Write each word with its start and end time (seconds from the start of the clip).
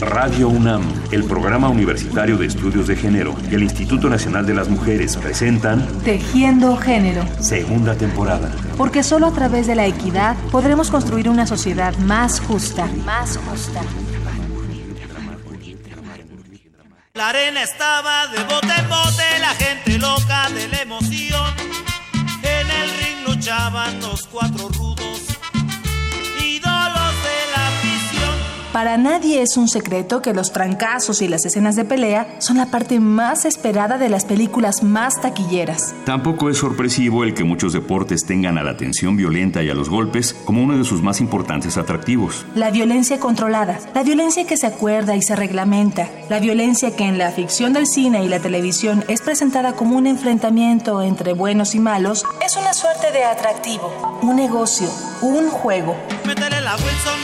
Radio 0.00 0.48
UNAM, 0.48 0.82
el 1.12 1.24
Programa 1.24 1.68
Universitario 1.68 2.36
de 2.38 2.46
Estudios 2.46 2.86
de 2.86 2.96
Género 2.96 3.34
y 3.50 3.54
el 3.54 3.62
Instituto 3.62 4.08
Nacional 4.08 4.46
de 4.46 4.54
las 4.54 4.68
Mujeres 4.68 5.16
presentan 5.16 5.86
Tejiendo 6.04 6.76
Género, 6.78 7.22
segunda 7.38 7.94
temporada. 7.94 8.50
porque 8.78 9.02
solo 9.02 9.26
a 9.26 9.32
través 9.32 9.66
de 9.66 9.74
la 9.74 9.86
equidad 9.86 10.36
podremos 10.50 10.90
construir 10.90 11.28
una 11.28 11.46
sociedad 11.46 11.94
más 11.98 12.40
justa. 12.40 12.86
Más 13.04 13.38
justa. 13.48 13.82
La 17.14 17.28
arena 17.28 17.62
estaba 17.62 18.26
de 18.28 18.42
bote 18.44 18.72
en 18.78 18.88
bote, 18.88 19.38
la 19.40 19.54
gente 19.54 19.98
loca 19.98 20.48
de 20.54 20.68
la 20.68 20.78
emoción. 20.82 21.54
En 22.42 22.70
el 22.70 22.90
ring 22.98 23.26
luchaban 23.26 24.00
los 24.00 24.26
cuatro 24.28 24.68
rudos, 24.70 25.29
Para 28.72 28.96
nadie 28.96 29.42
es 29.42 29.56
un 29.56 29.66
secreto 29.66 30.22
que 30.22 30.32
los 30.32 30.52
trancazos 30.52 31.22
y 31.22 31.28
las 31.28 31.44
escenas 31.44 31.74
de 31.74 31.84
pelea 31.84 32.36
son 32.38 32.56
la 32.56 32.66
parte 32.66 33.00
más 33.00 33.44
esperada 33.44 33.98
de 33.98 34.08
las 34.08 34.24
películas 34.24 34.84
más 34.84 35.20
taquilleras. 35.20 35.92
Tampoco 36.04 36.48
es 36.48 36.58
sorpresivo 36.58 37.24
el 37.24 37.34
que 37.34 37.42
muchos 37.42 37.72
deportes 37.72 38.24
tengan 38.24 38.58
a 38.58 38.62
la 38.62 38.76
tensión 38.76 39.16
violenta 39.16 39.64
y 39.64 39.70
a 39.70 39.74
los 39.74 39.88
golpes 39.88 40.34
como 40.44 40.62
uno 40.62 40.78
de 40.78 40.84
sus 40.84 41.02
más 41.02 41.20
importantes 41.20 41.76
atractivos. 41.78 42.46
La 42.54 42.70
violencia 42.70 43.18
controlada, 43.18 43.80
la 43.92 44.04
violencia 44.04 44.46
que 44.46 44.56
se 44.56 44.68
acuerda 44.68 45.16
y 45.16 45.22
se 45.22 45.34
reglamenta, 45.34 46.08
la 46.28 46.38
violencia 46.38 46.94
que 46.94 47.06
en 47.06 47.18
la 47.18 47.32
ficción 47.32 47.72
del 47.72 47.88
cine 47.88 48.24
y 48.24 48.28
la 48.28 48.38
televisión 48.38 49.04
es 49.08 49.20
presentada 49.20 49.72
como 49.72 49.96
un 49.96 50.06
enfrentamiento 50.06 51.02
entre 51.02 51.32
buenos 51.32 51.74
y 51.74 51.80
malos, 51.80 52.24
es 52.46 52.56
una 52.56 52.72
suerte 52.72 53.10
de 53.10 53.24
atractivo, 53.24 54.20
un 54.22 54.36
negocio, 54.36 54.88
un 55.22 55.50
juego. 55.50 55.96
Métele 56.24 56.60
la 56.60 56.76
Wilson, 56.76 57.20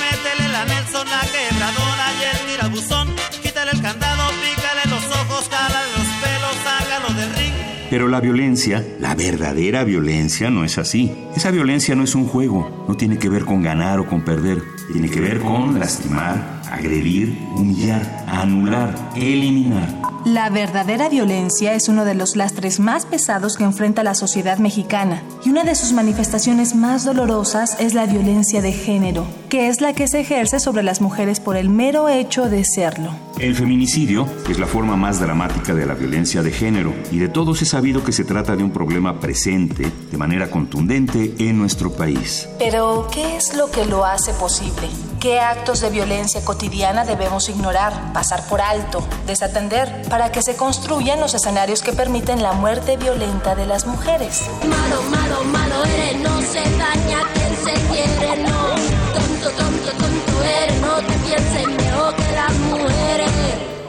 la 1.09 1.21
quebradora 1.21 2.07
y 2.19 2.23
el 2.37 2.47
tirabuzón. 2.47 3.09
Quítale 3.43 3.71
el 3.73 3.83
candado, 3.83 4.31
pícale 4.41 4.83
los 4.89 5.05
ojos, 5.05 5.49
jálale 5.51 5.93
los 5.97 6.07
pelos, 6.23 6.57
sácalo 6.65 7.15
del 7.15 7.35
ring. 7.35 7.53
Pero 7.89 8.09
la 8.09 8.21
violencia, 8.21 8.85
la 8.99 9.15
verdadera 9.15 9.85
violencia, 9.85 10.51
no 10.51 10.65
es 10.65 10.77
así. 10.79 11.13
Esa 11.37 11.51
violencia 11.51 11.95
no 11.95 12.03
es 12.03 12.15
un 12.15 12.27
juego, 12.27 12.85
no 12.89 12.97
tiene 12.97 13.19
que 13.19 13.29
ver 13.29 13.45
con 13.45 13.63
ganar 13.63 14.01
o 14.01 14.07
con 14.07 14.25
perder. 14.25 14.63
Tiene 14.93 15.09
que 15.09 15.21
ver 15.21 15.41
con 15.41 15.79
lastimar, 15.79 16.56
agredir, 16.69 17.39
humillar, 17.55 18.25
anular, 18.27 18.95
eliminar. 19.15 19.89
La 20.27 20.51
verdadera 20.51 21.09
violencia 21.09 21.75
es 21.75 21.89
uno 21.89 22.05
de 22.05 22.17
los 22.17 22.35
lastres 22.35 22.81
más 22.81 23.07
pesados 23.07 23.57
que 23.57 23.63
enfrenta 23.63 24.03
la 24.03 24.17
sociedad 24.17 24.59
mexicana 24.59 25.23
y 25.45 25.51
una 25.51 25.63
de 25.63 25.77
sus 25.77 25.93
manifestaciones 25.93 26.75
más 26.75 27.05
dolorosas 27.05 27.77
es 27.79 27.95
la 27.95 28.07
violencia 28.07 28.61
de 28.61 28.73
género, 28.73 29.25
que 29.49 29.69
es 29.69 29.81
la 29.81 29.93
que 29.93 30.09
se 30.09 30.19
ejerce 30.19 30.59
sobre 30.59 30.83
las 30.83 31.01
mujeres 31.01 31.39
por 31.39 31.57
el 31.57 31.69
mero 31.69 32.09
hecho 32.09 32.49
de 32.49 32.65
serlo. 32.65 33.13
El 33.39 33.55
feminicidio 33.55 34.27
es 34.51 34.59
la 34.59 34.67
forma 34.67 34.97
más 34.97 35.21
dramática 35.21 35.75
de 35.75 35.87
la 35.87 35.95
violencia 35.95 36.43
de 36.43 36.51
género 36.51 36.93
y 37.13 37.19
de 37.19 37.29
todos 37.29 37.63
es 37.63 37.69
sabido 37.69 38.03
que 38.03 38.11
se 38.11 38.25
trata 38.25 38.57
de 38.57 38.65
un 38.65 38.73
problema 38.73 39.21
presente 39.21 39.93
de 40.11 40.19
manera 40.19 40.51
contundente 40.51 41.35
en 41.39 41.57
nuestro 41.57 41.93
país. 41.93 42.49
Pero, 42.59 43.07
¿qué 43.13 43.37
es 43.37 43.55
lo 43.57 43.71
que 43.71 43.85
lo 43.85 44.05
hace 44.05 44.33
posible? 44.33 44.89
¿Qué 45.21 45.41
actos 45.41 45.81
de 45.81 45.91
violencia 45.91 46.45
cotidiana 46.45 47.05
debemos 47.05 47.49
ignorar, 47.49 48.13
pasar 48.13 48.47
por 48.49 48.61
alto, 48.61 49.03
desatender, 49.27 50.03
para 50.11 50.31
que 50.31 50.43
se 50.43 50.57
construyan 50.57 51.21
los 51.21 51.35
escenarios 51.35 51.83
que 51.83 51.93
permiten 51.93 52.43
la 52.43 52.53
muerte 52.53 52.97
violenta 52.97 53.55
de 53.55 53.67
las 53.67 53.87
mujeres? 53.87 54.47
Malo, 54.69 55.03
malo, 55.11 55.45
malo 55.45 55.85
eres, 55.85 56.21
no 56.21 56.41
se 56.43 56.61
daña 56.77 57.21
quien 57.35 57.57
se 57.57 57.73
quiere, 57.89 58.43
no. 58.43 58.69
Tonto, 59.15 59.51
tonto, 59.57 59.91
tonto 59.99 60.45
eres, 60.45 60.81
no 60.81 60.97
te 60.97 61.19
pienses 61.27 61.67
mejor 61.67 62.15
que 62.15 62.33
las 62.33 62.53
mujeres. 62.71 63.31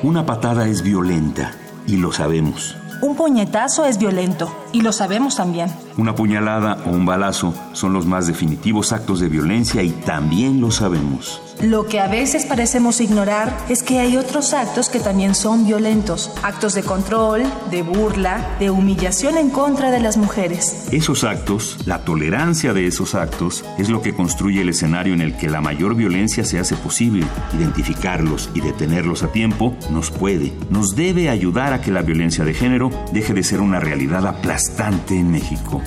Una 0.03 0.25
patada 0.25 0.67
es 0.67 0.81
violenta 0.81 1.51
y 1.85 1.97
lo 1.97 2.13
sabemos. 2.13 2.77
Un 3.01 3.15
puñetazo 3.15 3.85
es 3.85 3.99
violento, 3.99 4.51
y 4.71 4.81
lo 4.81 4.91
sabemos 4.91 5.35
también. 5.35 5.71
Una 5.97 6.13
puñalada 6.13 6.77
o 6.85 6.91
un 6.91 7.07
balazo 7.07 7.55
son 7.73 7.91
los 7.91 8.05
más 8.05 8.27
definitivos 8.27 8.93
actos 8.93 9.19
de 9.19 9.29
violencia 9.29 9.81
y 9.81 9.89
también 9.89 10.61
lo 10.61 10.69
sabemos. 10.69 11.41
Lo 11.61 11.87
que 11.87 11.99
a 11.99 12.07
veces 12.07 12.45
parecemos 12.45 13.01
ignorar 13.01 13.57
es 13.67 13.81
que 13.81 13.97
hay 13.97 14.15
otros 14.15 14.53
actos 14.53 14.89
que 14.89 14.99
también 14.99 15.33
son 15.33 15.65
violentos, 15.65 16.31
actos 16.43 16.75
de 16.75 16.83
control, 16.83 17.45
de 17.71 17.81
burla, 17.81 18.55
de 18.59 18.69
humillación 18.69 19.37
en 19.37 19.49
contra 19.49 19.89
de 19.89 19.99
las 19.99 20.17
mujeres. 20.17 20.87
Esos 20.91 21.23
actos, 21.23 21.79
la 21.87 22.05
tolerancia 22.05 22.73
de 22.73 22.85
esos 22.85 23.15
actos, 23.15 23.65
es 23.79 23.89
lo 23.89 24.03
que 24.03 24.13
construye 24.13 24.61
el 24.61 24.69
escenario 24.69 25.15
en 25.15 25.21
el 25.21 25.35
que 25.35 25.49
la 25.49 25.61
mayor 25.61 25.95
violencia 25.95 26.45
se 26.45 26.59
hace 26.59 26.75
posible. 26.75 27.25
Identificarlos 27.57 28.51
y 28.53 28.61
detenerlos 28.61 29.23
a 29.23 29.31
tiempo 29.31 29.75
nos 29.89 30.11
puede, 30.11 30.53
nos 30.69 30.95
debe 30.95 31.29
ayudar 31.29 31.73
a 31.73 31.81
que 31.81 31.91
la 31.91 32.03
violencia 32.03 32.45
de 32.45 32.53
género 32.53 32.91
deje 33.11 33.33
de 33.33 33.41
ser 33.41 33.61
una 33.61 33.79
realidad 33.79 34.27
aplastante 34.27 35.15
en 35.15 35.31
México. 35.31 35.81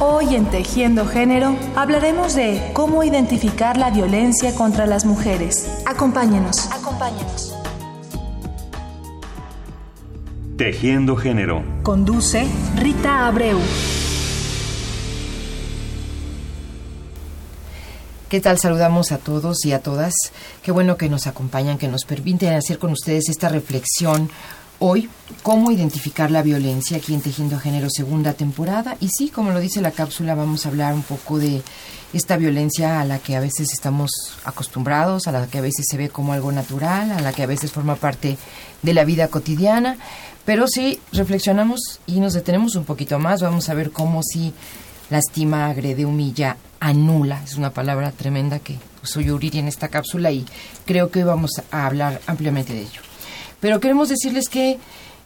Hoy 0.00 0.34
en 0.34 0.46
Tejiendo 0.46 1.06
Género 1.06 1.56
hablaremos 1.76 2.34
de 2.34 2.70
cómo 2.72 3.04
identificar 3.04 3.76
la 3.76 3.90
violencia 3.90 4.54
contra 4.54 4.86
las 4.86 5.04
mujeres. 5.04 5.82
Acompáñenos. 5.86 6.70
Acompáñenos. 6.72 7.54
Tejiendo 10.56 11.16
Género. 11.16 11.62
Conduce 11.82 12.46
Rita 12.76 13.26
Abreu. 13.26 13.58
¿Qué 18.28 18.40
tal? 18.40 18.58
Saludamos 18.58 19.12
a 19.12 19.18
todos 19.18 19.64
y 19.66 19.72
a 19.72 19.82
todas. 19.82 20.14
Qué 20.62 20.72
bueno 20.72 20.96
que 20.96 21.10
nos 21.10 21.26
acompañan, 21.26 21.76
que 21.76 21.88
nos 21.88 22.04
permiten 22.04 22.54
hacer 22.54 22.78
con 22.78 22.90
ustedes 22.90 23.28
esta 23.28 23.50
reflexión 23.50 24.30
hoy, 24.84 25.08
cómo 25.44 25.70
identificar 25.70 26.32
la 26.32 26.42
violencia 26.42 26.96
aquí 26.96 27.14
en 27.14 27.20
Tejiendo 27.20 27.60
Género 27.60 27.88
segunda 27.88 28.32
temporada. 28.32 28.96
Y 28.98 29.10
sí, 29.10 29.28
como 29.28 29.52
lo 29.52 29.60
dice 29.60 29.80
la 29.80 29.92
cápsula, 29.92 30.34
vamos 30.34 30.66
a 30.66 30.70
hablar 30.70 30.92
un 30.92 31.04
poco 31.04 31.38
de 31.38 31.62
esta 32.12 32.36
violencia 32.36 33.00
a 33.00 33.04
la 33.04 33.20
que 33.20 33.36
a 33.36 33.40
veces 33.40 33.72
estamos 33.72 34.10
acostumbrados, 34.44 35.28
a 35.28 35.32
la 35.32 35.46
que 35.46 35.58
a 35.58 35.60
veces 35.60 35.86
se 35.88 35.96
ve 35.96 36.08
como 36.08 36.32
algo 36.32 36.50
natural, 36.50 37.12
a 37.12 37.20
la 37.20 37.32
que 37.32 37.44
a 37.44 37.46
veces 37.46 37.70
forma 37.70 37.94
parte 37.94 38.36
de 38.82 38.92
la 38.92 39.04
vida 39.04 39.28
cotidiana. 39.28 39.98
Pero 40.44 40.66
si 40.66 40.98
reflexionamos 41.12 42.00
y 42.08 42.18
nos 42.18 42.32
detenemos 42.32 42.74
un 42.74 42.84
poquito 42.84 43.20
más, 43.20 43.40
vamos 43.40 43.68
a 43.68 43.74
ver 43.74 43.92
cómo 43.92 44.24
si 44.24 44.52
lastima, 45.10 45.68
agrede, 45.68 46.06
humilla, 46.06 46.56
anula. 46.80 47.40
Es 47.44 47.54
una 47.54 47.70
palabra 47.70 48.10
tremenda 48.10 48.58
que 48.58 48.80
usó 49.00 49.20
Yuriri 49.20 49.60
en 49.60 49.68
esta 49.68 49.86
cápsula 49.86 50.32
y 50.32 50.44
creo 50.86 51.12
que 51.12 51.20
hoy 51.20 51.26
vamos 51.26 51.52
a 51.70 51.86
hablar 51.86 52.20
ampliamente 52.26 52.72
de 52.72 52.80
ello. 52.80 53.11
Pero 53.62 53.78
queremos 53.78 54.08
decirles 54.08 54.48
que 54.48 54.80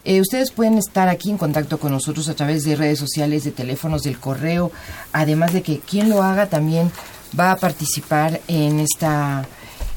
eh, 0.05 0.21
ustedes 0.21 0.51
pueden 0.51 0.77
estar 0.77 1.09
aquí 1.09 1.31
en 1.31 1.39
contacto 1.39 1.79
con 1.79 1.91
nosotros 1.91 2.29
a 2.29 2.35
través 2.35 2.65
de 2.65 2.77
redes 2.77 2.99
sociales, 2.99 3.45
de 3.45 3.51
teléfonos, 3.51 4.03
del 4.03 4.21
correo, 4.21 4.71
además 5.13 5.55
de 5.55 5.63
que 5.63 5.79
quien 5.79 6.11
lo 6.11 6.23
haga 6.23 6.47
también 6.47 6.93
va 7.39 7.53
a 7.53 7.57
participar 7.57 8.43
en 8.47 8.81
esta 8.81 9.49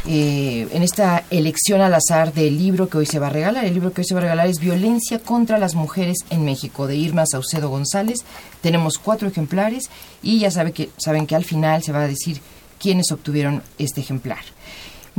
eh, 0.05 0.69
en 0.71 0.83
esta 0.83 1.25
elección 1.29 1.81
al 1.81 1.93
azar 1.93 2.33
del 2.33 2.57
libro 2.57 2.87
que 2.87 2.99
hoy 2.99 3.05
se 3.05 3.19
va 3.19 3.27
a 3.27 3.31
regalar. 3.31 3.65
El 3.65 3.73
libro 3.73 3.91
que 3.91 4.01
hoy 4.01 4.07
se 4.07 4.13
va 4.13 4.21
a 4.21 4.23
regalar 4.23 4.47
es 4.47 4.59
Violencia 4.59 5.19
contra 5.19 5.59
las 5.59 5.75
Mujeres 5.75 6.19
en 6.29 6.45
México, 6.45 6.87
de 6.87 6.95
Irma 6.95 7.25
Saucedo 7.29 7.67
González. 7.67 8.19
Tenemos 8.61 8.97
cuatro 8.97 9.27
ejemplares 9.27 9.89
y 10.23 10.39
ya 10.39 10.49
sabe 10.49 10.71
que, 10.71 10.89
saben 10.97 11.27
que 11.27 11.35
al 11.35 11.43
final 11.43 11.83
se 11.83 11.91
va 11.91 12.03
a 12.03 12.07
decir 12.07 12.39
quiénes 12.79 13.11
obtuvieron 13.11 13.61
este 13.77 13.99
ejemplar. 13.99 14.39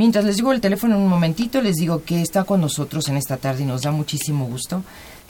Mientras 0.01 0.25
les 0.25 0.37
digo 0.37 0.51
el 0.51 0.63
teléfono 0.63 0.97
en 0.97 1.03
un 1.03 1.09
momentito, 1.09 1.61
les 1.61 1.77
digo 1.77 2.03
que 2.05 2.23
está 2.23 2.45
con 2.45 2.63
nosotros 2.63 3.07
en 3.11 3.19
esta 3.19 3.37
tarde 3.37 3.65
y 3.65 3.67
nos 3.67 3.83
da 3.83 3.91
muchísimo 3.91 4.47
gusto. 4.47 4.83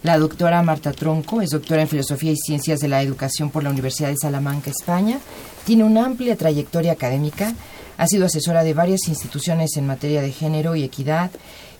La 0.04 0.16
doctora 0.16 0.62
Marta 0.62 0.92
Tronco 0.92 1.42
es 1.42 1.50
doctora 1.50 1.82
en 1.82 1.88
Filosofía 1.88 2.30
y 2.30 2.36
Ciencias 2.36 2.78
de 2.78 2.86
la 2.86 3.02
Educación 3.02 3.50
por 3.50 3.64
la 3.64 3.70
Universidad 3.70 4.10
de 4.10 4.16
Salamanca, 4.16 4.70
España. 4.70 5.18
Tiene 5.64 5.82
una 5.82 6.06
amplia 6.06 6.36
trayectoria 6.36 6.92
académica, 6.92 7.52
ha 7.98 8.06
sido 8.06 8.26
asesora 8.26 8.62
de 8.62 8.72
varias 8.72 9.08
instituciones 9.08 9.76
en 9.76 9.88
materia 9.88 10.22
de 10.22 10.30
género 10.30 10.76
y 10.76 10.84
equidad 10.84 11.32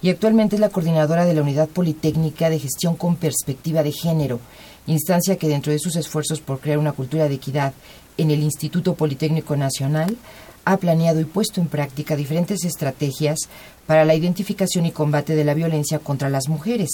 y 0.02 0.10
actualmente 0.10 0.56
es 0.56 0.60
la 0.60 0.70
coordinadora 0.70 1.24
de 1.24 1.34
la 1.34 1.42
Unidad 1.42 1.68
Politécnica 1.68 2.50
de 2.50 2.58
Gestión 2.58 2.96
con 2.96 3.14
Perspectiva 3.14 3.84
de 3.84 3.92
Género, 3.92 4.40
instancia 4.88 5.36
que 5.36 5.46
dentro 5.46 5.72
de 5.72 5.78
sus 5.78 5.94
esfuerzos 5.94 6.40
por 6.40 6.58
crear 6.58 6.78
una 6.78 6.90
cultura 6.90 7.28
de 7.28 7.36
equidad 7.36 7.72
en 8.16 8.32
el 8.32 8.42
Instituto 8.42 8.94
Politécnico 8.94 9.56
Nacional 9.56 10.16
ha 10.64 10.76
planeado 10.76 11.20
y 11.20 11.24
puesto 11.24 11.60
en 11.60 11.68
práctica 11.68 12.16
diferentes 12.16 12.64
estrategias 12.64 13.38
para 13.86 14.04
la 14.04 14.14
identificación 14.14 14.86
y 14.86 14.92
combate 14.92 15.34
de 15.34 15.44
la 15.44 15.54
violencia 15.54 15.98
contra 15.98 16.28
las 16.28 16.48
mujeres. 16.48 16.90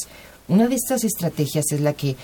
Una 0.49 0.69
de 0.69 0.77
estas 0.77 1.05
estrategias 1.05 1.67
es 1.73 1.81
la 1.81 1.93
que 1.93 2.17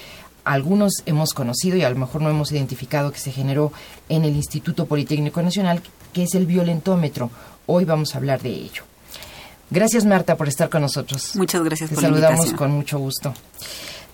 algunos 0.44 1.02
hemos 1.06 1.34
conocido 1.34 1.76
y 1.76 1.82
a 1.84 1.90
lo 1.90 1.96
mejor 1.96 2.22
no 2.22 2.30
hemos 2.30 2.50
identificado 2.52 3.12
que 3.12 3.18
se 3.18 3.32
generó 3.32 3.72
en 4.08 4.24
el 4.24 4.34
Instituto 4.34 4.86
Politécnico 4.86 5.42
Nacional, 5.42 5.82
que 6.12 6.24
es 6.24 6.34
el 6.34 6.46
violentómetro. 6.46 7.30
Hoy 7.66 7.84
vamos 7.84 8.14
a 8.14 8.18
hablar 8.18 8.42
de 8.42 8.50
ello. 8.50 8.82
Gracias 9.70 10.04
Marta 10.04 10.36
por 10.36 10.48
estar 10.48 10.68
con 10.68 10.82
nosotros. 10.82 11.34
Muchas 11.36 11.62
gracias 11.62 11.90
Te 11.90 11.94
por 11.94 12.02
la 12.04 12.08
saludamos 12.10 12.40
invitación. 12.40 12.58
con 12.58 12.76
mucho 12.76 12.98
gusto. 12.98 13.34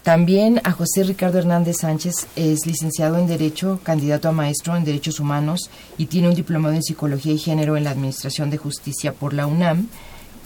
También 0.08 0.62
a 0.64 0.72
José 0.72 1.04
Ricardo 1.04 1.38
Hernández 1.38 1.80
Sánchez, 1.80 2.28
es 2.34 2.64
licenciado 2.64 3.18
en 3.18 3.26
Derecho, 3.26 3.78
candidato 3.82 4.30
a 4.30 4.32
maestro 4.32 4.74
en 4.74 4.82
Derechos 4.82 5.20
Humanos 5.20 5.68
y 5.98 6.06
tiene 6.06 6.30
un 6.30 6.34
diplomado 6.34 6.74
en 6.74 6.82
Psicología 6.82 7.34
y 7.34 7.38
Género 7.38 7.76
en 7.76 7.84
la 7.84 7.90
Administración 7.90 8.48
de 8.48 8.56
Justicia 8.56 9.12
por 9.12 9.34
la 9.34 9.46
UNAM. 9.46 9.88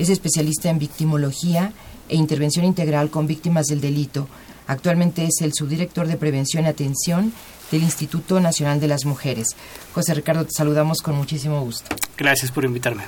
Es 0.00 0.08
especialista 0.08 0.68
en 0.68 0.80
victimología 0.80 1.72
e 2.08 2.16
intervención 2.16 2.64
integral 2.64 3.08
con 3.08 3.28
víctimas 3.28 3.66
del 3.66 3.80
delito. 3.80 4.26
Actualmente 4.66 5.26
es 5.26 5.40
el 5.42 5.52
subdirector 5.54 6.08
de 6.08 6.16
Prevención 6.16 6.64
y 6.64 6.68
Atención 6.68 7.32
del 7.70 7.84
Instituto 7.84 8.40
Nacional 8.40 8.80
de 8.80 8.88
las 8.88 9.04
Mujeres. 9.04 9.46
José 9.94 10.12
Ricardo, 10.14 10.44
te 10.44 10.54
saludamos 10.56 11.02
con 11.02 11.14
muchísimo 11.14 11.60
gusto. 11.60 11.94
Gracias 12.18 12.50
por 12.50 12.64
invitarme. 12.64 13.04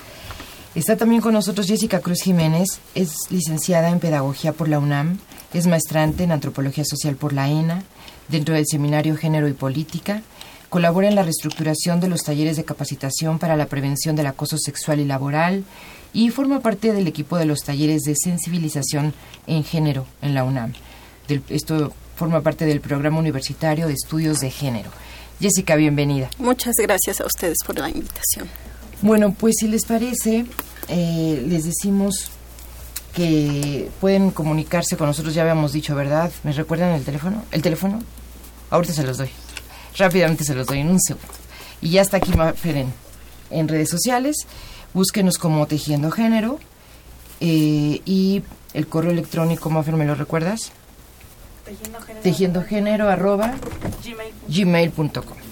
Está 0.77 0.97
también 0.97 1.21
con 1.21 1.35
nosotros 1.35 1.67
Jessica 1.67 1.99
Cruz 1.99 2.23
Jiménez, 2.23 2.81
es 2.95 3.15
licenciada 3.31 3.91
en 3.91 3.99
Pedagogía 3.99 4.53
por 4.53 4.69
la 4.69 4.79
UNAM, 4.79 5.19
es 5.55 5.67
maestrante 5.67 6.25
en 6.25 6.33
Antropología 6.33 6.85
Social 6.85 7.17
por 7.17 7.33
la 7.33 7.49
ENA, 7.49 7.83
dentro 8.29 8.55
del 8.55 8.67
Seminario 8.67 9.17
Género 9.17 9.49
y 9.49 9.53
Política, 9.53 10.23
colabora 10.69 11.09
en 11.09 11.15
la 11.15 11.23
reestructuración 11.23 12.01
de 12.01 12.09
los 12.09 12.23
talleres 12.23 12.56
de 12.56 12.65
capacitación 12.65 13.39
para 13.39 13.56
la 13.56 13.67
prevención 13.67 14.17
del 14.17 14.27
acoso 14.27 14.59
sexual 14.59 14.99
y 14.99 15.05
laboral 15.05 15.65
y 16.12 16.31
forma 16.31 16.61
parte 16.61 16.93
del 16.93 17.06
equipo 17.06 17.39
de 17.39 17.45
los 17.45 17.61
talleres 17.61 18.03
de 18.03 18.17
sensibilización 18.17 19.15
en 19.47 19.62
género 19.62 20.06
en 20.21 20.35
la 20.35 20.43
UNAM. 20.43 20.73
esto 21.49 21.93
forma 22.17 22.41
parte 22.41 22.67
del 22.67 22.81
programa 22.81 23.19
universitario 23.19 23.87
de 23.87 23.95
estudios 23.95 24.41
de 24.41 24.50
género. 24.50 24.91
Jessica, 25.41 25.77
bienvenida. 25.77 26.31
Muchas 26.39 26.75
gracias 26.77 27.21
a 27.21 27.27
ustedes 27.27 27.59
por 27.67 27.79
la 27.79 27.89
invitación. 27.89 28.49
Bueno, 29.03 29.33
pues 29.33 29.57
si 29.59 29.69
les 29.69 29.85
parece, 29.85 30.47
eh, 30.89 31.45
les 31.47 31.65
decimos 31.65 32.31
que 33.14 33.90
pueden 34.00 34.31
comunicarse 34.31 34.96
con 34.96 35.06
nosotros, 35.06 35.34
ya 35.34 35.43
habíamos 35.43 35.72
dicho, 35.72 35.94
¿verdad? 35.94 36.31
¿Me 36.43 36.52
recuerdan 36.52 36.90
el 36.90 37.05
teléfono? 37.05 37.44
¿El 37.52 37.62
teléfono? 37.62 38.00
Ahorita 38.70 38.93
se 38.93 39.05
los 39.05 39.19
doy. 39.19 39.31
Rápidamente 39.96 40.44
se 40.44 40.55
los 40.55 40.66
doy 40.66 40.81
en 40.81 40.90
un 40.90 41.00
segundo. 41.00 41.28
Y 41.81 41.90
ya 41.90 42.02
está 42.02 42.16
aquí 42.16 42.32
Maferen 42.32 42.93
en 43.50 43.69
redes 43.69 43.90
sociales. 43.90 44.37
Búsquenos 44.93 45.38
como 45.38 45.66
Tejiendo 45.66 46.11
Género. 46.11 46.58
Eh, 47.40 48.00
y 48.05 48.43
el 48.72 48.87
correo 48.88 49.12
electrónico, 49.12 49.70
Mafer, 49.70 49.94
¿me 49.94 50.05
lo 50.05 50.14
recuerdas? 50.14 50.72
Tejiendo 52.22 52.62
género, 52.62 53.08
arroba 53.08 53.55
gmail.com. 54.49 55.44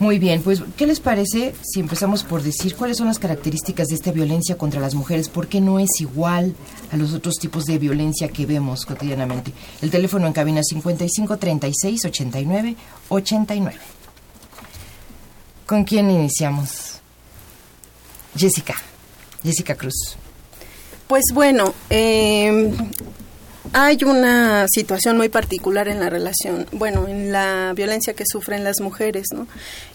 Muy 0.00 0.18
bien, 0.18 0.42
pues 0.42 0.60
¿qué 0.76 0.86
les 0.86 0.98
parece 0.98 1.54
si 1.62 1.78
empezamos 1.78 2.24
por 2.24 2.42
decir 2.42 2.74
cuáles 2.74 2.96
son 2.96 3.06
las 3.06 3.20
características 3.20 3.88
de 3.88 3.94
esta 3.94 4.10
violencia 4.10 4.58
contra 4.58 4.80
las 4.80 4.94
mujeres? 4.94 5.28
¿Por 5.28 5.46
qué 5.46 5.60
no 5.60 5.78
es 5.78 5.88
igual 6.00 6.54
a 6.90 6.96
los 6.96 7.14
otros 7.14 7.36
tipos 7.36 7.64
de 7.64 7.78
violencia 7.78 8.28
que 8.28 8.44
vemos 8.44 8.84
cotidianamente? 8.84 9.52
El 9.82 9.90
teléfono 9.90 10.26
en 10.26 10.32
cabina 10.32 10.62
55 10.64 11.36
36 11.36 12.04
89 12.06 12.76
89. 13.08 13.78
¿Con 15.64 15.84
quién 15.84 16.10
iniciamos? 16.10 17.00
Jessica, 18.36 18.74
Jessica 19.44 19.76
Cruz. 19.76 20.16
Pues 21.06 21.22
bueno, 21.32 21.72
eh, 21.88 22.74
hay 23.72 23.98
una 24.04 24.66
situación 24.68 25.16
muy 25.16 25.28
particular 25.28 25.88
en 25.88 26.00
la 26.00 26.10
relación, 26.10 26.66
bueno, 26.72 27.08
en 27.08 27.32
la 27.32 27.72
violencia 27.74 28.14
que 28.14 28.24
sufren 28.26 28.64
las 28.64 28.80
mujeres, 28.80 29.26
¿no? 29.34 29.46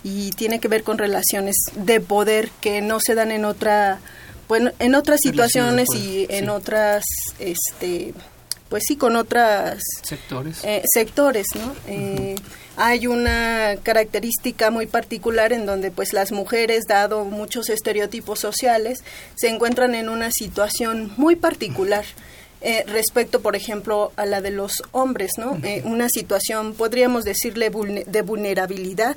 Y 0.04 0.31
tiene 0.31 0.60
que 0.60 0.68
ver 0.68 0.83
con 0.83 0.98
relaciones 0.98 1.56
de 1.75 2.00
poder 2.00 2.50
que 2.62 2.81
no 2.81 3.00
se 3.00 3.16
dan 3.16 3.31
en 3.31 3.45
otra, 3.45 4.00
bueno, 4.48 4.71
en 4.80 4.95
otras 4.95 5.19
situaciones 5.21 5.88
y 5.95 6.25
en 6.30 6.50
otras, 6.50 7.04
este, 7.38 8.13
pues 8.69 8.83
sí, 8.88 8.98
con 8.98 9.16
otras 9.16 9.81
sectores, 10.01 10.63
eh, 10.63 10.81
sectores, 10.92 11.48
¿no? 11.56 11.75
Eh, 11.88 12.36
hay 12.75 13.07
una 13.07 13.75
característica 13.83 14.71
muy 14.71 14.88
particular 14.88 15.51
en 15.51 15.66
donde 15.66 15.92
pues 15.92 16.13
las 16.13 16.31
mujeres, 16.31 16.86
dado 16.88 17.25
muchos 17.25 17.69
estereotipos 17.69 18.39
sociales, 18.39 19.04
se 19.36 19.50
encuentran 19.50 19.95
en 19.95 20.07
una 20.07 20.31
situación 20.31 21.12
muy 21.18 21.36
particular. 21.36 22.06
Eh, 22.61 22.83
respecto, 22.88 23.41
por 23.41 23.56
ejemplo, 23.56 24.11
a 24.17 24.25
la 24.25 24.41
de 24.41 24.51
los 24.51 24.83
hombres, 24.91 25.31
¿no? 25.38 25.57
Eh, 25.63 25.81
una 25.85 26.09
situación, 26.09 26.73
podríamos 26.73 27.23
decirle, 27.23 27.71
de 28.06 28.21
vulnerabilidad, 28.21 29.15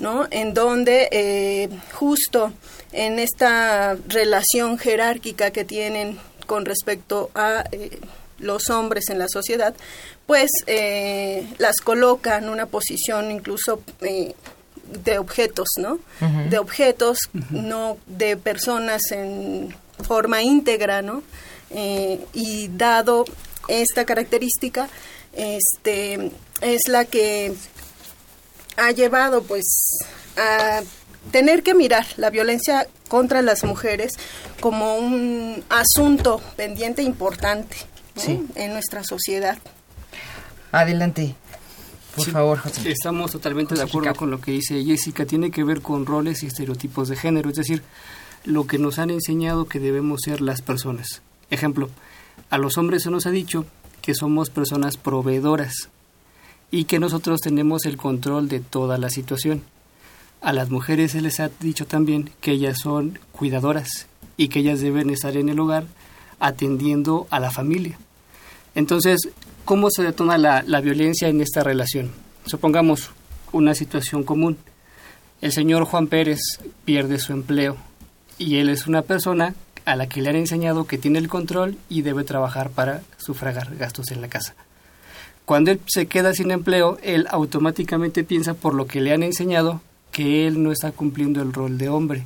¿no? 0.00 0.26
En 0.30 0.54
donde 0.54 1.08
eh, 1.12 1.68
justo 1.92 2.50
en 2.92 3.18
esta 3.18 3.94
relación 4.08 4.78
jerárquica 4.78 5.50
que 5.50 5.66
tienen 5.66 6.18
con 6.46 6.64
respecto 6.64 7.30
a 7.34 7.64
los 8.38 8.70
hombres 8.70 9.10
en 9.10 9.18
la 9.18 9.28
sociedad, 9.28 9.74
pues 10.26 10.48
las 11.58 11.76
colocan 11.84 12.44
en 12.44 12.50
una 12.50 12.64
posición 12.64 13.30
incluso 13.30 13.82
de 14.00 15.18
objetos, 15.18 15.68
¿no? 15.76 15.98
De 16.48 16.58
objetos, 16.58 17.18
no 17.50 17.98
de 18.06 18.38
personas 18.38 19.02
en 19.10 19.76
forma 20.02 20.40
íntegra, 20.40 21.02
¿no? 21.02 21.22
Eh, 21.70 22.24
y 22.32 22.68
dado 22.68 23.24
esta 23.68 24.04
característica, 24.04 24.88
este, 25.34 26.32
es 26.60 26.88
la 26.88 27.04
que 27.04 27.52
ha 28.76 28.90
llevado 28.92 29.42
pues 29.42 29.66
a 30.36 30.82
tener 31.30 31.62
que 31.62 31.74
mirar 31.74 32.06
la 32.16 32.30
violencia 32.30 32.86
contra 33.08 33.42
las 33.42 33.64
mujeres 33.64 34.12
como 34.60 34.96
un 34.96 35.62
asunto 35.68 36.40
pendiente 36.56 37.02
importante 37.02 37.76
en 38.26 38.72
nuestra 38.72 39.04
sociedad. 39.04 39.58
Adelante. 40.72 41.34
Por 42.16 42.30
favor, 42.30 42.58
José. 42.58 42.90
Estamos 42.90 43.30
totalmente 43.30 43.74
de 43.74 43.82
acuerdo 43.82 44.12
con 44.14 44.30
lo 44.30 44.40
que 44.40 44.50
dice 44.52 44.82
Jessica. 44.84 45.24
Tiene 45.24 45.50
que 45.50 45.62
ver 45.62 45.82
con 45.82 46.04
roles 46.04 46.42
y 46.42 46.46
estereotipos 46.46 47.08
de 47.08 47.16
género, 47.16 47.50
es 47.50 47.56
decir, 47.56 47.82
lo 48.44 48.66
que 48.66 48.78
nos 48.78 48.98
han 48.98 49.10
enseñado 49.10 49.66
que 49.66 49.78
debemos 49.78 50.20
ser 50.24 50.40
las 50.40 50.60
personas. 50.60 51.22
Ejemplo, 51.50 51.90
a 52.50 52.58
los 52.58 52.78
hombres 52.78 53.02
se 53.02 53.10
nos 53.10 53.26
ha 53.26 53.30
dicho 53.30 53.66
que 54.02 54.14
somos 54.14 54.50
personas 54.50 54.96
proveedoras 54.96 55.88
y 56.70 56.84
que 56.84 56.98
nosotros 56.98 57.40
tenemos 57.40 57.86
el 57.86 57.96
control 57.96 58.48
de 58.48 58.60
toda 58.60 58.98
la 58.98 59.10
situación. 59.10 59.62
A 60.40 60.52
las 60.52 60.70
mujeres 60.70 61.12
se 61.12 61.20
les 61.20 61.40
ha 61.40 61.50
dicho 61.60 61.86
también 61.86 62.30
que 62.40 62.52
ellas 62.52 62.78
son 62.78 63.18
cuidadoras 63.32 64.06
y 64.36 64.48
que 64.48 64.60
ellas 64.60 64.80
deben 64.80 65.10
estar 65.10 65.36
en 65.36 65.48
el 65.48 65.58
hogar 65.58 65.86
atendiendo 66.38 67.26
a 67.30 67.40
la 67.40 67.50
familia. 67.50 67.98
Entonces, 68.74 69.30
¿cómo 69.64 69.90
se 69.90 70.04
detona 70.04 70.38
la, 70.38 70.62
la 70.62 70.80
violencia 70.80 71.28
en 71.28 71.40
esta 71.40 71.64
relación? 71.64 72.12
Supongamos 72.46 73.10
una 73.52 73.74
situación 73.74 74.22
común. 74.22 74.56
El 75.40 75.52
señor 75.52 75.84
Juan 75.84 76.06
Pérez 76.06 76.40
pierde 76.84 77.18
su 77.18 77.32
empleo 77.32 77.76
y 78.38 78.56
él 78.56 78.68
es 78.68 78.86
una 78.86 79.02
persona 79.02 79.54
a 79.88 79.96
la 79.96 80.06
que 80.06 80.20
le 80.20 80.28
han 80.28 80.36
enseñado 80.36 80.86
que 80.86 80.98
tiene 80.98 81.18
el 81.18 81.28
control 81.28 81.78
y 81.88 82.02
debe 82.02 82.22
trabajar 82.22 82.68
para 82.68 83.00
sufragar 83.16 83.74
gastos 83.76 84.10
en 84.10 84.20
la 84.20 84.28
casa. 84.28 84.54
Cuando 85.46 85.70
él 85.70 85.80
se 85.86 86.06
queda 86.06 86.34
sin 86.34 86.50
empleo, 86.50 86.98
él 87.02 87.26
automáticamente 87.30 88.22
piensa 88.22 88.52
por 88.52 88.74
lo 88.74 88.86
que 88.86 89.00
le 89.00 89.14
han 89.14 89.22
enseñado 89.22 89.80
que 90.12 90.46
él 90.46 90.62
no 90.62 90.72
está 90.72 90.92
cumpliendo 90.92 91.40
el 91.40 91.54
rol 91.54 91.78
de 91.78 91.88
hombre. 91.88 92.24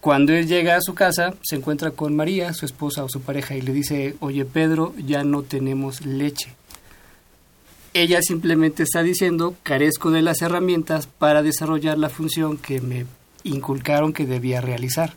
Cuando 0.00 0.32
él 0.32 0.48
llega 0.48 0.74
a 0.74 0.80
su 0.80 0.94
casa, 0.94 1.34
se 1.42 1.54
encuentra 1.54 1.92
con 1.92 2.16
María, 2.16 2.52
su 2.52 2.66
esposa 2.66 3.04
o 3.04 3.08
su 3.08 3.20
pareja, 3.20 3.54
y 3.54 3.60
le 3.60 3.72
dice, 3.72 4.16
oye 4.18 4.44
Pedro, 4.44 4.92
ya 4.98 5.22
no 5.22 5.42
tenemos 5.42 6.04
leche. 6.04 6.52
Ella 7.92 8.22
simplemente 8.22 8.82
está 8.82 9.04
diciendo, 9.04 9.54
carezco 9.62 10.10
de 10.10 10.22
las 10.22 10.42
herramientas 10.42 11.06
para 11.06 11.44
desarrollar 11.44 11.96
la 11.96 12.08
función 12.08 12.58
que 12.58 12.80
me 12.80 13.06
inculcaron 13.44 14.12
que 14.12 14.26
debía 14.26 14.60
realizar 14.60 15.14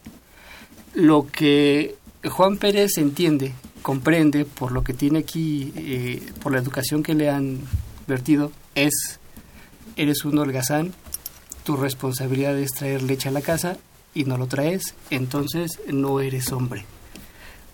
lo 0.98 1.28
que 1.28 1.96
Juan 2.28 2.58
Pérez 2.58 2.98
entiende, 2.98 3.54
comprende 3.84 4.46
por 4.46 4.72
lo 4.72 4.84
que 4.84 4.96
tiene 4.96 5.20
aquí, 5.20 5.72
eh, 5.76 6.24
por 6.42 6.52
la 6.52 6.58
educación 6.58 7.04
que 7.04 7.14
le 7.14 7.30
han 7.30 7.60
vertido, 8.08 8.52
es, 8.74 9.20
eres 9.96 10.26
un 10.26 10.40
holgazán, 10.40 10.94
tu 11.64 11.78
responsabilidad 11.78 12.58
es 12.58 12.72
traer 12.72 13.04
leche 13.04 13.30
a 13.30 13.32
la 13.32 13.42
casa 13.42 13.78
y 14.16 14.24
no 14.24 14.40
lo 14.40 14.48
traes, 14.48 14.96
entonces 15.12 15.80
no 15.88 16.20
eres 16.20 16.52
hombre. 16.52 16.86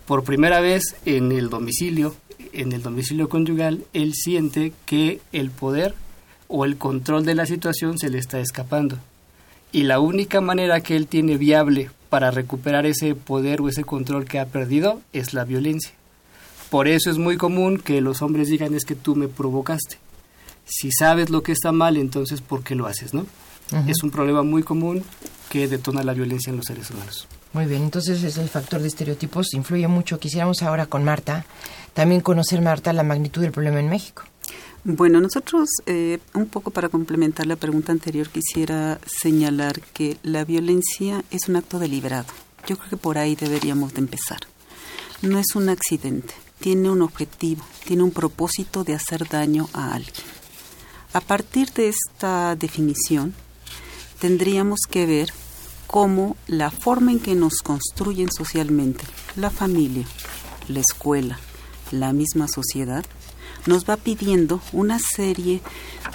Por 0.04 0.22
primera 0.22 0.60
vez 0.60 0.82
en 1.06 1.32
el 1.32 1.48
domicilio, 1.48 2.14
en 2.52 2.72
el 2.72 2.82
domicilio 2.82 3.30
conyugal, 3.30 3.86
él 3.94 4.12
siente 4.12 4.74
que 4.84 5.22
el 5.32 5.50
poder 5.50 5.94
o 6.48 6.66
el 6.66 6.76
control 6.76 7.24
de 7.24 7.36
la 7.36 7.46
situación 7.46 7.96
se 7.96 8.10
le 8.10 8.18
está 8.18 8.38
escapando. 8.38 8.98
Y 9.74 9.82
la 9.82 9.98
única 9.98 10.40
manera 10.40 10.80
que 10.82 10.94
él 10.94 11.08
tiene 11.08 11.36
viable 11.36 11.90
para 12.08 12.30
recuperar 12.30 12.86
ese 12.86 13.16
poder 13.16 13.60
o 13.60 13.68
ese 13.68 13.82
control 13.82 14.24
que 14.24 14.38
ha 14.38 14.46
perdido 14.46 15.00
es 15.12 15.34
la 15.34 15.44
violencia. 15.44 15.90
Por 16.70 16.86
eso 16.86 17.10
es 17.10 17.18
muy 17.18 17.36
común 17.36 17.78
que 17.78 18.00
los 18.00 18.22
hombres 18.22 18.46
digan 18.46 18.72
es 18.74 18.84
que 18.84 18.94
tú 18.94 19.16
me 19.16 19.26
provocaste. 19.26 19.98
Si 20.64 20.92
sabes 20.92 21.28
lo 21.28 21.42
que 21.42 21.50
está 21.50 21.72
mal, 21.72 21.96
entonces 21.96 22.40
¿por 22.40 22.62
qué 22.62 22.76
lo 22.76 22.86
haces, 22.86 23.14
no? 23.14 23.26
Es 23.88 24.04
un 24.04 24.12
problema 24.12 24.44
muy 24.44 24.62
común 24.62 25.02
que 25.50 25.66
detona 25.66 26.04
la 26.04 26.14
violencia 26.14 26.50
en 26.50 26.58
los 26.58 26.66
seres 26.66 26.92
humanos. 26.92 27.26
Muy 27.52 27.66
bien, 27.66 27.82
entonces 27.82 28.22
es 28.22 28.38
el 28.38 28.48
factor 28.48 28.80
de 28.80 28.86
estereotipos 28.86 29.54
influye 29.54 29.88
mucho. 29.88 30.20
Quisiéramos 30.20 30.62
ahora 30.62 30.86
con 30.86 31.02
Marta 31.02 31.44
también 31.94 32.20
conocer, 32.20 32.60
Marta, 32.60 32.92
la 32.92 33.02
magnitud 33.02 33.42
del 33.42 33.50
problema 33.50 33.80
en 33.80 33.88
México. 33.88 34.22
Bueno, 34.84 35.20
nosotros, 35.20 35.68
eh, 35.86 36.18
un 36.34 36.46
poco 36.46 36.70
para 36.70 36.90
complementar 36.90 37.46
la 37.46 37.56
pregunta 37.56 37.90
anterior, 37.90 38.28
quisiera 38.28 39.00
señalar 39.06 39.80
que 39.80 40.18
la 40.22 40.44
violencia 40.44 41.24
es 41.30 41.48
un 41.48 41.56
acto 41.56 41.78
deliberado. 41.78 42.26
Yo 42.66 42.76
creo 42.76 42.90
que 42.90 42.96
por 42.98 43.16
ahí 43.16 43.34
deberíamos 43.34 43.94
de 43.94 44.00
empezar. 44.00 44.40
No 45.22 45.38
es 45.38 45.54
un 45.54 45.70
accidente, 45.70 46.34
tiene 46.60 46.90
un 46.90 47.00
objetivo, 47.00 47.64
tiene 47.84 48.02
un 48.02 48.10
propósito 48.10 48.84
de 48.84 48.94
hacer 48.94 49.26
daño 49.26 49.70
a 49.72 49.94
alguien. 49.94 50.26
A 51.14 51.20
partir 51.20 51.72
de 51.72 51.88
esta 51.88 52.54
definición, 52.56 53.34
tendríamos 54.18 54.80
que 54.90 55.06
ver 55.06 55.32
cómo 55.86 56.36
la 56.46 56.70
forma 56.70 57.12
en 57.12 57.20
que 57.20 57.34
nos 57.34 57.62
construyen 57.62 58.30
socialmente, 58.30 59.04
la 59.36 59.48
familia, 59.48 60.06
la 60.68 60.80
escuela, 60.80 61.38
la 61.90 62.12
misma 62.12 62.48
sociedad, 62.48 63.04
nos 63.66 63.88
va 63.88 63.96
pidiendo 63.96 64.60
una 64.72 64.98
serie 64.98 65.60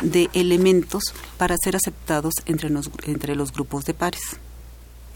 de 0.02 0.30
elementos 0.34 1.04
para 1.38 1.56
ser 1.58 1.76
aceptados 1.76 2.34
entre, 2.46 2.70
los 2.70 3.54
grupos 3.54 3.86
de 3.86 3.94
pares. 3.94 4.22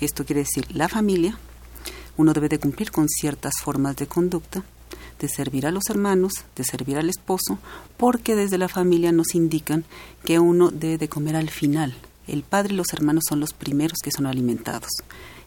Esto 0.01 0.25
quiere 0.25 0.41
decir 0.41 0.65
la 0.75 0.89
familia, 0.89 1.37
uno 2.17 2.33
debe 2.33 2.49
de 2.49 2.59
cumplir 2.59 2.91
con 2.91 3.07
ciertas 3.07 3.53
formas 3.63 3.95
de 3.95 4.07
conducta, 4.07 4.63
de 5.19 5.29
servir 5.29 5.65
a 5.65 5.71
los 5.71 5.89
hermanos, 5.89 6.33
de 6.55 6.63
servir 6.63 6.97
al 6.97 7.09
esposo, 7.09 7.59
porque 7.97 8.35
desde 8.35 8.57
la 8.57 8.67
familia 8.67 9.11
nos 9.11 9.35
indican 9.35 9.85
que 10.25 10.39
uno 10.39 10.69
debe 10.71 10.97
de 10.97 11.09
comer 11.09 11.35
al 11.35 11.49
final. 11.49 11.95
El 12.27 12.43
padre 12.43 12.73
y 12.73 12.77
los 12.77 12.93
hermanos 12.93 13.25
son 13.27 13.39
los 13.39 13.53
primeros 13.53 13.99
que 14.03 14.11
son 14.11 14.25
alimentados. 14.25 14.89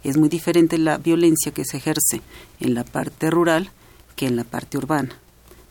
Es 0.05 0.17
muy 0.17 0.29
diferente 0.29 0.79
la 0.79 0.99
violencia 0.99 1.53
que 1.53 1.65
se 1.65 1.79
ejerce 1.79 2.21
en 2.61 2.75
la 2.75 2.85
parte 2.85 3.31
rural 3.31 3.71
que 4.15 4.27
en 4.27 4.37
la 4.37 4.45
parte 4.45 4.79
urbana 4.79 5.19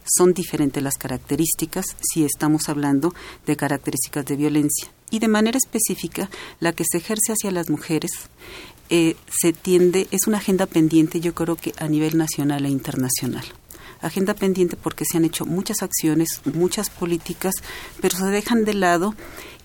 son 0.05 0.33
diferentes 0.33 0.81
las 0.81 0.97
características 0.97 1.85
si 2.01 2.23
estamos 2.23 2.69
hablando 2.69 3.13
de 3.45 3.57
características 3.57 4.25
de 4.25 4.35
violencia. 4.35 4.87
Y 5.09 5.19
de 5.19 5.27
manera 5.27 5.57
específica, 5.57 6.29
la 6.59 6.73
que 6.73 6.83
se 6.89 6.97
ejerce 6.97 7.33
hacia 7.33 7.51
las 7.51 7.69
mujeres 7.69 8.11
eh, 8.89 9.15
se 9.29 9.53
tiende, 9.53 10.07
es 10.11 10.27
una 10.27 10.37
agenda 10.37 10.67
pendiente, 10.67 11.19
yo 11.19 11.33
creo 11.33 11.55
que 11.55 11.73
a 11.77 11.87
nivel 11.87 12.17
nacional 12.17 12.65
e 12.65 12.69
internacional. 12.69 13.45
Agenda 14.01 14.35
pendiente 14.35 14.75
porque 14.75 15.05
se 15.05 15.17
han 15.17 15.25
hecho 15.25 15.45
muchas 15.45 15.81
acciones, 15.81 16.41
muchas 16.53 16.89
políticas, 16.89 17.55
pero 18.01 18.17
se 18.17 18.25
dejan 18.25 18.65
de 18.65 18.75
lado 18.75 19.15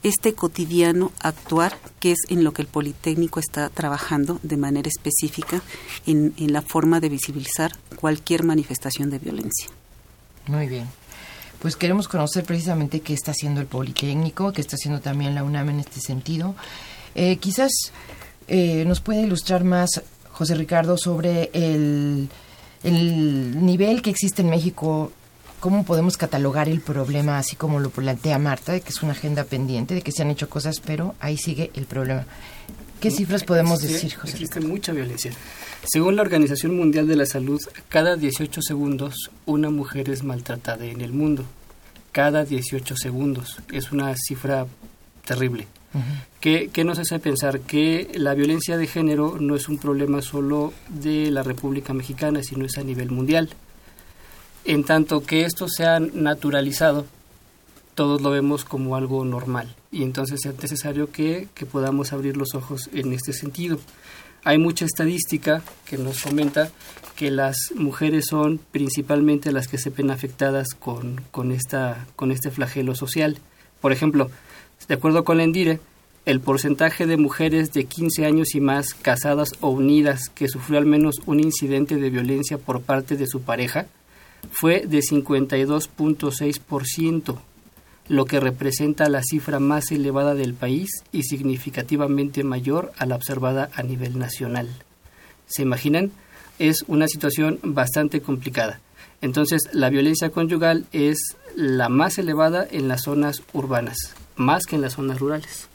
este 0.02 0.32
cotidiano 0.32 1.12
actuar, 1.20 1.78
que 1.99 2.12
es 2.12 2.20
en 2.28 2.42
lo 2.44 2.52
que 2.52 2.62
el 2.62 2.68
Politécnico 2.68 3.40
está 3.40 3.68
trabajando 3.68 4.40
de 4.42 4.56
manera 4.56 4.88
específica 4.88 5.61
en 6.06 6.32
la 6.52 6.62
forma 6.62 7.00
de 7.00 7.11
visibilizar 7.11 7.73
cualquier 7.97 8.44
manifestación 8.44 9.11
de 9.11 9.18
violencia. 9.18 9.68
Muy 10.47 10.66
bien. 10.66 10.88
Pues 11.61 11.76
queremos 11.76 12.09
conocer 12.09 12.44
precisamente 12.44 13.00
qué 13.00 13.12
está 13.12 13.32
haciendo 13.32 13.61
el 13.61 13.66
Politécnico, 13.66 14.52
qué 14.52 14.62
está 14.62 14.76
haciendo 14.76 15.00
también 15.00 15.35
la 15.35 15.44
UNAM 15.44 15.70
en 15.70 15.80
este 15.80 16.00
sentido. 16.00 16.54
Eh, 17.14 17.37
quizás 17.37 17.70
eh, 18.49 18.85
nos 18.87 19.00
puede 19.00 19.23
ilustrar 19.23 19.62
más, 19.64 20.02
José 20.32 20.54
Ricardo, 20.54 20.97
sobre 20.97 21.50
el, 21.52 22.30
el 22.82 23.64
nivel 23.64 24.00
que 24.00 24.11
existe 24.11 24.40
en 24.40 24.49
México 24.49 25.12
cómo 25.61 25.85
podemos 25.85 26.16
catalogar 26.16 26.68
el 26.68 26.80
problema, 26.80 27.38
así 27.38 27.54
como 27.54 27.78
lo 27.78 27.90
plantea 27.90 28.38
Marta, 28.38 28.73
de 28.73 28.80
que 28.80 28.88
es 28.88 29.02
una 29.02 29.12
agenda 29.12 29.44
pendiente, 29.44 29.94
de 29.94 30.02
que 30.02 30.11
se 30.11 30.23
han 30.23 30.30
hecho 30.30 30.49
cosas, 30.49 30.80
pero 30.80 31.14
ahí 31.20 31.37
sigue 31.37 31.70
el 31.75 31.85
problema. 31.85 32.25
¿Qué 33.00 33.11
cifras 33.11 33.45
podemos 33.45 33.80
decir, 33.80 34.14
José? 34.14 34.33
Existe 34.33 34.61
mucha 34.61 34.92
violencia. 34.92 35.33
Según 35.85 36.16
la 36.16 36.23
Organización 36.23 36.76
Mundial 36.76 37.09
de 37.09 37.16
la 37.16 37.25
Salud, 37.25 37.61
cada 37.88 38.16
18 38.16 38.61
segundos 38.61 39.30
una 39.47 39.71
mujer 39.71 40.11
es 40.11 40.23
maltratada 40.23 40.85
en 40.85 41.00
el 41.00 41.12
mundo. 41.12 41.45
Cada 42.12 42.45
18 42.45 42.97
segundos. 42.97 43.59
Es 43.73 43.90
una 43.90 44.14
cifra 44.16 44.66
terrible. 45.25 45.66
¿Qué, 46.40 46.71
nos 46.85 46.99
hace 46.99 47.19
pensar? 47.19 47.61
Que 47.61 48.11
la 48.14 48.35
violencia 48.35 48.76
de 48.76 48.87
género 48.87 49.38
no 49.40 49.57
es 49.57 49.69
un 49.69 49.78
problema 49.78 50.21
solo 50.21 50.73
de 50.88 51.30
la 51.30 51.42
República 51.42 51.95
Mexicana, 51.95 52.42
sino 52.42 52.66
es 52.66 52.76
a 52.76 52.85
nivel 52.85 53.11
mundial. 53.11 53.49
En 54.66 54.85
tanto 54.85 55.23
que 55.23 55.47
esto 55.47 55.69
se 55.69 55.87
ha 55.87 55.99
naturalizado, 56.00 57.07
todos 57.95 58.21
lo 58.21 58.30
vemos 58.30 58.64
como 58.64 58.95
algo 58.95 59.25
normal. 59.25 59.75
Y 59.92 60.04
entonces 60.04 60.44
es 60.44 60.61
necesario 60.61 61.11
que 61.11 61.49
podamos 61.70 62.12
abrir 62.12 62.37
los 62.37 62.54
ojos 62.54 62.88
en 62.92 63.12
este 63.12 63.32
sentido. 63.32 63.78
Hay 64.42 64.56
mucha 64.56 64.87
estadística 64.87 65.62
que 65.85 65.99
nos 65.99 66.23
comenta 66.23 66.70
que 67.14 67.30
las 67.30 67.56
mujeres 67.75 68.25
son 68.26 68.59
principalmente 68.73 69.52
las 69.52 69.68
que 69.68 69.76
se 69.76 69.90
ven 69.90 70.11
afectadas 70.11 70.68
con, 70.78 71.20
con, 71.30 71.52
esta, 71.52 72.06
con 72.16 72.32
este 72.32 72.50
flagelo 72.50 72.94
social. 72.94 73.37
Por 73.82 73.92
ejemplo, 73.92 74.30
de 74.88 74.94
acuerdo 74.94 75.25
con 75.25 75.37
la 75.37 75.44
Endire, 75.44 75.78
el 76.25 76.40
porcentaje 76.40 77.06
de 77.06 77.18
mujeres 77.18 77.73
de 77.73 77.85
15 77.85 78.25
años 78.25 78.54
y 78.54 78.61
más 78.61 78.94
casadas 78.94 79.52
o 79.61 79.68
unidas 79.68 80.30
que 80.35 80.49
sufrió 80.49 80.78
al 80.78 80.87
menos 80.87 81.16
un 81.26 81.40
incidente 81.40 81.97
de 81.97 82.09
violencia 82.09 82.56
por 82.56 82.80
parte 82.80 83.18
de 83.18 83.26
su 83.26 83.42
pareja 83.42 83.88
fue 84.50 84.87
de 84.87 85.00
52.6%, 85.00 87.38
lo 88.11 88.25
que 88.25 88.40
representa 88.40 89.09
la 89.09 89.23
cifra 89.23 89.61
más 89.61 89.93
elevada 89.93 90.35
del 90.35 90.52
país 90.52 90.90
y 91.12 91.23
significativamente 91.23 92.43
mayor 92.43 92.93
a 92.99 93.07
la 93.07 93.14
observada 93.14 93.71
a 93.73 93.85
nivel 93.85 94.19
nacional. 94.19 94.69
¿Se 95.47 95.62
imaginan? 95.62 96.11
Es 96.59 96.83
una 96.88 97.07
situación 97.07 97.61
bastante 97.62 98.21
complicada. 98.21 98.81
Entonces, 99.21 99.62
la 99.73 99.90
violencia 99.90 100.31
conyugal 100.31 100.87
es 100.90 101.37
la 101.55 101.88
más 101.88 102.19
elevada 102.19 102.67
en 102.69 102.88
las 102.88 103.02
zonas 103.02 103.45
urbanas, 103.52 103.97
más 104.35 104.64
que 104.67 104.75
en 104.75 104.83
las 104.83 104.95
zonas 104.95 105.21
rurales. 105.21 105.69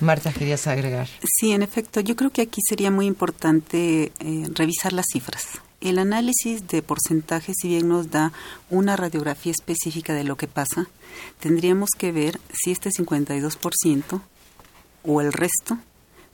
Marta, 0.00 0.32
querías 0.32 0.66
agregar. 0.66 1.06
Sí, 1.38 1.52
en 1.52 1.62
efecto, 1.62 2.00
yo 2.00 2.16
creo 2.16 2.30
que 2.30 2.40
aquí 2.40 2.62
sería 2.66 2.90
muy 2.90 3.04
importante 3.04 4.10
eh, 4.20 4.48
revisar 4.54 4.94
las 4.94 5.04
cifras. 5.12 5.60
El 5.84 5.98
análisis 5.98 6.66
de 6.66 6.80
porcentajes, 6.80 7.56
si 7.60 7.68
bien 7.68 7.88
nos 7.88 8.10
da 8.10 8.32
una 8.70 8.96
radiografía 8.96 9.52
específica 9.52 10.14
de 10.14 10.24
lo 10.24 10.34
que 10.36 10.48
pasa, 10.48 10.86
tendríamos 11.40 11.90
que 11.90 12.10
ver 12.10 12.40
si 12.54 12.70
este 12.70 12.88
52% 12.88 14.20
o 15.02 15.20
el 15.20 15.30
resto 15.30 15.76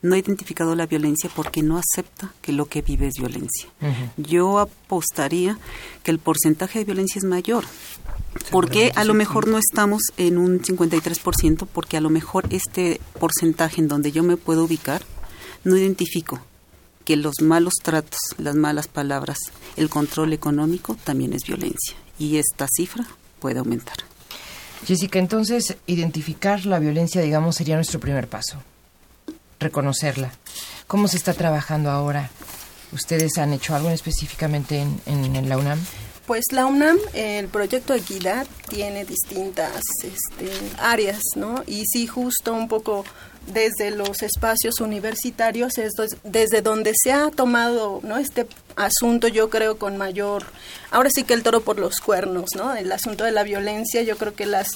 no 0.03 0.15
ha 0.15 0.19
identificado 0.19 0.77
la 0.77 0.87
violencia 0.87 1.29
porque 1.35 1.63
no 1.63 1.79
acepta 1.79 2.33
que 2.43 2.53
lo 2.53 2.67
que 2.67 2.81
vive 2.81 3.09
es 3.09 3.15
violencia. 3.19 3.69
Yo 4.17 4.61
apostaría 4.61 5.59
que 6.05 6.13
el 6.13 6.21
porcentaje 6.21 6.79
de 6.79 6.85
violencia 6.85 7.19
es 7.19 7.25
mayor. 7.25 7.65
porque 8.53 8.93
a 8.95 9.03
lo 9.03 9.15
mejor 9.15 9.49
no 9.49 9.59
estamos 9.59 10.03
en 10.17 10.39
un 10.39 10.63
53%? 10.63 11.67
Porque 11.67 11.97
a 11.97 12.01
lo 12.01 12.09
mejor 12.09 12.47
este 12.51 13.01
porcentaje 13.19 13.81
en 13.81 13.89
donde 13.89 14.13
yo 14.13 14.23
me 14.23 14.37
puedo 14.37 14.63
ubicar 14.63 15.03
no 15.65 15.77
identifico 15.77 16.41
que 17.11 17.17
los 17.17 17.41
malos 17.41 17.75
tratos, 17.83 18.21
las 18.39 18.55
malas 18.55 18.87
palabras, 18.87 19.37
el 19.77 19.89
control 19.89 20.33
económico 20.33 20.97
también 21.03 21.33
es 21.33 21.43
violencia 21.43 21.97
y 22.21 22.37
esta 22.37 22.69
cifra 22.69 23.05
puede 23.41 23.59
aumentar. 23.59 23.97
Jessica, 24.87 25.19
entonces 25.19 25.77
identificar 25.89 26.65
la 26.67 26.79
violencia, 26.79 27.21
digamos, 27.21 27.57
sería 27.57 27.75
nuestro 27.75 27.99
primer 27.99 28.29
paso, 28.29 28.63
reconocerla. 29.59 30.31
¿Cómo 30.87 31.09
se 31.09 31.17
está 31.17 31.35
trabajando 31.35 31.91
ahora? 31.91 32.31
¿Ustedes 32.93 33.39
han 33.39 33.55
hecho 33.55 33.75
algo 33.75 33.91
específicamente 33.91 34.79
en, 34.79 35.01
en, 35.05 35.49
la 35.49 35.59
UNAM? 35.59 35.81
Pues 36.29 36.45
la 36.53 36.67
UNAM, 36.67 36.97
el 37.13 37.49
proyecto 37.49 37.93
Equidad 37.93 38.47
tiene 38.69 39.05
distintas 39.05 39.83
este, 40.05 40.49
áreas, 40.79 41.23
¿no? 41.35 41.65
Y 41.67 41.87
sí, 41.87 42.07
justo 42.07 42.55
un 42.55 42.69
poco 42.69 43.05
desde 43.47 43.91
los 43.91 44.23
espacios 44.23 44.81
universitarios 44.81 45.79
es 45.79 45.93
desde 46.23 46.63
donde 46.63 46.93
se 46.95 47.13
ha 47.13 47.31
tomado 47.31 48.01
no 48.03 48.19
este 48.19 48.47
asunto 48.77 49.29
yo 49.29 49.51
creo 49.51 49.79
con 49.79 49.97
mayor 49.97 50.45
ahora 50.91 51.11
sí 51.13 51.25
que 51.25 51.35
el 51.35 51.43
toro 51.43 51.63
por 51.63 51.79
los 51.79 52.01
cuernos 52.01 52.51
no 52.57 52.75
el 52.75 52.93
asunto 52.93 53.25
de 53.25 53.33
la 53.33 53.43
violencia 53.43 54.03
yo 54.03 54.17
creo 54.17 54.35
que 54.35 54.47
las 54.47 54.69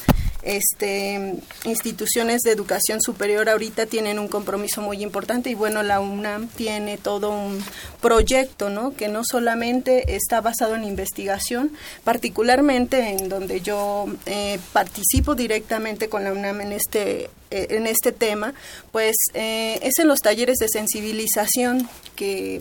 este, 0.44 1.36
instituciones 1.64 2.42
de 2.42 2.52
educación 2.52 3.00
superior 3.00 3.48
ahorita 3.48 3.86
tienen 3.86 4.18
un 4.18 4.28
compromiso 4.28 4.82
muy 4.82 5.02
importante 5.02 5.50
y 5.50 5.54
bueno, 5.54 5.82
la 5.82 6.00
UNAM 6.00 6.48
tiene 6.48 6.98
todo 6.98 7.30
un 7.30 7.64
proyecto, 8.00 8.68
¿no? 8.68 8.94
Que 8.94 9.08
no 9.08 9.22
solamente 9.24 10.14
está 10.14 10.42
basado 10.42 10.76
en 10.76 10.84
investigación, 10.84 11.72
particularmente 12.04 13.08
en 13.08 13.28
donde 13.28 13.62
yo 13.62 14.06
eh, 14.26 14.58
participo 14.72 15.34
directamente 15.34 16.08
con 16.08 16.24
la 16.24 16.32
UNAM 16.32 16.60
en 16.60 16.72
este 16.72 17.30
eh, 17.50 17.68
en 17.70 17.86
este 17.86 18.12
tema, 18.12 18.52
pues 18.92 19.16
eh, 19.32 19.78
es 19.82 19.98
en 19.98 20.08
los 20.08 20.18
talleres 20.20 20.58
de 20.58 20.68
sensibilización 20.68 21.88
que 22.16 22.60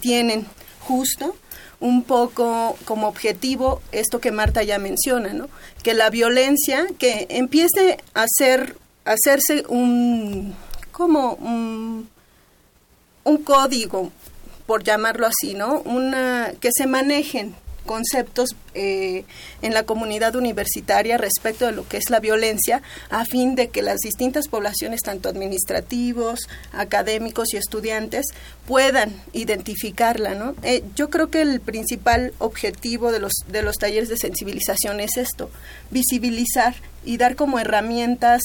tienen 0.00 0.46
justo 0.80 1.34
un 1.82 2.04
poco 2.04 2.78
como 2.84 3.08
objetivo 3.08 3.82
esto 3.90 4.20
que 4.20 4.30
Marta 4.30 4.62
ya 4.62 4.78
menciona, 4.78 5.32
¿no? 5.34 5.48
Que 5.82 5.94
la 5.94 6.10
violencia, 6.10 6.86
que 6.98 7.26
empiece 7.28 7.98
a 8.14 8.24
ser, 8.28 8.76
a 9.04 9.12
hacerse 9.12 9.64
un, 9.68 10.54
como 10.92 11.34
un, 11.34 12.08
un 13.24 13.36
código, 13.38 14.12
por 14.64 14.84
llamarlo 14.84 15.26
así, 15.26 15.54
¿no? 15.54 15.80
Una, 15.80 16.52
que 16.60 16.70
se 16.72 16.86
manejen 16.86 17.54
conceptos 17.84 18.50
eh, 18.74 19.24
en 19.60 19.74
la 19.74 19.84
comunidad 19.84 20.34
universitaria 20.36 21.18
respecto 21.18 21.66
de 21.66 21.72
lo 21.72 21.86
que 21.86 21.96
es 21.96 22.10
la 22.10 22.20
violencia, 22.20 22.82
a 23.10 23.24
fin 23.24 23.54
de 23.54 23.68
que 23.68 23.82
las 23.82 23.98
distintas 23.98 24.48
poblaciones, 24.48 25.02
tanto 25.02 25.28
administrativos, 25.28 26.48
académicos 26.72 27.52
y 27.52 27.56
estudiantes, 27.56 28.26
puedan 28.66 29.14
identificarla. 29.32 30.34
¿no? 30.34 30.54
Eh, 30.62 30.82
yo 30.94 31.10
creo 31.10 31.30
que 31.30 31.42
el 31.42 31.60
principal 31.60 32.32
objetivo 32.38 33.12
de 33.12 33.18
los, 33.18 33.32
de 33.48 33.62
los 33.62 33.76
talleres 33.76 34.08
de 34.08 34.16
sensibilización 34.16 35.00
es 35.00 35.16
esto, 35.16 35.50
visibilizar 35.90 36.74
y 37.04 37.16
dar 37.16 37.36
como 37.36 37.58
herramientas 37.58 38.42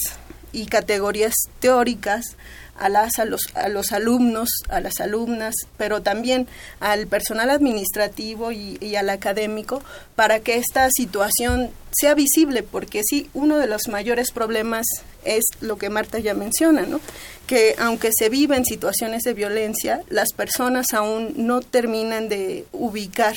y 0.52 0.66
categorías 0.66 1.34
teóricas 1.60 2.36
a, 2.78 2.88
las, 2.88 3.18
a, 3.18 3.24
los, 3.24 3.42
a 3.54 3.68
los 3.68 3.92
alumnos, 3.92 4.48
a 4.68 4.80
las 4.80 5.00
alumnas, 5.00 5.54
pero 5.76 6.02
también 6.02 6.46
al 6.80 7.06
personal 7.06 7.50
administrativo 7.50 8.52
y, 8.52 8.96
al 8.96 9.10
académico 9.10 9.82
para 10.16 10.40
que 10.40 10.56
esta 10.56 10.88
situación 10.90 11.70
sea 11.90 12.14
visible, 12.14 12.62
porque 12.62 13.02
sí, 13.04 13.30
uno 13.34 13.58
de 13.58 13.66
los 13.66 13.88
mayores 13.88 14.30
problemas 14.30 14.86
es 15.24 15.44
lo 15.60 15.78
que 15.78 15.90
Marta 15.90 16.18
ya 16.18 16.34
menciona, 16.34 16.82
¿no? 16.82 17.00
que 17.46 17.74
aunque 17.78 18.10
se 18.12 18.28
viven 18.28 18.64
situaciones 18.64 19.22
de 19.22 19.34
violencia, 19.34 20.02
las 20.08 20.32
personas 20.32 20.92
aún 20.92 21.32
no 21.36 21.60
terminan 21.60 22.28
de 22.28 22.66
ubicar 22.72 23.34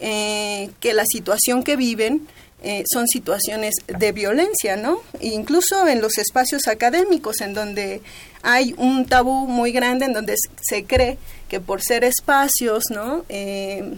eh, 0.00 0.70
que 0.80 0.94
la 0.94 1.04
situación 1.06 1.62
que 1.62 1.76
viven 1.76 2.28
eh, 2.64 2.84
son 2.92 3.08
situaciones 3.08 3.74
de 3.86 4.12
violencia, 4.12 4.76
¿no? 4.76 5.00
incluso 5.20 5.88
en 5.88 6.00
los 6.00 6.16
espacios 6.18 6.68
académicos, 6.68 7.40
en 7.40 7.54
donde 7.54 8.02
hay 8.42 8.72
un 8.78 9.06
tabú 9.06 9.48
muy 9.48 9.72
grande, 9.72 10.04
en 10.04 10.12
donde 10.12 10.36
se 10.60 10.84
cree 10.84 11.18
que 11.48 11.58
por 11.58 11.82
ser 11.82 12.04
espacios, 12.04 12.84
¿no? 12.90 13.24
Eh, 13.28 13.96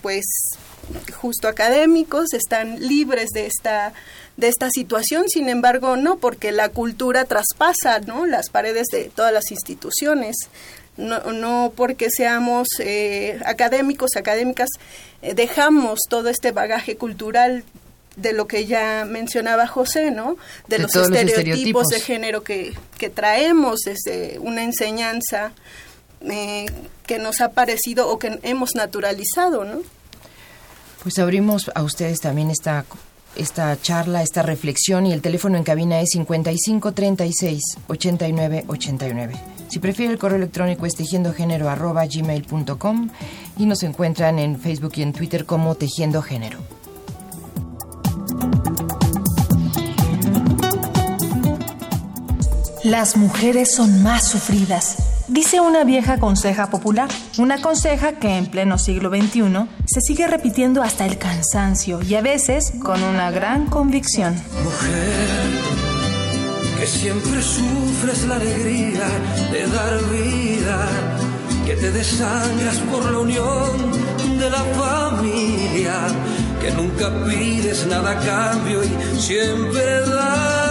pues 0.00 0.24
justo 1.14 1.46
académicos 1.46 2.32
están 2.32 2.80
libres 2.80 3.28
de 3.34 3.46
esta 3.46 3.92
de 4.38 4.48
esta 4.48 4.70
situación, 4.70 5.28
sin 5.28 5.50
embargo 5.50 5.96
no, 5.96 6.16
porque 6.16 6.52
la 6.52 6.70
cultura 6.70 7.26
traspasa 7.26 8.00
¿no? 8.00 8.24
las 8.24 8.48
paredes 8.48 8.86
de 8.90 9.10
todas 9.14 9.34
las 9.34 9.50
instituciones, 9.50 10.36
no, 10.96 11.20
no 11.32 11.74
porque 11.76 12.08
seamos 12.10 12.68
eh, 12.78 13.38
académicos, 13.44 14.16
académicas, 14.16 14.70
dejamos 15.20 15.98
todo 16.08 16.30
este 16.30 16.52
bagaje 16.52 16.96
cultural 16.96 17.64
de 18.20 18.32
lo 18.32 18.46
que 18.46 18.66
ya 18.66 19.04
mencionaba 19.08 19.66
José, 19.66 20.10
¿no? 20.10 20.36
De, 20.68 20.78
los, 20.78 20.94
estereotipos 20.94 21.86
de 21.88 22.00
género 22.00 22.42
que, 22.42 22.74
que, 22.98 23.10
traemos 23.10 23.80
desde 23.80 24.38
una 24.38 24.62
enseñanza 24.62 25.52
eh, 26.22 26.66
que 27.06 27.18
nos 27.18 27.40
ha 27.40 27.52
parecido 27.52 28.08
o 28.08 28.18
que 28.18 28.38
hemos 28.42 28.74
naturalizado, 28.74 29.64
¿no? 29.64 29.82
Pues 31.02 31.18
abrimos 31.18 31.70
a 31.74 31.82
ustedes 31.82 32.20
también 32.20 32.50
esta 32.50 32.84
esta 33.36 33.80
charla, 33.80 34.22
esta 34.22 34.42
reflexión 34.42 35.06
y 35.06 35.12
el 35.12 35.22
teléfono 35.22 35.56
en 35.56 35.62
cabina 35.62 36.00
es 36.00 36.10
55 36.10 36.92
36 36.92 37.62
89 37.86 38.64
89. 38.66 39.34
Si 39.68 39.78
prefiere 39.78 40.12
el 40.12 40.18
correo 40.18 40.38
electrónico 40.38 40.86
es 40.86 40.94
tejiendogénero 40.94 41.68
arroba 41.68 42.04
gmail.com 42.06 43.08
y 43.56 43.66
nos 43.66 43.82
encuentran 43.82 44.38
en 44.38 44.58
Facebook 44.58 44.92
y 44.96 45.02
en 45.02 45.12
Twitter 45.12 45.46
como 45.46 45.74
Tejiendo 45.76 46.22
Género. 46.22 46.79
Las 52.82 53.16
mujeres 53.16 53.74
son 53.74 54.02
más 54.02 54.26
sufridas, 54.26 54.96
dice 55.28 55.60
una 55.60 55.84
vieja 55.84 56.18
conseja 56.18 56.70
popular, 56.70 57.08
una 57.38 57.60
conseja 57.60 58.12
que 58.12 58.36
en 58.36 58.46
pleno 58.46 58.78
siglo 58.78 59.10
XXI 59.10 59.68
se 59.84 60.00
sigue 60.00 60.26
repitiendo 60.26 60.82
hasta 60.82 61.04
el 61.04 61.18
cansancio 61.18 62.00
y 62.02 62.14
a 62.14 62.22
veces 62.22 62.72
con 62.82 63.02
una 63.02 63.30
gran 63.30 63.66
convicción. 63.66 64.34
Mujer, 64.64 65.28
que 66.78 66.86
siempre 66.86 67.42
sufres 67.42 68.26
la 68.26 68.36
alegría 68.36 69.06
de 69.52 69.66
dar 69.68 70.02
vida, 70.10 70.88
que 71.66 71.74
te 71.74 71.92
desangras 71.92 72.78
por 72.90 73.04
la 73.12 73.18
unión 73.18 74.38
de 74.38 74.50
la 74.50 74.64
familia, 74.74 75.94
que 76.60 76.70
nunca 76.72 77.10
pides 77.24 77.86
nada 77.86 78.10
a 78.10 78.18
cambio 78.20 78.82
y 78.84 79.20
siempre 79.20 80.00
das 80.02 80.69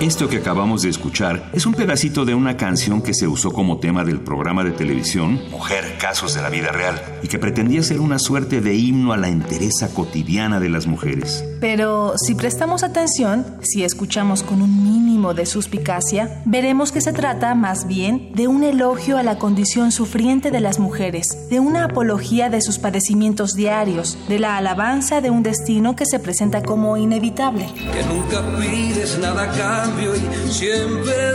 Esto 0.00 0.28
que 0.28 0.36
acabamos 0.36 0.82
de 0.82 0.90
escuchar 0.90 1.50
es 1.52 1.66
un 1.66 1.74
pedacito 1.74 2.24
de 2.24 2.32
una 2.32 2.56
canción 2.56 3.02
que 3.02 3.14
se 3.14 3.26
usó 3.26 3.50
como 3.50 3.78
tema 3.78 4.04
del 4.04 4.20
programa 4.20 4.62
de 4.62 4.70
televisión 4.70 5.40
Mujer, 5.50 5.96
Casos 5.98 6.34
de 6.34 6.42
la 6.42 6.50
Vida 6.50 6.70
Real 6.70 7.02
y 7.20 7.26
que 7.26 7.40
pretendía 7.40 7.82
ser 7.82 7.98
una 7.98 8.20
suerte 8.20 8.60
de 8.60 8.76
himno 8.76 9.12
a 9.12 9.16
la 9.16 9.28
entereza 9.28 9.92
cotidiana 9.92 10.60
de 10.60 10.68
las 10.68 10.86
mujeres. 10.86 11.44
Pero 11.60 12.14
si 12.16 12.36
prestamos 12.36 12.84
atención, 12.84 13.44
si 13.62 13.82
escuchamos 13.82 14.44
con 14.44 14.62
un 14.62 14.84
mínimo 14.84 15.34
de 15.34 15.46
suspicacia, 15.46 16.42
veremos 16.44 16.92
que 16.92 17.00
se 17.00 17.12
trata 17.12 17.56
más 17.56 17.88
bien 17.88 18.30
de 18.34 18.46
un 18.46 18.62
elogio 18.62 19.18
a 19.18 19.24
la 19.24 19.38
condición 19.38 19.90
sufriente 19.90 20.52
de 20.52 20.60
las 20.60 20.78
mujeres, 20.78 21.26
de 21.50 21.58
una 21.58 21.86
apología 21.86 22.50
de 22.50 22.62
sus 22.62 22.78
padecimientos 22.78 23.54
diarios, 23.54 24.16
de 24.28 24.38
la 24.38 24.58
alabanza 24.58 25.20
de 25.20 25.30
un 25.30 25.42
destino 25.42 25.96
que 25.96 26.06
se 26.06 26.20
presenta 26.20 26.62
como 26.62 26.96
inevitable. 26.96 27.66
Que 27.74 28.04
nunca 28.04 28.44
pides 28.60 29.18
nada 29.18 29.50
y 29.96 30.52
siempre 30.52 31.28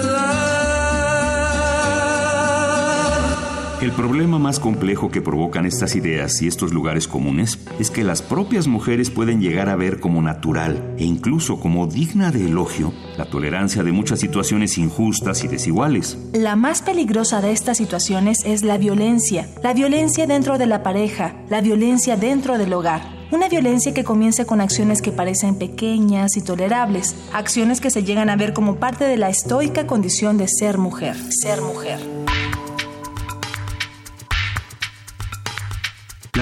El 3.84 3.92
problema 3.92 4.40
más 4.40 4.62
complejo 4.62 5.12
que 5.12 5.22
provocan 5.22 5.66
estas 5.66 5.98
ideas 5.98 6.42
y 6.42 6.48
estos 6.48 6.72
lugares 6.72 7.06
comunes 7.06 7.60
es 7.80 7.92
que 7.92 8.06
las 8.06 8.22
propias 8.22 8.66
mujeres 8.66 9.10
pueden 9.10 9.42
llegar 9.42 9.68
a 9.68 9.76
ver 9.76 10.00
como 10.00 10.22
natural 10.22 10.96
e 10.98 11.04
incluso 11.04 11.60
como 11.60 11.86
digna 11.86 12.32
de 12.32 12.46
elogio 12.46 12.94
la 13.18 13.26
tolerancia 13.26 13.84
de 13.84 13.92
muchas 13.92 14.22
situaciones 14.22 14.78
injustas 14.78 15.44
y 15.44 15.50
desiguales. 15.50 16.18
La 16.32 16.56
más 16.56 16.82
peligrosa 16.82 17.42
de 17.42 17.52
estas 17.52 17.76
situaciones 17.76 18.38
es 18.46 18.64
la 18.64 18.78
violencia, 18.78 19.50
la 19.62 19.74
violencia 19.74 20.28
dentro 20.28 20.58
de 20.58 20.66
la 20.66 20.82
pareja, 20.82 21.36
la 21.50 21.60
violencia 21.60 22.16
dentro 22.16 22.58
del 22.58 22.72
hogar. 22.72 23.13
Una 23.34 23.50
violencia 23.50 23.96
que 23.96 24.04
comienza 24.04 24.46
con 24.46 24.62
acciones 24.62 25.02
que 25.02 25.12
parecen 25.12 25.56
pequeñas 25.56 26.38
y 26.38 26.42
tolerables, 26.42 27.16
acciones 27.34 27.82
que 27.82 27.90
se 27.90 28.04
llegan 28.04 28.30
a 28.30 28.36
ver 28.36 28.54
como 28.54 28.76
parte 28.76 29.06
de 29.06 29.18
la 29.18 29.30
estoica 29.30 29.88
condición 29.88 30.38
de 30.38 30.48
ser 30.48 30.78
mujer. 30.78 31.16
Ser 31.32 31.60
mujer. 31.64 32.13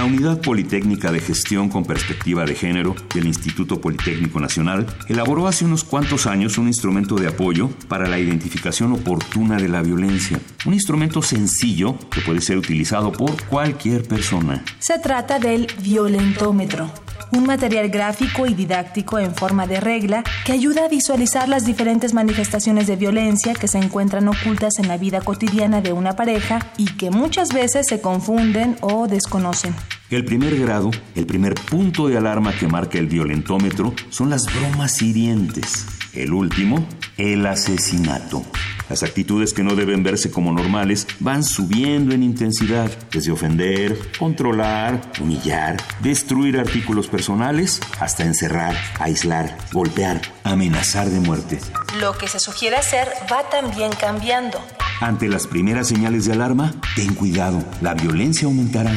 La 0.02 0.08
Unidad 0.08 0.42
Politécnica 0.42 1.12
de 1.12 1.20
Gestión 1.20 1.70
con 1.70 1.86
Perspectiva 1.86 2.44
de 2.44 2.56
Género 2.56 2.96
del 3.14 3.28
Instituto 3.28 3.80
Politécnico 3.80 4.40
Nacional 4.40 4.88
elaboró 5.08 5.48
hace 5.48 5.64
unos 5.64 5.84
cuantos 5.84 6.26
años 6.26 6.58
un 6.58 6.66
instrumento 6.66 7.14
de 7.14 7.28
apoyo 7.28 7.70
para 7.88 8.08
la 8.08 8.18
identificación 8.18 8.94
oportuna 8.94 9.58
de 9.58 9.70
la 9.70 9.84
violencia. 9.84 10.40
Un 10.66 10.74
instrumento 10.74 11.22
sencillo 11.22 12.00
que 12.10 12.22
puede 12.22 12.42
ser 12.42 12.58
utilizado 12.58 13.12
por 13.12 13.44
cualquier 13.44 14.08
persona. 14.08 14.66
Se 14.80 14.98
trata 14.98 15.38
del 15.38 15.68
violentómetro 15.84 16.92
un 17.32 17.46
material 17.46 17.90
gráfico 17.90 18.46
y 18.46 18.54
didáctico 18.54 19.20
en 19.20 19.34
forma 19.36 19.68
de 19.68 19.80
regla 19.80 20.24
que 20.46 20.54
ayuda 20.54 20.86
a 20.86 20.88
visualizar 20.88 21.48
las 21.50 21.66
diferentes 21.66 22.14
manifestaciones 22.14 22.88
de 22.88 22.96
violencia 22.96 23.54
que 23.54 23.68
se 23.68 23.78
encuentran 23.78 24.28
ocultas 24.28 24.80
en 24.80 24.88
la 24.88 24.98
vida 24.98 25.22
cotidiana 25.22 25.82
de 25.82 25.94
una 25.94 26.16
pareja 26.16 26.60
y 26.78 26.86
que 26.86 27.12
muchas 27.12 27.54
veces 27.54 27.88
se 27.88 28.02
confunden 28.02 28.78
o 28.82 29.08
desconocen. 29.08 29.76
El 30.10 30.26
primer 30.26 30.60
grado, 30.60 30.92
el 31.16 31.26
primer 31.26 31.54
punto 31.56 32.08
de 32.08 32.18
alarma 32.18 32.54
que 32.54 32.68
marca 32.68 32.98
el 32.98 33.08
violentómetro 33.08 33.94
son 34.10 34.30
las 34.30 34.46
bromas 34.46 35.02
hirientes. 35.02 36.01
El 36.14 36.34
último, 36.34 36.86
el 37.18 37.46
asesinato. 37.46 38.44
Las 38.90 39.04
actitudes 39.04 39.54
que 39.54 39.64
no 39.64 39.76
deben 39.76 40.04
verse 40.04 40.30
como 40.30 40.52
normales 40.52 41.08
van 41.22 41.46
subiendo 41.46 42.14
en 42.14 42.24
intensidad, 42.24 42.92
desde 43.10 43.32
ofender, 43.32 43.98
controlar, 44.20 45.02
humillar, 45.22 45.78
destruir 46.02 46.60
artículos 46.60 47.08
personales, 47.08 47.80
hasta 48.02 48.26
encerrar, 48.26 48.76
aislar, 49.00 49.58
golpear, 49.72 50.22
amenazar 50.44 51.10
de 51.10 51.22
muerte. 51.22 51.60
Lo 52.02 52.18
que 52.18 52.28
se 52.28 52.40
sugiere 52.40 52.76
hacer 52.76 53.08
va 53.32 53.50
también 53.50 53.92
cambiando. 53.98 54.60
Ante 55.00 55.30
las 55.30 55.48
primeras 55.48 55.88
señales 55.88 56.26
de 56.26 56.34
alarma, 56.34 56.74
ten 56.98 57.16
cuidado, 57.16 57.64
la 57.82 57.94
violencia 57.94 58.48
aumentará. 58.48 58.92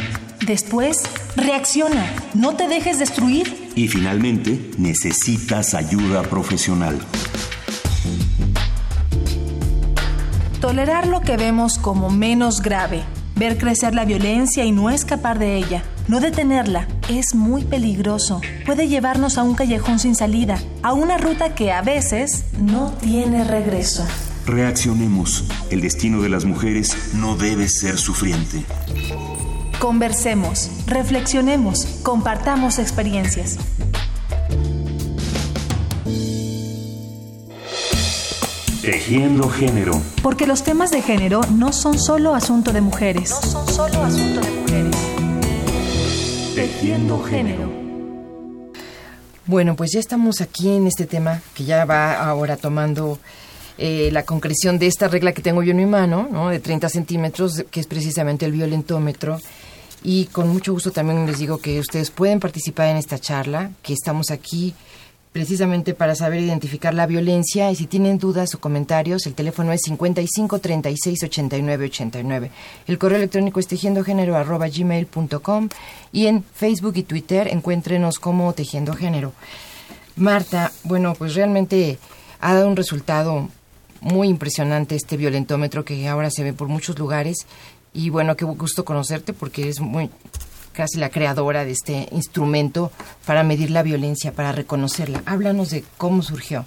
Después, 0.45 1.03
reacciona, 1.37 2.13
no 2.35 2.57
te 2.57 2.67
dejes 2.67 2.99
destruir. 2.99 3.64
Y 3.77 3.89
finalmente, 3.89 4.71
necesitas 4.79 5.75
ayuda 5.75 6.23
profesional. 6.23 6.99
Tolerar 10.61 11.09
lo 11.09 11.21
que 11.21 11.37
vemos 11.37 11.79
como 11.79 12.09
menos 12.09 12.63
grave, 12.63 13.03
ver 13.37 13.59
crecer 13.59 13.95
la 13.95 14.05
violencia 14.05 14.65
y 14.65 14.73
no 14.73 14.91
escapar 14.91 15.39
de 15.39 15.57
ella, 15.57 15.83
no 16.09 16.21
detenerla, 16.21 16.87
es 17.09 17.35
muy 17.35 17.65
peligroso. 17.65 18.41
Puede 18.65 18.89
llevarnos 18.89 19.39
a 19.39 19.43
un 19.43 19.55
callejón 19.55 19.99
sin 19.99 20.15
salida, 20.15 20.59
a 20.83 20.93
una 20.93 21.19
ruta 21.19 21.55
que 21.55 21.73
a 21.73 21.83
veces 21.83 22.45
no 22.59 22.93
tiene 22.93 23.45
regreso. 23.45 24.07
Reaccionemos. 24.47 25.45
El 25.71 25.81
destino 25.81 26.23
de 26.23 26.29
las 26.29 26.45
mujeres 26.45 26.97
no 27.15 27.37
debe 27.37 27.69
ser 27.69 27.99
sufriente. 27.99 28.65
Conversemos, 29.85 30.71
reflexionemos, 30.87 31.85
compartamos 32.03 32.79
experiencias. 32.79 33.59
Tejiendo 38.81 39.51
género. 39.51 40.01
Porque 40.23 40.47
los 40.47 40.63
temas 40.63 40.91
de 40.91 41.03
género 41.03 41.43
no 41.53 41.75
son 41.75 41.99
solo 41.99 42.35
asunto 42.35 42.73
de 42.73 42.81
mujeres. 42.81 43.29
No 43.29 43.43
son 43.43 43.69
solo 43.69 44.03
asunto 44.03 44.41
de 44.41 44.51
mujeres. 44.53 44.97
Tejiendo 46.55 47.23
género. 47.23 47.71
Bueno, 49.45 49.77
pues 49.77 49.91
ya 49.93 50.01
estamos 50.01 50.41
aquí 50.41 50.71
en 50.71 50.87
este 50.87 51.05
tema 51.05 51.43
que 51.53 51.65
ya 51.65 51.85
va 51.85 52.15
ahora 52.15 52.57
tomando 52.57 53.19
eh, 53.77 54.09
la 54.13 54.23
concreción 54.25 54.79
de 54.79 54.87
esta 54.87 55.09
regla 55.09 55.33
que 55.33 55.43
tengo 55.43 55.63
yo 55.63 55.73
en 55.73 55.77
mi 55.77 55.85
mano, 55.85 56.27
¿no? 56.33 56.49
de 56.49 56.59
30 56.59 56.89
centímetros, 56.89 57.67
que 57.71 57.81
es 57.81 57.87
precisamente 57.87 58.47
el 58.47 58.53
violentómetro. 58.53 59.41
Y 60.05 60.27
con 60.27 60.51
mucho 60.51 60.75
gusto 60.75 60.93
también 60.93 61.27
les 61.27 61.39
digo 61.39 61.59
que 61.59 61.81
ustedes 61.81 62.11
pueden 62.11 62.39
participar 62.39 62.89
en 62.89 62.99
esta 62.99 63.19
charla, 63.19 63.71
que 63.83 63.95
estamos 63.95 64.31
aquí 64.31 64.75
precisamente 65.33 65.95
para 65.95 66.15
saber 66.15 66.41
identificar 66.41 66.95
la 66.95 67.07
violencia 67.07 67.69
y 67.73 67.75
si 67.75 67.87
tienen 67.87 68.19
dudas 68.19 68.55
o 68.55 68.61
comentarios, 68.61 69.27
el 69.27 69.35
teléfono 69.35 69.73
es 69.73 69.81
55 69.85 70.61
36 70.61 71.25
89 71.25 71.87
89. 71.87 72.51
El 72.87 72.99
correo 72.99 73.19
electrónico 73.19 73.59
es 73.59 73.67
tejiendogénero 73.67 74.37
arroba 74.37 74.69
gmail.com 74.69 75.71
y 76.13 76.27
en 76.27 76.45
Facebook 76.45 76.93
y 76.97 77.03
Twitter 77.03 77.49
encuéntrenos 77.49 78.21
como 78.21 78.53
Tejiendo 78.53 78.93
Género. 78.93 79.33
Marta, 80.15 80.71
bueno, 80.85 81.15
pues 81.15 81.35
realmente 81.35 81.99
ha 82.41 82.55
dado 82.55 82.69
un 82.69 82.77
resultado 82.77 83.49
muy 84.03 84.29
impresionante 84.29 84.95
este 84.95 85.17
violentómetro 85.17 85.85
que 85.85 86.07
ahora 86.07 86.31
se 86.31 86.45
ve 86.45 86.53
por 86.53 86.69
muchos 86.69 86.99
lugares 86.99 87.47
y 87.95 88.11
bueno, 88.11 88.37
qué 88.37 88.45
gusto 88.45 88.85
conocerte 88.85 89.33
porque 89.33 89.69
es 89.69 89.81
muy 89.81 90.11
casi 90.73 90.99
la 90.99 91.09
creadora 91.09 91.65
de 91.65 91.71
este 91.71 92.09
instrumento 92.11 92.91
para 93.25 93.45
medir 93.45 93.71
la 93.71 93.83
violencia, 93.83 94.33
para 94.33 94.53
reconocerla. 94.53 95.23
Háblanos 95.25 95.71
de 95.71 95.85
cómo 95.97 96.23
surgió. 96.23 96.67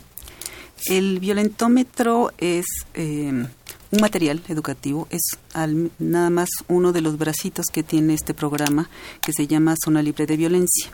El 0.85 1.19
violentómetro 1.19 2.31
es 2.37 2.65
eh, 2.93 3.45
un 3.91 4.01
material 4.01 4.41
educativo, 4.47 5.07
es 5.09 5.21
nada 5.99 6.29
más 6.29 6.49
uno 6.67 6.93
de 6.93 7.01
los 7.01 7.17
bracitos 7.17 7.65
que 7.71 7.83
tiene 7.83 8.13
este 8.13 8.33
programa 8.33 8.89
que 9.21 9.33
se 9.33 9.47
llama 9.47 9.75
Zona 9.83 10.01
Libre 10.01 10.25
de 10.25 10.37
Violencia. 10.37 10.91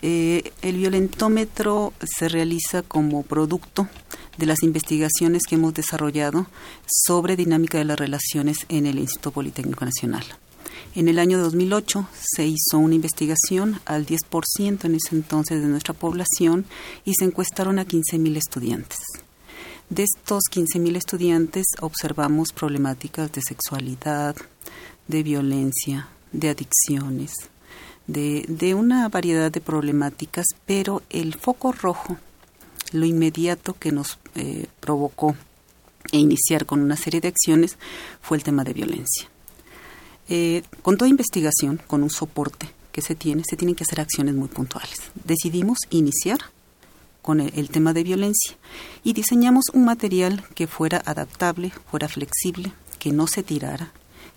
Eh, 0.00 0.52
el 0.62 0.76
violentómetro 0.76 1.92
se 2.00 2.28
realiza 2.28 2.82
como 2.82 3.22
producto 3.22 3.88
de 4.36 4.46
las 4.46 4.62
investigaciones 4.62 5.42
que 5.48 5.56
hemos 5.56 5.74
desarrollado 5.74 6.46
sobre 6.86 7.36
dinámica 7.36 7.78
de 7.78 7.84
las 7.84 7.98
relaciones 7.98 8.58
en 8.68 8.86
el 8.86 8.98
Instituto 8.98 9.32
Politécnico 9.32 9.84
Nacional. 9.84 10.24
En 10.94 11.08
el 11.08 11.18
año 11.18 11.38
2008 11.38 12.08
se 12.20 12.46
hizo 12.46 12.78
una 12.78 12.94
investigación 12.94 13.80
al 13.84 14.06
10% 14.06 14.84
en 14.84 14.94
ese 14.94 15.14
entonces 15.14 15.60
de 15.60 15.68
nuestra 15.68 15.94
población 15.94 16.64
y 17.04 17.12
se 17.18 17.26
encuestaron 17.26 17.78
a 17.78 17.84
15.000 17.84 18.36
estudiantes. 18.36 18.98
De 19.90 20.04
estos 20.04 20.42
15.000 20.50 20.96
estudiantes 20.96 21.66
observamos 21.80 22.52
problemáticas 22.52 23.30
de 23.30 23.42
sexualidad, 23.42 24.34
de 25.06 25.22
violencia, 25.22 26.08
de 26.32 26.48
adicciones, 26.48 27.32
de, 28.06 28.44
de, 28.48 28.74
una 28.74 29.08
variedad 29.08 29.52
de 29.52 29.60
problemáticas, 29.60 30.46
pero 30.64 31.02
el 31.10 31.34
foco 31.34 31.72
rojo, 31.72 32.16
lo 32.96 33.06
inmediato 33.06 33.74
que 33.78 33.92
nos 33.92 34.18
eh, 34.34 34.66
provocó 34.80 35.36
e 36.12 36.18
iniciar 36.18 36.66
con 36.66 36.80
una 36.80 36.96
serie 36.96 37.20
de 37.20 37.28
acciones 37.28 37.76
fue 38.20 38.36
el 38.36 38.44
tema 38.44 38.64
de 38.64 38.72
violencia. 38.72 39.28
Eh, 40.28 40.62
con 40.82 40.96
toda 40.96 41.08
investigación, 41.08 41.80
con 41.86 42.02
un 42.02 42.10
soporte 42.10 42.68
que 42.92 43.02
se 43.02 43.14
tiene, 43.14 43.42
se 43.48 43.56
tienen 43.56 43.74
que 43.74 43.84
hacer 43.84 44.00
acciones 44.00 44.34
muy 44.34 44.48
puntuales. 44.48 45.00
Decidimos 45.24 45.78
iniciar 45.90 46.38
con 47.22 47.40
el, 47.40 47.70
tema 47.70 47.92
de 47.92 48.04
violencia 48.04 48.56
y 49.02 49.12
diseñamos 49.12 49.64
un 49.72 49.84
material 49.84 50.44
que 50.54 50.68
fuera 50.68 51.02
adaptable, 51.04 51.72
fuera 51.90 52.08
flexible, 52.08 52.72
que 53.00 53.12
no 53.12 53.26
se 53.26 53.42
tirara, 53.42 53.92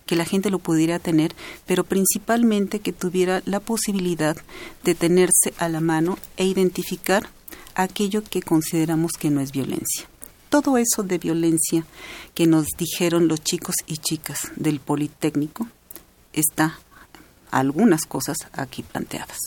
que 0.06 0.16
la 0.16 0.24
gente 0.24 0.50
lo 0.50 0.58
pudiera 0.58 0.98
tener, 0.98 1.34
pero 1.66 1.84
principalmente 1.84 2.80
que 2.80 2.92
tuviera 2.92 3.42
la 3.46 3.60
posibilidad 3.60 4.36
de 4.82 4.96
tenerse 4.96 5.54
a 5.58 5.68
la 5.68 5.80
mano 5.80 6.18
e 6.36 6.46
identificar 6.46 7.30
aquello 7.74 8.22
que 8.22 8.42
consideramos 8.42 9.12
que 9.12 9.30
no 9.30 9.40
es 9.40 9.52
violencia. 9.52 10.06
Todo 10.48 10.78
eso 10.78 11.02
de 11.02 11.18
violencia 11.18 11.84
que 12.34 12.46
nos 12.46 12.66
dijeron 12.76 13.28
los 13.28 13.40
chicos 13.42 13.76
y 13.86 13.98
chicas 13.98 14.50
del 14.56 14.80
Politécnico, 14.80 15.68
está 16.32 16.78
algunas 17.50 18.02
cosas 18.04 18.36
aquí 18.52 18.82
planteadas. 18.82 19.38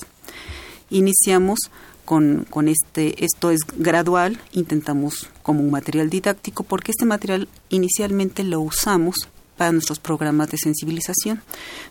Iniciamos 0.89 1.59
con, 2.05 2.45
con, 2.49 2.67
este, 2.67 3.23
esto 3.23 3.51
es 3.51 3.61
gradual, 3.77 4.39
intentamos 4.51 5.29
como 5.41 5.61
un 5.61 5.71
material 5.71 6.09
didáctico, 6.09 6.63
porque 6.63 6.91
este 6.91 7.05
material 7.05 7.47
inicialmente 7.69 8.43
lo 8.43 8.61
usamos 8.61 9.29
para 9.57 9.71
nuestros 9.71 9.99
programas 9.99 10.49
de 10.49 10.57
sensibilización. 10.57 11.41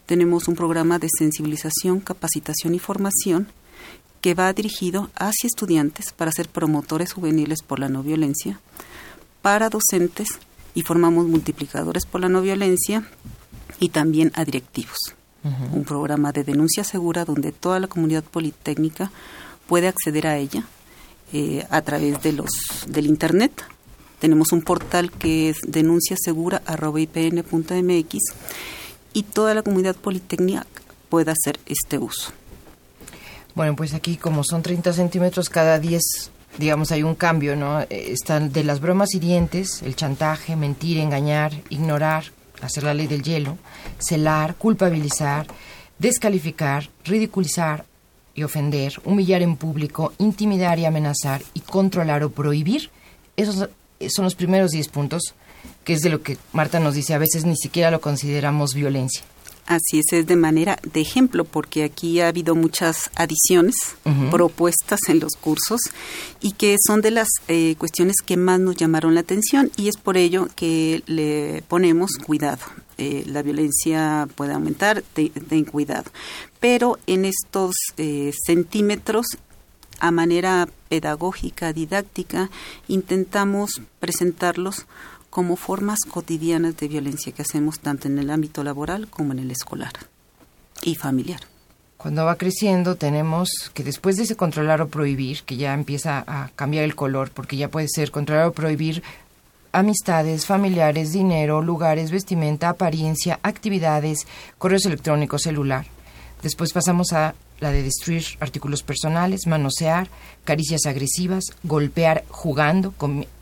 Tenemos 0.06 0.48
un 0.48 0.54
programa 0.54 0.98
de 0.98 1.08
sensibilización, 1.18 2.00
capacitación 2.00 2.74
y 2.74 2.78
formación 2.78 3.48
que 4.22 4.32
va 4.34 4.50
dirigido 4.54 5.10
hacia 5.16 5.48
estudiantes 5.48 6.14
para 6.16 6.32
ser 6.32 6.48
promotores 6.48 7.12
juveniles 7.12 7.62
por 7.62 7.80
la 7.80 7.90
no 7.90 8.02
violencia, 8.02 8.58
para 9.42 9.68
docentes 9.68 10.28
y 10.74 10.80
formamos 10.82 11.26
multiplicadores 11.26 12.06
por 12.06 12.22
la 12.22 12.30
no 12.30 12.40
violencia 12.40 13.06
y 13.80 13.90
también 13.90 14.32
a 14.34 14.44
directivos. 14.44 14.96
Un 15.72 15.82
programa 15.82 16.30
de 16.30 16.44
denuncia 16.44 16.84
segura 16.84 17.24
donde 17.24 17.50
toda 17.50 17.80
la 17.80 17.88
comunidad 17.88 18.22
politécnica 18.22 19.10
puede 19.66 19.88
acceder 19.88 20.28
a 20.28 20.38
ella 20.38 20.62
eh, 21.32 21.66
a 21.68 21.82
través 21.82 22.22
de 22.22 22.30
los 22.32 22.48
del 22.86 23.06
internet. 23.06 23.64
Tenemos 24.20 24.52
un 24.52 24.62
portal 24.62 25.10
que 25.10 25.48
es 25.48 25.56
denunciasegura.ipn.mx 25.66 28.18
y 29.14 29.22
toda 29.24 29.54
la 29.54 29.62
comunidad 29.62 29.96
politécnica 29.96 30.64
puede 31.08 31.32
hacer 31.32 31.58
este 31.66 31.98
uso. 31.98 32.32
Bueno, 33.54 33.76
pues 33.76 33.94
aquí 33.94 34.16
como 34.16 34.44
son 34.44 34.62
30 34.62 34.92
centímetros 34.92 35.48
cada 35.48 35.78
10 35.78 36.30
digamos, 36.58 36.92
hay 36.92 37.02
un 37.02 37.14
cambio, 37.14 37.56
¿no? 37.56 37.80
Eh, 37.80 37.86
están 37.90 38.52
de 38.52 38.64
las 38.64 38.80
bromas 38.80 39.14
hirientes, 39.14 39.82
el 39.82 39.96
chantaje, 39.96 40.56
mentir, 40.56 40.98
engañar, 40.98 41.52
ignorar, 41.70 42.24
hacer 42.60 42.84
la 42.84 42.94
ley 42.94 43.06
del 43.06 43.22
hielo, 43.22 43.58
celar, 43.98 44.54
culpabilizar, 44.56 45.46
descalificar, 45.98 46.88
ridiculizar 47.04 47.84
y 48.34 48.42
ofender, 48.42 49.00
humillar 49.04 49.42
en 49.42 49.56
público, 49.56 50.12
intimidar 50.18 50.78
y 50.78 50.84
amenazar 50.84 51.42
y 51.54 51.60
controlar 51.60 52.22
o 52.22 52.30
prohibir. 52.30 52.90
Esos 53.36 53.68
son 54.08 54.24
los 54.24 54.34
primeros 54.34 54.70
10 54.70 54.88
puntos, 54.88 55.34
que 55.84 55.94
es 55.94 56.00
de 56.00 56.10
lo 56.10 56.22
que 56.22 56.38
Marta 56.52 56.80
nos 56.80 56.94
dice, 56.94 57.14
a 57.14 57.18
veces 57.18 57.44
ni 57.44 57.56
siquiera 57.56 57.90
lo 57.90 58.00
consideramos 58.00 58.74
violencia. 58.74 59.22
Así 59.66 60.00
es, 60.00 60.12
es 60.12 60.26
de 60.26 60.34
manera 60.34 60.78
de 60.82 61.00
ejemplo, 61.00 61.44
porque 61.44 61.84
aquí 61.84 62.20
ha 62.20 62.28
habido 62.28 62.54
muchas 62.56 63.10
adiciones 63.14 63.76
propuestas 64.30 65.00
en 65.08 65.20
los 65.20 65.34
cursos 65.40 65.80
y 66.40 66.52
que 66.52 66.76
son 66.84 67.00
de 67.00 67.12
las 67.12 67.28
eh, 67.46 67.76
cuestiones 67.78 68.16
que 68.26 68.36
más 68.36 68.58
nos 68.58 68.76
llamaron 68.76 69.14
la 69.14 69.20
atención 69.20 69.70
y 69.76 69.88
es 69.88 69.96
por 69.96 70.16
ello 70.16 70.48
que 70.56 71.02
le 71.06 71.62
ponemos 71.68 72.10
cuidado. 72.24 72.60
Eh, 72.98 73.24
la 73.26 73.42
violencia 73.42 74.28
puede 74.34 74.52
aumentar, 74.52 75.02
ten, 75.14 75.64
cuidado. 75.64 76.10
Pero 76.58 76.98
en 77.06 77.24
estos 77.24 77.74
eh, 77.96 78.32
centímetros 78.46 79.26
a 80.00 80.10
manera 80.10 80.68
pedagógica, 80.88 81.72
didáctica, 81.72 82.50
intentamos 82.88 83.80
presentarlos 84.00 84.86
como 85.32 85.56
formas 85.56 86.00
cotidianas 86.00 86.76
de 86.76 86.88
violencia 86.88 87.32
que 87.32 87.40
hacemos 87.40 87.80
tanto 87.80 88.06
en 88.06 88.18
el 88.18 88.28
ámbito 88.28 88.62
laboral 88.62 89.08
como 89.08 89.32
en 89.32 89.38
el 89.38 89.50
escolar 89.50 89.94
y 90.82 90.94
familiar. 90.94 91.40
Cuando 91.96 92.26
va 92.26 92.36
creciendo 92.36 92.96
tenemos 92.96 93.48
que 93.72 93.82
después 93.82 94.18
de 94.18 94.24
ese 94.24 94.36
controlar 94.36 94.82
o 94.82 94.88
prohibir, 94.88 95.42
que 95.44 95.56
ya 95.56 95.72
empieza 95.72 96.22
a 96.26 96.50
cambiar 96.54 96.84
el 96.84 96.94
color, 96.94 97.30
porque 97.30 97.56
ya 97.56 97.70
puede 97.70 97.88
ser 97.88 98.10
controlar 98.10 98.48
o 98.48 98.52
prohibir 98.52 99.02
amistades, 99.72 100.44
familiares, 100.44 101.12
dinero, 101.12 101.62
lugares, 101.62 102.10
vestimenta, 102.10 102.68
apariencia, 102.68 103.40
actividades, 103.42 104.26
correos 104.58 104.84
electrónicos, 104.84 105.40
celular. 105.40 105.86
Después 106.42 106.74
pasamos 106.74 107.14
a 107.14 107.34
la 107.62 107.70
de 107.70 107.82
destruir 107.82 108.24
artículos 108.40 108.82
personales, 108.82 109.46
manosear, 109.46 110.08
caricias 110.44 110.84
agresivas, 110.84 111.44
golpear 111.62 112.24
jugando, 112.28 112.92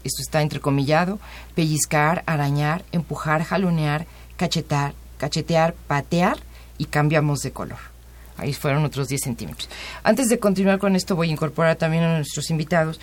esto 0.04 0.22
está 0.22 0.42
entrecomillado, 0.42 1.18
pellizcar, 1.54 2.22
arañar, 2.26 2.84
empujar, 2.92 3.42
jalonear, 3.42 4.06
cachetar, 4.36 4.92
cachetear, 5.16 5.74
patear 5.86 6.38
y 6.76 6.84
cambiamos 6.84 7.40
de 7.40 7.52
color. 7.52 7.78
Ahí 8.36 8.52
fueron 8.52 8.84
otros 8.84 9.08
10 9.08 9.22
centímetros. 9.22 9.68
Antes 10.02 10.28
de 10.28 10.38
continuar 10.38 10.78
con 10.78 10.96
esto 10.96 11.16
voy 11.16 11.30
a 11.30 11.32
incorporar 11.32 11.76
también 11.76 12.04
a 12.04 12.16
nuestros 12.16 12.50
invitados 12.50 13.00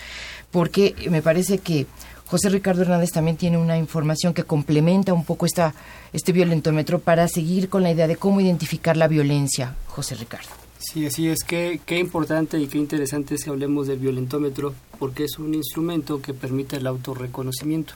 porque 0.52 0.94
me 1.10 1.20
parece 1.20 1.58
que 1.58 1.86
José 2.26 2.48
Ricardo 2.48 2.82
Hernández 2.82 3.10
también 3.10 3.36
tiene 3.36 3.58
una 3.58 3.76
información 3.76 4.34
que 4.34 4.44
complementa 4.44 5.12
un 5.12 5.24
poco 5.24 5.46
esta, 5.46 5.74
este 6.12 6.30
violentómetro 6.30 7.00
para 7.00 7.26
seguir 7.26 7.68
con 7.68 7.82
la 7.82 7.90
idea 7.90 8.06
de 8.06 8.16
cómo 8.16 8.40
identificar 8.40 8.96
la 8.96 9.08
violencia. 9.08 9.74
José 9.88 10.14
Ricardo. 10.14 10.67
Sí, 10.78 11.06
así 11.06 11.28
es. 11.28 11.38
Qué, 11.44 11.80
qué 11.84 11.98
importante 11.98 12.58
y 12.58 12.68
qué 12.68 12.78
interesante 12.78 13.34
es 13.34 13.44
que 13.44 13.50
hablemos 13.50 13.88
del 13.88 13.98
violentómetro 13.98 14.74
porque 14.98 15.24
es 15.24 15.38
un 15.38 15.54
instrumento 15.54 16.22
que 16.22 16.34
permite 16.34 16.76
el 16.76 16.86
autorreconocimiento. 16.86 17.94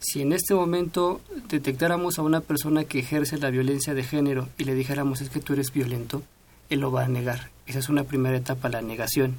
Si 0.00 0.20
en 0.20 0.32
este 0.32 0.54
momento 0.54 1.20
detectáramos 1.48 2.18
a 2.18 2.22
una 2.22 2.40
persona 2.40 2.84
que 2.84 2.98
ejerce 2.98 3.38
la 3.38 3.50
violencia 3.50 3.94
de 3.94 4.02
género 4.02 4.48
y 4.58 4.64
le 4.64 4.74
dijéramos 4.74 5.20
es 5.20 5.30
que 5.30 5.40
tú 5.40 5.54
eres 5.54 5.72
violento, 5.72 6.22
él 6.68 6.80
lo 6.80 6.90
va 6.90 7.04
a 7.04 7.08
negar. 7.08 7.50
Esa 7.66 7.78
es 7.78 7.88
una 7.88 8.04
primera 8.04 8.36
etapa, 8.36 8.68
la 8.68 8.82
negación. 8.82 9.36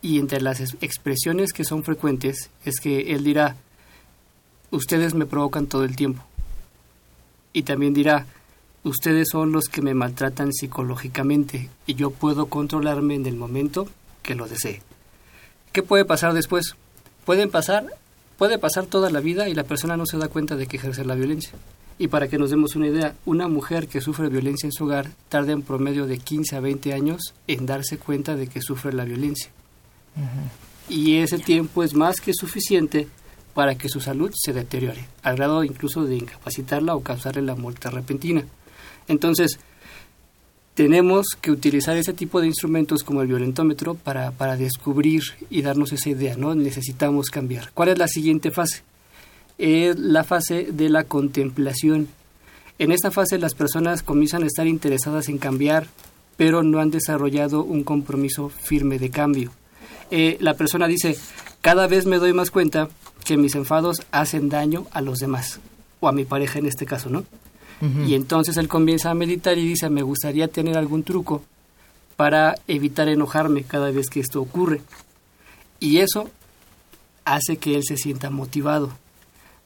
Y 0.00 0.18
entre 0.18 0.40
las 0.40 0.60
expresiones 0.60 1.52
que 1.52 1.64
son 1.64 1.82
frecuentes 1.82 2.50
es 2.64 2.78
que 2.80 3.12
él 3.12 3.24
dirá, 3.24 3.56
ustedes 4.70 5.14
me 5.14 5.26
provocan 5.26 5.66
todo 5.66 5.84
el 5.84 5.96
tiempo. 5.96 6.22
Y 7.52 7.62
también 7.62 7.94
dirá, 7.94 8.26
ustedes 8.84 9.28
son 9.30 9.52
los 9.52 9.66
que 9.66 9.82
me 9.82 9.94
maltratan 9.94 10.52
psicológicamente 10.52 11.68
y 11.86 11.94
yo 11.94 12.10
puedo 12.10 12.46
controlarme 12.46 13.14
en 13.14 13.26
el 13.26 13.36
momento 13.36 13.88
que 14.22 14.34
lo 14.34 14.48
desee. 14.48 14.82
¿Qué 15.72 15.82
puede 15.82 16.04
pasar 16.04 16.34
después? 16.34 16.76
Pueden 17.24 17.50
pasar, 17.50 17.86
puede 18.36 18.58
pasar 18.58 18.86
toda 18.86 19.10
la 19.10 19.20
vida 19.20 19.48
y 19.48 19.54
la 19.54 19.64
persona 19.64 19.96
no 19.96 20.06
se 20.06 20.18
da 20.18 20.28
cuenta 20.28 20.56
de 20.56 20.66
que 20.66 20.76
ejerce 20.76 21.04
la 21.04 21.14
violencia. 21.14 21.52
Y 21.98 22.08
para 22.08 22.28
que 22.28 22.38
nos 22.38 22.50
demos 22.50 22.76
una 22.76 22.86
idea, 22.86 23.14
una 23.26 23.48
mujer 23.48 23.88
que 23.88 24.00
sufre 24.00 24.28
violencia 24.28 24.66
en 24.66 24.72
su 24.72 24.84
hogar 24.84 25.10
tarda 25.28 25.52
en 25.52 25.62
promedio 25.62 26.06
de 26.06 26.18
15 26.18 26.56
a 26.56 26.60
20 26.60 26.92
años 26.92 27.34
en 27.46 27.66
darse 27.66 27.98
cuenta 27.98 28.36
de 28.36 28.46
que 28.46 28.62
sufre 28.62 28.92
la 28.92 29.04
violencia. 29.04 29.50
Y 30.88 31.16
ese 31.16 31.38
tiempo 31.38 31.82
es 31.82 31.94
más 31.94 32.20
que 32.20 32.32
suficiente 32.32 33.08
para 33.52 33.74
que 33.74 33.88
su 33.88 34.00
salud 34.00 34.30
se 34.34 34.52
deteriore, 34.52 35.06
al 35.22 35.36
grado 35.36 35.64
incluso 35.64 36.04
de 36.04 36.16
incapacitarla 36.16 36.94
o 36.94 37.02
causarle 37.02 37.42
la 37.42 37.56
muerte 37.56 37.90
repentina. 37.90 38.44
Entonces, 39.08 39.58
tenemos 40.74 41.26
que 41.40 41.50
utilizar 41.50 41.96
ese 41.96 42.12
tipo 42.12 42.40
de 42.40 42.46
instrumentos 42.46 43.02
como 43.02 43.20
el 43.20 43.26
violentómetro 43.26 43.94
para, 43.94 44.30
para 44.30 44.56
descubrir 44.56 45.22
y 45.50 45.62
darnos 45.62 45.92
esa 45.92 46.10
idea, 46.10 46.36
¿no? 46.36 46.54
Necesitamos 46.54 47.30
cambiar. 47.30 47.72
¿Cuál 47.72 47.88
es 47.88 47.98
la 47.98 48.06
siguiente 48.06 48.52
fase? 48.52 48.82
Es 49.58 49.98
la 49.98 50.22
fase 50.22 50.68
de 50.70 50.88
la 50.88 51.02
contemplación. 51.02 52.06
En 52.78 52.92
esta 52.92 53.10
fase 53.10 53.38
las 53.38 53.54
personas 53.54 54.04
comienzan 54.04 54.44
a 54.44 54.46
estar 54.46 54.68
interesadas 54.68 55.28
en 55.28 55.38
cambiar, 55.38 55.88
pero 56.36 56.62
no 56.62 56.78
han 56.78 56.92
desarrollado 56.92 57.64
un 57.64 57.82
compromiso 57.82 58.48
firme 58.48 59.00
de 59.00 59.10
cambio. 59.10 59.50
Eh, 60.12 60.36
la 60.40 60.54
persona 60.54 60.86
dice, 60.86 61.18
cada 61.60 61.88
vez 61.88 62.06
me 62.06 62.18
doy 62.18 62.32
más 62.32 62.52
cuenta 62.52 62.88
que 63.24 63.36
mis 63.36 63.56
enfados 63.56 64.02
hacen 64.12 64.48
daño 64.48 64.86
a 64.92 65.00
los 65.00 65.18
demás, 65.18 65.58
o 65.98 66.06
a 66.06 66.12
mi 66.12 66.24
pareja 66.24 66.60
en 66.60 66.66
este 66.66 66.86
caso, 66.86 67.10
¿no? 67.10 67.24
Y 67.80 68.14
entonces 68.14 68.56
él 68.56 68.66
comienza 68.66 69.10
a 69.10 69.14
meditar 69.14 69.56
y 69.56 69.66
dice, 69.66 69.88
me 69.88 70.02
gustaría 70.02 70.48
tener 70.48 70.76
algún 70.76 71.04
truco 71.04 71.42
para 72.16 72.56
evitar 72.66 73.08
enojarme 73.08 73.62
cada 73.62 73.90
vez 73.92 74.10
que 74.10 74.20
esto 74.20 74.40
ocurre. 74.40 74.80
Y 75.78 75.98
eso 75.98 76.28
hace 77.24 77.56
que 77.58 77.76
él 77.76 77.84
se 77.84 77.96
sienta 77.96 78.30
motivado. 78.30 78.90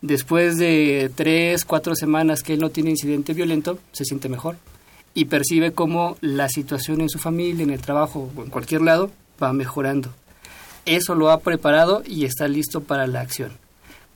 Después 0.03 0.59
de 0.59 1.11
tres, 1.15 1.65
cuatro 1.65 1.95
semanas 1.95 2.43
que 2.43 2.55
él 2.55 2.61
no 2.61 2.71
tiene 2.71 2.91
incidente 2.91 3.33
violento, 3.33 3.79
se 3.93 4.05
siente 4.05 4.29
mejor 4.29 4.57
y 5.15 5.27
percibe 5.27 5.73
cómo 5.73 6.17
la 6.21 6.49
situación 6.49 7.01
en 7.01 7.09
su 7.09 7.19
familia, 7.19 7.63
en 7.63 7.71
el 7.71 7.81
trabajo 7.81 8.31
o 8.37 8.43
en 8.43 8.51
cualquier 8.51 8.83
lado 8.83 9.11
va 9.43 9.53
mejorando 9.53 10.11
eso 10.87 11.15
lo 11.15 11.31
ha 11.31 11.41
preparado 11.41 12.03
y 12.07 12.25
está 12.25 12.49
listo 12.49 12.83
para 12.83 13.07
la 13.07 13.21
acción. 13.21 13.53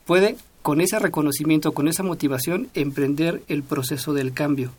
Puede, 0.04 0.36
con 0.66 0.80
ese 0.80 0.98
reconocimiento, 0.98 1.74
con 1.74 1.86
esa 1.86 2.02
motivación, 2.02 2.66
emprender 2.74 3.40
el 3.46 3.62
proceso 3.62 4.12
del 4.14 4.32
cambio. 4.32 4.72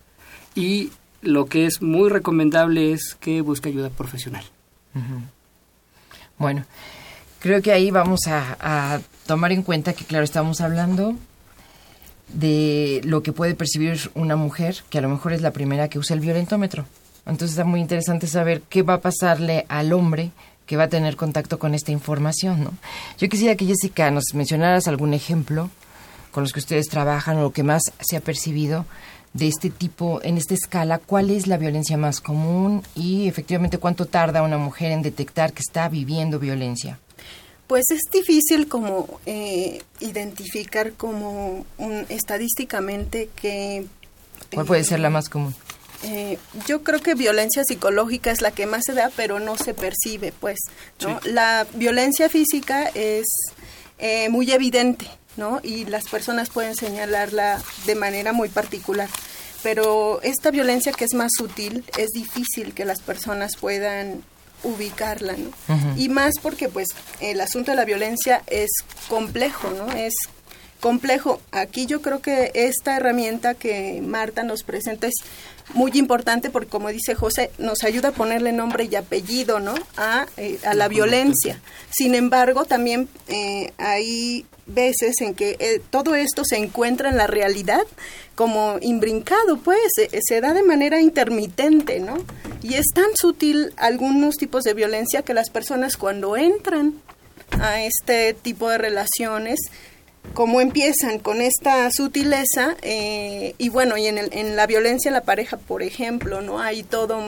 Y 0.54 0.92
lo 1.22 1.46
que 1.46 1.66
es 1.66 1.82
muy 1.82 2.10
recomendable 2.10 2.92
es 2.92 3.16
que 3.16 3.40
busque 3.40 3.70
ayuda 3.70 3.90
profesional. 3.90 4.44
Bueno, 6.38 6.66
creo 7.40 7.62
que 7.62 7.72
ahí 7.72 7.90
vamos 7.90 8.28
a, 8.28 8.58
a, 8.60 9.00
tomar 9.28 9.54
en 9.54 9.64
cuenta 9.64 9.94
que, 9.94 10.04
claro, 10.04 10.26
estamos 10.26 10.60
hablando 10.60 11.16
de 12.34 13.00
lo 13.06 13.24
que 13.24 13.32
puede 13.32 13.56
percibir 13.56 14.12
una 14.14 14.36
mujer, 14.36 14.84
que 14.90 14.98
a 14.98 15.02
lo 15.02 15.08
mejor 15.08 15.32
es 15.32 15.42
la 15.42 15.52
primera 15.52 15.88
que 15.88 16.00
usa 16.00 16.16
el 16.16 16.20
violentómetro. 16.20 16.86
Entonces 17.26 17.52
está 17.52 17.64
muy 17.64 17.80
interesante 17.80 18.28
saber 18.28 18.62
qué 18.68 18.82
va 18.82 18.96
a 18.96 19.02
pasarle 19.02 19.66
al 19.70 19.94
hombre 19.94 20.32
que 20.68 20.78
va 20.78 20.84
a 20.84 20.90
tener 20.90 21.16
contacto 21.16 21.58
con 21.58 21.74
esta 21.74 21.92
información, 21.92 22.64
¿no? 22.64 22.74
Yo 23.18 23.30
quisiera 23.30 23.56
que 23.56 23.66
Jessica 23.66 24.12
nos 24.12 24.26
mencionaras 24.34 24.88
algún 24.88 25.14
ejemplo 25.14 25.72
con 26.32 26.44
los 26.44 26.54
que 26.54 26.60
ustedes 26.60 26.88
trabajan 26.88 27.38
o 27.38 27.42
lo 27.42 27.52
que 27.52 27.64
más 27.64 27.82
se 28.00 28.18
ha 28.18 28.22
percibido 28.22 28.86
de 29.34 29.48
este 29.48 29.70
tipo, 29.70 30.22
en 30.24 30.38
esta 30.38 30.54
escala, 30.54 31.00
cuál 31.00 31.30
es 31.30 31.48
la 31.48 31.58
violencia 31.58 31.98
más 31.98 32.22
común 32.22 32.84
y 32.96 33.28
efectivamente 33.28 33.78
cuánto 33.78 34.06
tarda 34.06 34.42
una 34.42 34.58
mujer 34.58 34.92
en 34.92 35.02
detectar 35.02 35.54
que 35.54 35.62
está 35.62 35.90
viviendo 35.90 36.40
violencia. 36.40 37.00
Pues 37.68 37.86
es 37.92 38.02
difícil 38.12 38.68
como 38.68 39.20
eh, 39.26 39.82
identificar 40.00 40.94
como 40.94 41.66
un, 41.78 42.06
estadísticamente 42.10 43.30
que... 43.36 43.86
¿Cuál 44.54 44.66
puede 44.66 44.84
ser 44.84 45.00
la 45.00 45.10
más 45.10 45.30
común? 45.30 45.54
Eh, 46.04 46.38
yo 46.68 46.84
creo 46.84 47.02
que 47.02 47.16
violencia 47.16 47.64
psicológica 47.64 48.32
es 48.32 48.42
la 48.42 48.52
que 48.52 48.66
más 48.66 48.84
se 48.86 48.94
da, 48.94 49.12
pero 49.16 49.40
no 49.40 49.58
se 49.58 49.74
percibe, 49.74 50.32
pues, 50.32 50.60
¿no? 51.02 51.20
La 51.24 51.66
violencia 51.74 52.30
física 52.30 52.90
es 52.94 53.26
eh, 53.98 54.30
muy 54.30 54.52
evidente, 54.52 55.08
¿no? 55.38 55.60
Y 55.64 55.86
las 55.86 56.08
personas 56.08 56.50
pueden 56.50 56.76
señalarla 56.76 57.62
de 57.86 57.96
manera 57.96 58.32
muy 58.32 58.50
particular. 58.50 59.10
Pero 59.64 60.22
esta 60.22 60.52
violencia 60.52 60.92
que 60.92 61.06
es 61.06 61.14
más 61.16 61.32
sutil, 61.36 61.84
es 61.98 62.10
difícil 62.12 62.74
que 62.74 62.86
las 62.86 63.02
personas 63.02 63.54
puedan 63.60 64.24
ubicarla, 64.64 65.34
¿no? 65.34 65.52
Y 65.98 66.10
más 66.10 66.34
porque, 66.42 66.70
pues, 66.70 66.88
el 67.20 67.42
asunto 67.42 67.72
de 67.72 67.78
la 67.78 67.86
violencia 67.86 68.44
es 68.48 68.70
complejo, 69.08 69.70
¿no? 69.72 69.92
Es 69.92 70.14
complejo. 70.80 71.42
Aquí 71.52 71.86
yo 71.86 72.02
creo 72.02 72.22
que 72.22 72.52
esta 72.54 72.98
herramienta 72.98 73.56
que 73.56 74.02
Marta 74.02 74.44
nos 74.44 74.64
presenta 74.64 75.08
es 75.08 75.16
muy 75.74 75.92
importante 75.96 76.50
porque, 76.50 76.70
como 76.70 76.90
dice 76.90 77.16
José, 77.16 77.52
nos 77.58 77.84
ayuda 77.84 78.10
a 78.10 78.14
ponerle 78.14 78.52
nombre 78.52 78.88
y 78.90 78.96
apellido 78.96 79.60
¿no? 79.60 79.76
a, 79.98 80.26
eh, 80.38 80.60
a 80.66 80.74
la 80.74 80.88
violencia. 80.88 81.60
Sin 81.90 82.16
embargo, 82.16 82.66
también 82.66 83.10
eh, 83.28 83.74
hay 83.78 84.46
veces 84.66 85.22
en 85.22 85.34
que 85.34 85.58
eh, 85.60 85.82
todo 85.90 86.16
esto 86.16 86.44
se 86.46 86.58
encuentra 86.58 87.10
en 87.10 87.18
la 87.18 87.28
realidad 87.28 87.82
como 88.36 88.78
imbrincado, 88.82 89.58
pues 89.58 89.80
se 89.96 90.42
da 90.42 90.54
de 90.54 90.62
manera 90.62 91.02
intermitente, 91.02 92.00
¿no? 92.00 92.18
Y 92.62 92.76
es 92.76 92.86
tan 92.94 93.16
sutil 93.16 93.74
algunos 93.78 94.36
tipos 94.36 94.64
de 94.64 94.76
violencia 94.76 95.24
que 95.24 95.34
las 95.34 95.50
personas 95.50 95.98
cuando 95.98 96.38
entran 96.38 97.02
a 97.60 97.82
este 97.82 98.34
tipo 98.36 98.70
de 98.70 98.78
relaciones 98.78 99.60
cómo 100.34 100.62
empiezan 100.62 101.20
con 101.20 101.42
esta 101.42 101.90
sutileza 101.92 102.76
eh, 102.82 103.56
y 103.58 103.70
bueno, 103.70 103.98
y 103.98 104.08
en, 104.08 104.18
el, 104.18 104.30
en, 104.32 104.56
la 104.56 104.68
violencia 104.68 105.10
en 105.10 105.14
la 105.14 105.22
pareja, 105.22 105.58
por 105.58 105.82
ejemplo, 105.82 106.42
¿no? 106.42 106.60
Hay 106.60 106.84
todo 106.84 107.20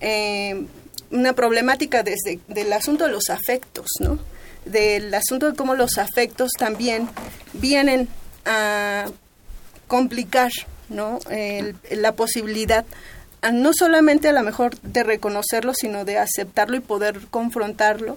eh, 0.00 0.64
una 1.10 1.32
problemática 1.32 2.02
desde 2.02 2.40
el 2.54 2.72
asunto 2.72 3.04
de 3.04 3.12
los 3.12 3.30
afectos, 3.30 3.86
¿no? 4.00 4.18
Del 4.64 5.12
asunto 5.14 5.50
de 5.50 5.56
cómo 5.56 5.74
los 5.74 5.98
afectos 5.98 6.50
también 6.58 7.08
vienen 7.54 8.08
a 8.44 9.06
complicar, 9.86 10.50
¿no? 10.90 11.18
la 11.90 12.12
posibilidad 12.12 12.84
no 13.52 13.72
solamente 13.72 14.28
a 14.28 14.32
lo 14.32 14.42
mejor 14.42 14.78
de 14.80 15.02
reconocerlo, 15.04 15.72
sino 15.74 16.04
de 16.04 16.18
aceptarlo 16.18 16.76
y 16.76 16.80
poder 16.80 17.20
confrontarlo, 17.30 18.16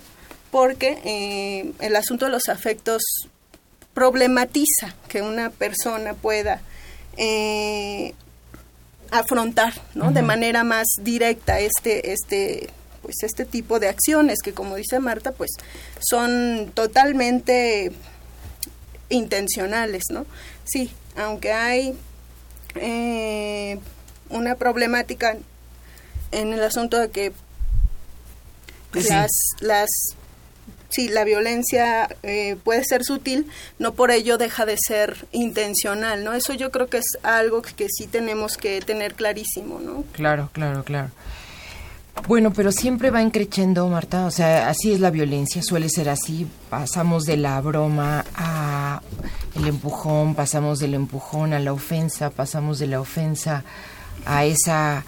porque 0.49 0.99
eh, 1.05 1.73
el 1.79 1.95
asunto 1.95 2.25
de 2.25 2.31
los 2.31 2.49
afectos 2.49 3.01
problematiza 3.93 4.95
que 5.09 5.21
una 5.21 5.49
persona 5.49 6.13
pueda 6.13 6.61
eh, 7.17 8.13
afrontar 9.11 9.73
¿no? 9.93 10.11
de 10.11 10.21
manera 10.21 10.63
más 10.63 10.87
directa 11.01 11.59
este 11.59 12.13
este 12.13 12.69
pues 13.01 13.15
este 13.23 13.45
tipo 13.45 13.79
de 13.79 13.89
acciones 13.89 14.39
que 14.41 14.53
como 14.53 14.75
dice 14.75 14.99
Marta 14.99 15.33
pues 15.33 15.51
son 15.99 16.71
totalmente 16.73 17.91
intencionales 19.09 20.03
no 20.09 20.25
sí 20.63 20.91
aunque 21.17 21.51
hay 21.51 21.97
eh, 22.75 23.79
una 24.29 24.55
problemática 24.55 25.35
en 26.31 26.53
el 26.53 26.63
asunto 26.63 26.97
de 26.97 27.09
que 27.09 27.33
pues 28.91 29.09
las 29.09 29.31
las 29.59 29.89
sí, 30.91 31.07
la 31.07 31.23
violencia 31.23 32.07
eh, 32.21 32.57
puede 32.63 32.83
ser 32.83 33.03
sutil, 33.03 33.47
no 33.79 33.93
por 33.93 34.11
ello 34.11 34.37
deja 34.37 34.65
de 34.65 34.77
ser 34.77 35.25
intencional, 35.31 36.23
¿no? 36.23 36.33
Eso 36.33 36.53
yo 36.53 36.69
creo 36.69 36.87
que 36.87 36.97
es 36.97 37.17
algo 37.23 37.61
que, 37.61 37.87
sí 37.89 38.07
tenemos 38.07 38.57
que 38.57 38.81
tener 38.81 39.15
clarísimo, 39.15 39.79
¿no? 39.79 40.03
Claro, 40.13 40.49
claro, 40.53 40.83
claro. 40.83 41.09
Bueno, 42.27 42.51
pero 42.53 42.71
siempre 42.71 43.09
va 43.09 43.21
encrechendo, 43.21 43.87
Marta. 43.87 44.25
O 44.25 44.31
sea, 44.31 44.69
así 44.69 44.91
es 44.91 44.99
la 44.99 45.09
violencia, 45.09 45.63
suele 45.63 45.89
ser 45.89 46.09
así. 46.09 46.45
Pasamos 46.69 47.23
de 47.23 47.37
la 47.37 47.59
broma 47.61 48.25
a 48.35 49.01
el 49.55 49.67
empujón, 49.67 50.35
pasamos 50.35 50.79
del 50.79 50.93
empujón 50.93 51.53
a 51.53 51.59
la 51.59 51.73
ofensa, 51.73 52.29
pasamos 52.29 52.79
de 52.79 52.87
la 52.87 52.99
ofensa 52.99 53.63
a 54.25 54.45
esa 54.45 55.03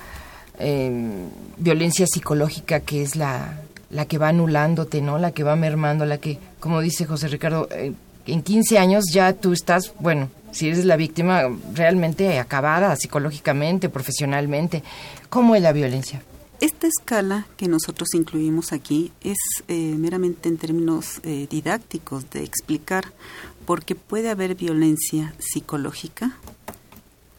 em, 0.58 1.30
violencia 1.58 2.08
psicológica 2.08 2.80
que 2.80 3.04
es 3.04 3.16
la, 3.16 3.60
la 3.94 4.06
que 4.06 4.18
va 4.18 4.30
anulándote, 4.30 5.02
¿no? 5.02 5.18
La 5.18 5.32
que 5.32 5.44
va 5.44 5.56
mermando, 5.56 6.06
la 6.06 6.18
que, 6.18 6.40
como 6.60 6.82
dice 6.82 7.06
José 7.06 7.28
Ricardo, 7.28 7.68
eh, 7.72 7.94
en 8.26 8.42
15 8.42 8.78
años 8.80 9.06
ya 9.12 9.34
tú 9.34 9.54
estás, 9.54 9.94
bueno, 10.00 10.30
si 10.52 10.68
eres 10.68 10.86
la 10.86 10.96
víctima 10.96 11.44
realmente 11.74 12.40
acabada 12.40 12.96
psicológicamente, 12.96 13.90
profesionalmente. 13.90 14.84
¿Cómo 15.30 15.56
es 15.56 15.62
la 15.62 15.74
violencia? 15.74 16.22
Esta 16.62 16.88
escala 16.88 17.48
que 17.58 17.68
nosotros 17.68 18.14
incluimos 18.14 18.72
aquí 18.72 19.12
es 19.22 19.38
eh, 19.68 19.96
meramente 19.98 20.48
en 20.48 20.58
términos 20.58 21.20
eh, 21.24 21.48
didácticos 21.50 22.30
de 22.30 22.44
explicar, 22.44 23.12
porque 23.66 23.96
puede 23.96 24.30
haber 24.30 24.56
violencia 24.56 25.34
psicológica, 25.40 26.38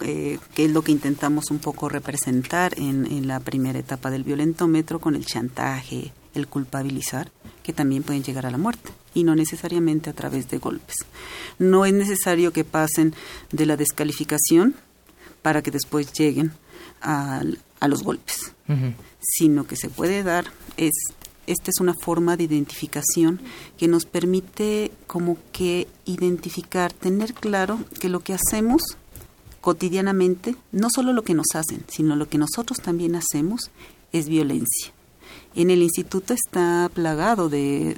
eh, 0.00 0.38
que 0.54 0.66
es 0.66 0.72
lo 0.72 0.82
que 0.82 0.92
intentamos 0.92 1.50
un 1.50 1.58
poco 1.58 1.88
representar 1.88 2.78
en, 2.78 3.06
en 3.06 3.26
la 3.26 3.40
primera 3.40 3.78
etapa 3.78 4.10
del 4.10 4.24
violentómetro 4.24 4.98
con 4.98 5.14
el 5.14 5.24
chantaje, 5.24 6.12
el 6.34 6.46
culpabilizar, 6.48 7.30
que 7.62 7.72
también 7.72 8.02
pueden 8.02 8.22
llegar 8.22 8.46
a 8.46 8.50
la 8.50 8.58
muerte 8.58 8.90
y 9.14 9.24
no 9.24 9.34
necesariamente 9.34 10.10
a 10.10 10.12
través 10.12 10.48
de 10.48 10.58
golpes. 10.58 10.96
No 11.58 11.84
es 11.84 11.92
necesario 11.92 12.52
que 12.52 12.64
pasen 12.64 13.14
de 13.52 13.66
la 13.66 13.76
descalificación 13.76 14.74
para 15.42 15.62
que 15.62 15.70
después 15.70 16.12
lleguen 16.12 16.52
a, 17.00 17.42
a 17.80 17.88
los 17.88 18.02
golpes, 18.02 18.52
sino 19.20 19.66
que 19.66 19.76
se 19.76 19.88
puede 19.88 20.22
dar 20.22 20.46
es 20.76 20.92
esta 21.46 21.70
es 21.70 21.80
una 21.80 21.92
forma 21.92 22.38
de 22.38 22.44
identificación 22.44 23.38
que 23.76 23.86
nos 23.86 24.06
permite 24.06 24.90
como 25.06 25.36
que 25.52 25.86
identificar, 26.06 26.90
tener 26.94 27.34
claro 27.34 27.78
que 28.00 28.08
lo 28.08 28.20
que 28.20 28.32
hacemos 28.32 28.82
cotidianamente, 29.60 30.56
no 30.72 30.88
solo 30.94 31.12
lo 31.12 31.22
que 31.22 31.34
nos 31.34 31.48
hacen, 31.54 31.84
sino 31.88 32.16
lo 32.16 32.30
que 32.30 32.38
nosotros 32.38 32.78
también 32.80 33.14
hacemos, 33.14 33.70
es 34.12 34.28
violencia. 34.28 34.93
En 35.56 35.70
el 35.70 35.82
instituto 35.82 36.34
está 36.34 36.90
plagado 36.92 37.48
de, 37.48 37.96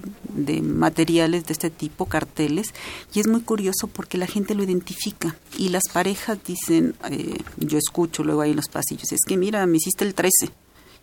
materiales 0.62 1.47
de 1.47 1.53
este 1.53 1.71
tipo, 1.71 2.07
carteles, 2.07 2.75
y 3.14 3.21
es 3.21 3.27
muy 3.27 3.40
curioso 3.40 3.88
porque 3.88 4.19
la 4.19 4.27
gente 4.27 4.55
lo 4.55 4.62
identifica 4.62 5.37
y 5.57 5.71
las 5.71 5.85
parejas 5.92 6.38
dicen, 6.47 6.95
eh, 7.11 7.38
yo 7.57 7.79
escucho 7.79 8.23
luego 8.25 8.42
ahí 8.42 8.51
en 8.51 8.57
los 8.57 8.69
pasillos, 8.69 9.11
es 9.12 9.21
que 9.27 9.37
mira, 9.37 9.66
me 9.66 9.79
hiciste 9.79 10.05
el 10.05 10.14
13. 10.14 10.51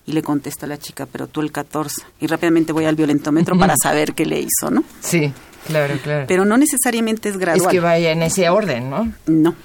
Y 0.06 0.12
le 0.12 0.22
contesta 0.22 0.68
la 0.68 0.78
chica, 0.78 1.06
pero 1.10 1.28
tú 1.28 1.40
el 1.40 1.54
14. 1.54 2.02
Y 2.20 2.28
rápidamente 2.28 2.74
voy 2.74 2.84
al 2.84 2.96
violentómetro 2.96 3.58
para 3.58 3.76
saber 3.82 4.14
qué 4.14 4.26
le 4.26 4.42
hizo, 4.42 4.70
¿no? 4.70 4.84
Sí, 5.00 5.32
claro, 5.66 5.98
claro. 6.04 6.26
Pero 6.28 6.44
no 6.44 6.58
necesariamente 6.58 7.30
es 7.30 7.38
gradual. 7.38 7.68
Es 7.68 7.72
que 7.72 7.80
vaya 7.80 8.12
en 8.12 8.22
ese 8.22 8.50
orden, 8.50 8.90
¿no? 8.90 9.14
No. 9.28 9.56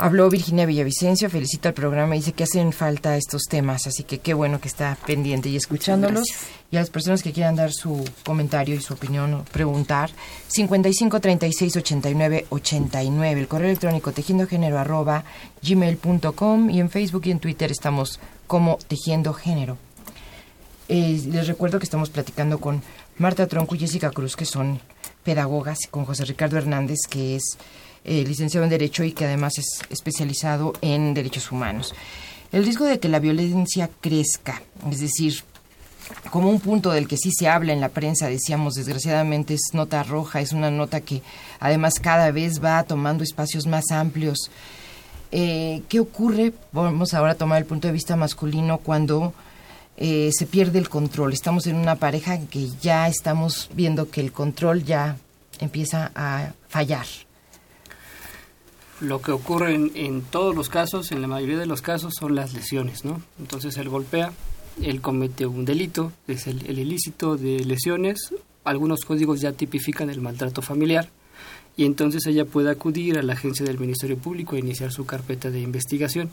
Habló 0.00 0.30
Virginia 0.30 0.64
Villavicencio, 0.64 1.28
felicita 1.28 1.68
al 1.68 1.74
programa, 1.74 2.14
dice 2.14 2.32
que 2.32 2.44
hacen 2.44 2.72
falta 2.72 3.18
estos 3.18 3.42
temas, 3.42 3.86
así 3.86 4.02
que 4.02 4.16
qué 4.16 4.32
bueno 4.32 4.58
que 4.58 4.68
está 4.68 4.96
pendiente 5.06 5.50
y 5.50 5.56
escuchándolos. 5.56 6.26
Y 6.70 6.76
a 6.76 6.80
las 6.80 6.88
personas 6.88 7.22
que 7.22 7.32
quieran 7.32 7.54
dar 7.54 7.70
su 7.70 8.08
comentario 8.24 8.74
y 8.74 8.80
su 8.80 8.94
opinión 8.94 9.34
o 9.34 9.44
preguntar, 9.44 10.10
55 10.48 11.20
36 11.20 11.76
89 11.76 12.46
89, 12.48 13.40
el 13.40 13.46
correo 13.48 13.68
electrónico 13.68 14.12
tejiendogénero 14.12 14.78
arroba 14.78 15.24
gmail.com 15.62 16.70
y 16.70 16.80
en 16.80 16.88
Facebook 16.88 17.26
y 17.26 17.32
en 17.32 17.40
Twitter 17.40 17.70
estamos 17.70 18.20
como 18.46 18.78
Tejiendo 18.88 19.34
Género. 19.34 19.76
Eh, 20.88 21.20
les 21.26 21.46
recuerdo 21.46 21.78
que 21.78 21.84
estamos 21.84 22.08
platicando 22.08 22.58
con 22.58 22.82
Marta 23.18 23.46
Tronco 23.46 23.74
y 23.74 23.80
Jessica 23.80 24.10
Cruz, 24.10 24.34
que 24.34 24.46
son 24.46 24.80
pedagogas, 25.24 25.80
con 25.90 26.06
José 26.06 26.24
Ricardo 26.24 26.56
Hernández, 26.56 27.00
que 27.08 27.36
es 27.36 27.58
eh, 28.04 28.24
licenciado 28.24 28.64
en 28.64 28.70
Derecho 28.70 29.04
y 29.04 29.12
que 29.12 29.26
además 29.26 29.58
es 29.58 29.80
especializado 29.90 30.72
en 30.80 31.14
derechos 31.14 31.52
humanos. 31.52 31.94
El 32.52 32.64
riesgo 32.64 32.84
de 32.86 32.98
que 32.98 33.08
la 33.08 33.20
violencia 33.20 33.90
crezca, 34.00 34.62
es 34.90 35.00
decir, 35.00 35.44
como 36.30 36.50
un 36.50 36.60
punto 36.60 36.90
del 36.90 37.06
que 37.06 37.16
sí 37.16 37.30
se 37.30 37.48
habla 37.48 37.72
en 37.72 37.80
la 37.80 37.90
prensa, 37.90 38.28
decíamos, 38.28 38.74
desgraciadamente 38.74 39.54
es 39.54 39.60
nota 39.72 40.02
roja, 40.02 40.40
es 40.40 40.52
una 40.52 40.70
nota 40.70 41.00
que 41.00 41.22
además 41.60 42.00
cada 42.00 42.30
vez 42.32 42.62
va 42.62 42.82
tomando 42.82 43.22
espacios 43.22 43.66
más 43.66 43.90
amplios. 43.92 44.50
Eh, 45.30 45.82
¿Qué 45.88 46.00
ocurre? 46.00 46.52
Vamos 46.72 47.14
ahora 47.14 47.32
a 47.32 47.36
tomar 47.36 47.58
el 47.58 47.66
punto 47.66 47.86
de 47.86 47.92
vista 47.92 48.16
masculino 48.16 48.78
cuando 48.78 49.32
eh, 49.96 50.30
se 50.32 50.46
pierde 50.46 50.78
el 50.80 50.88
control. 50.88 51.32
Estamos 51.32 51.66
en 51.68 51.76
una 51.76 51.96
pareja 51.96 52.40
que 52.40 52.68
ya 52.80 53.06
estamos 53.06 53.70
viendo 53.74 54.10
que 54.10 54.20
el 54.20 54.32
control 54.32 54.82
ya 54.84 55.18
empieza 55.60 56.10
a 56.14 56.52
fallar 56.68 57.06
lo 59.00 59.22
que 59.22 59.32
ocurre 59.32 59.74
en, 59.74 60.22
todos 60.22 60.54
los 60.54 60.68
casos, 60.68 61.10
en 61.12 61.22
la 61.22 61.28
mayoría 61.28 61.58
de 61.58 61.66
los 61.66 61.82
casos, 61.82 62.14
son 62.18 62.34
las 62.34 62.52
lesiones, 62.52 63.04
¿no? 63.04 63.22
Entonces 63.38 63.76
él 63.78 63.88
golpea, 63.88 64.32
él 64.82 65.00
comete 65.00 65.46
un 65.46 65.64
delito, 65.64 66.12
es 66.28 66.46
el, 66.46 66.78
ilícito 66.78 67.36
de 67.36 67.64
lesiones, 67.64 68.34
algunos 68.64 69.00
códigos 69.00 69.40
ya 69.40 69.52
tipifican 69.52 70.10
el 70.10 70.20
maltrato 70.20 70.62
familiar, 70.62 71.08
y 71.76 71.84
entonces 71.84 72.26
ella 72.26 72.44
puede 72.44 72.70
acudir 72.70 73.18
a 73.18 73.22
la 73.22 73.32
agencia 73.32 73.64
del 73.64 73.78
Ministerio 73.78 74.18
Público 74.18 74.54
a 74.54 74.58
iniciar 74.58 74.92
su 74.92 75.06
carpeta 75.06 75.50
de 75.50 75.60
investigación. 75.60 76.30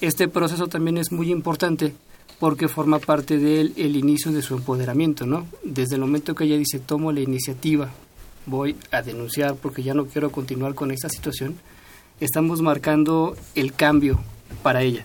Este 0.00 0.28
proceso 0.28 0.66
también 0.68 0.98
es 0.98 1.10
muy 1.10 1.30
importante 1.30 1.94
porque 2.38 2.68
forma 2.68 2.98
parte 2.98 3.38
del 3.38 3.72
el 3.76 3.96
inicio 3.96 4.30
de 4.30 4.42
su 4.42 4.54
empoderamiento, 4.54 5.26
¿no? 5.26 5.46
Desde 5.64 5.94
el 5.94 6.02
momento 6.02 6.34
que 6.34 6.44
ella 6.44 6.56
dice 6.56 6.78
tomo 6.78 7.12
la 7.12 7.20
iniciativa, 7.20 7.90
voy 8.46 8.76
a 8.90 9.02
denunciar 9.02 9.56
porque 9.56 9.82
ya 9.82 9.94
no 9.94 10.06
quiero 10.06 10.30
continuar 10.30 10.74
con 10.74 10.90
esta 10.90 11.08
situación, 11.08 11.56
estamos 12.20 12.62
marcando 12.62 13.36
el 13.54 13.72
cambio 13.72 14.20
para 14.62 14.82
ella. 14.82 15.04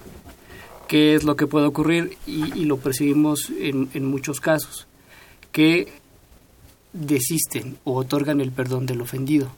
¿Qué 0.87 1.15
es 1.15 1.23
lo 1.23 1.35
que 1.35 1.47
puede 1.47 1.65
ocurrir? 1.65 2.17
Y, 2.27 2.65
lo 2.65 2.77
percibimos 2.77 3.51
en, 3.59 3.89
en, 3.93 4.05
muchos 4.05 4.39
casos, 4.39 4.87
que 5.51 5.87
desisten 6.91 7.77
o 7.83 7.95
otorgan 7.95 8.41
el 8.41 8.51
perdón 8.51 8.85
del 8.85 9.01
ofendido, 9.01 9.49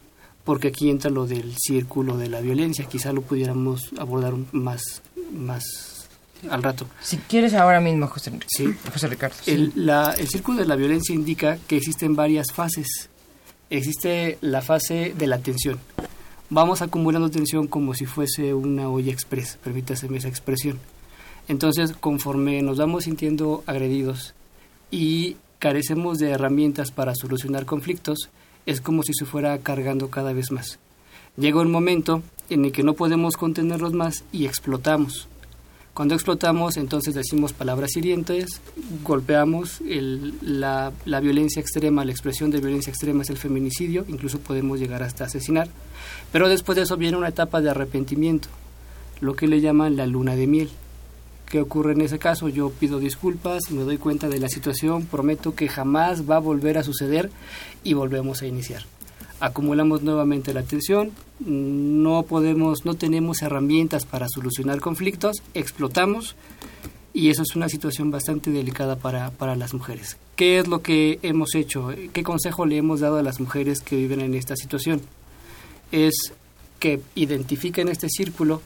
porque 0.43 0.69
aquí 0.69 0.89
entra 0.89 1.09
lo 1.09 1.25
del 1.25 1.55
círculo 1.57 2.17
de 2.17 2.29
la 2.29 2.41
violencia, 2.41 2.85
quizá 2.85 3.11
lo 3.11 3.21
pudiéramos 3.21 3.89
abordar 3.97 4.33
más, 4.51 5.01
más 5.33 6.07
al 6.49 6.63
rato. 6.63 6.87
Si 7.01 7.17
quieres 7.17 7.53
ahora 7.53 7.81
mismo, 7.81 8.07
José, 8.07 8.31
¿Sí? 8.47 8.73
José 8.91 9.07
Ricardo. 9.07 9.35
El, 9.45 9.71
la, 9.75 10.13
el 10.13 10.27
círculo 10.27 10.59
de 10.59 10.65
la 10.65 10.75
violencia 10.75 11.13
indica 11.13 11.57
que 11.67 11.77
existen 11.77 12.15
varias 12.15 12.51
fases. 12.51 13.09
Existe 13.69 14.37
la 14.41 14.61
fase 14.61 15.13
de 15.17 15.27
la 15.27 15.37
atención, 15.37 15.79
vamos 16.49 16.81
acumulando 16.81 17.29
tensión 17.29 17.67
como 17.67 17.93
si 17.93 18.05
fuese 18.05 18.53
una 18.53 18.89
olla 18.89 19.11
express, 19.11 19.57
permítaseme 19.63 20.17
esa 20.17 20.27
expresión. 20.27 20.79
Entonces, 21.47 21.93
conforme 21.93 22.61
nos 22.61 22.77
vamos 22.77 23.03
sintiendo 23.03 23.63
agredidos 23.67 24.33
y 24.91 25.37
carecemos 25.59 26.17
de 26.17 26.31
herramientas 26.31 26.91
para 26.91 27.15
solucionar 27.15 27.65
conflictos, 27.65 28.29
es 28.65 28.81
como 28.81 29.03
si 29.03 29.13
se 29.13 29.25
fuera 29.25 29.57
cargando 29.59 30.09
cada 30.09 30.33
vez 30.33 30.51
más. 30.51 30.79
Llega 31.37 31.61
un 31.61 31.71
momento 31.71 32.23
en 32.49 32.65
el 32.65 32.71
que 32.71 32.83
no 32.83 32.93
podemos 32.93 33.37
contenerlos 33.37 33.93
más 33.93 34.23
y 34.31 34.45
explotamos. 34.45 35.27
Cuando 35.95 36.13
explotamos, 36.13 36.75
entonces 36.75 37.15
decimos 37.15 37.53
palabras 37.53 37.95
hirientes, 37.95 38.59
golpeamos 39.01 39.79
la, 40.41 40.91
la, 41.05 41.19
violencia 41.21 41.61
extrema, 41.61 42.03
la 42.03 42.11
expresión 42.11 42.51
de 42.51 42.59
violencia 42.59 42.91
extrema 42.91 43.23
es 43.23 43.29
el 43.29 43.37
feminicidio, 43.37 44.03
incluso 44.09 44.39
podemos 44.39 44.77
llegar 44.77 45.03
hasta 45.03 45.23
asesinar. 45.23 45.69
Pero 46.33 46.49
después 46.49 46.75
de 46.75 46.81
eso 46.81 46.97
viene 46.97 47.15
una 47.15 47.29
etapa 47.29 47.61
de 47.61 47.69
arrepentimiento, 47.69 48.49
lo 49.21 49.37
que 49.37 49.47
le 49.47 49.61
llaman 49.61 49.95
la 49.95 50.05
luna 50.05 50.35
de 50.35 50.47
miel. 50.47 50.69
¿Qué 51.45 51.61
ocurre 51.61 51.93
en 51.93 52.01
ese 52.01 52.19
caso? 52.19 52.49
Yo 52.49 52.71
pido 52.71 52.99
disculpas, 52.99 53.71
me 53.71 53.83
doy 53.83 53.97
cuenta 53.97 54.27
de 54.27 54.39
la 54.39 54.49
situación, 54.49 55.05
prometo 55.05 55.55
que 55.55 55.69
jamás 55.69 56.29
va 56.29 56.35
a 56.35 56.39
volver 56.39 56.77
a 56.77 56.83
suceder 56.83 57.31
y 57.85 57.93
volvemos 57.93 58.41
a 58.41 58.47
iniciar 58.47 58.83
acumulamos 59.39 60.01
nuevamente 60.01 60.53
la 60.53 60.63
tensión, 60.63 61.11
no 61.39 62.23
podemos, 62.23 62.85
no 62.85 62.95
tenemos 62.95 63.41
herramientas 63.41 64.05
para 64.05 64.27
solucionar 64.29 64.79
conflictos, 64.79 65.37
explotamos 65.53 66.35
y 67.13 67.29
eso 67.29 67.43
es 67.43 67.55
una 67.55 67.69
situación 67.69 68.11
bastante 68.11 68.51
delicada 68.51 68.97
para, 68.97 69.31
para 69.31 69.55
las 69.55 69.73
mujeres. 69.73 70.17
¿Qué 70.35 70.59
es 70.59 70.67
lo 70.67 70.81
que 70.81 71.19
hemos 71.21 71.55
hecho? 71.55 71.89
¿Qué 72.13 72.23
consejo 72.23 72.65
le 72.65 72.77
hemos 72.77 72.99
dado 72.99 73.17
a 73.17 73.23
las 73.23 73.39
mujeres 73.39 73.81
que 73.81 73.95
viven 73.95 74.21
en 74.21 74.33
esta 74.33 74.55
situación? 74.55 75.01
Es 75.91 76.33
que 76.79 77.01
identifiquen 77.15 77.87
este 77.87 78.09
círculo, 78.09 78.61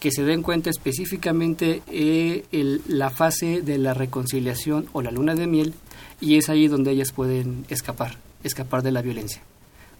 que 0.00 0.10
se 0.10 0.24
den 0.24 0.42
cuenta 0.42 0.68
específicamente 0.68 1.82
eh, 1.88 2.44
la 2.86 3.08
fase 3.08 3.62
de 3.62 3.78
la 3.78 3.94
reconciliación 3.94 4.86
o 4.92 5.00
la 5.00 5.10
luna 5.10 5.34
de 5.34 5.46
miel 5.46 5.74
y 6.20 6.36
es 6.36 6.50
ahí 6.50 6.68
donde 6.68 6.90
ellas 6.90 7.12
pueden 7.12 7.64
escapar, 7.70 8.18
escapar 8.44 8.82
de 8.82 8.92
la 8.92 9.00
violencia 9.00 9.42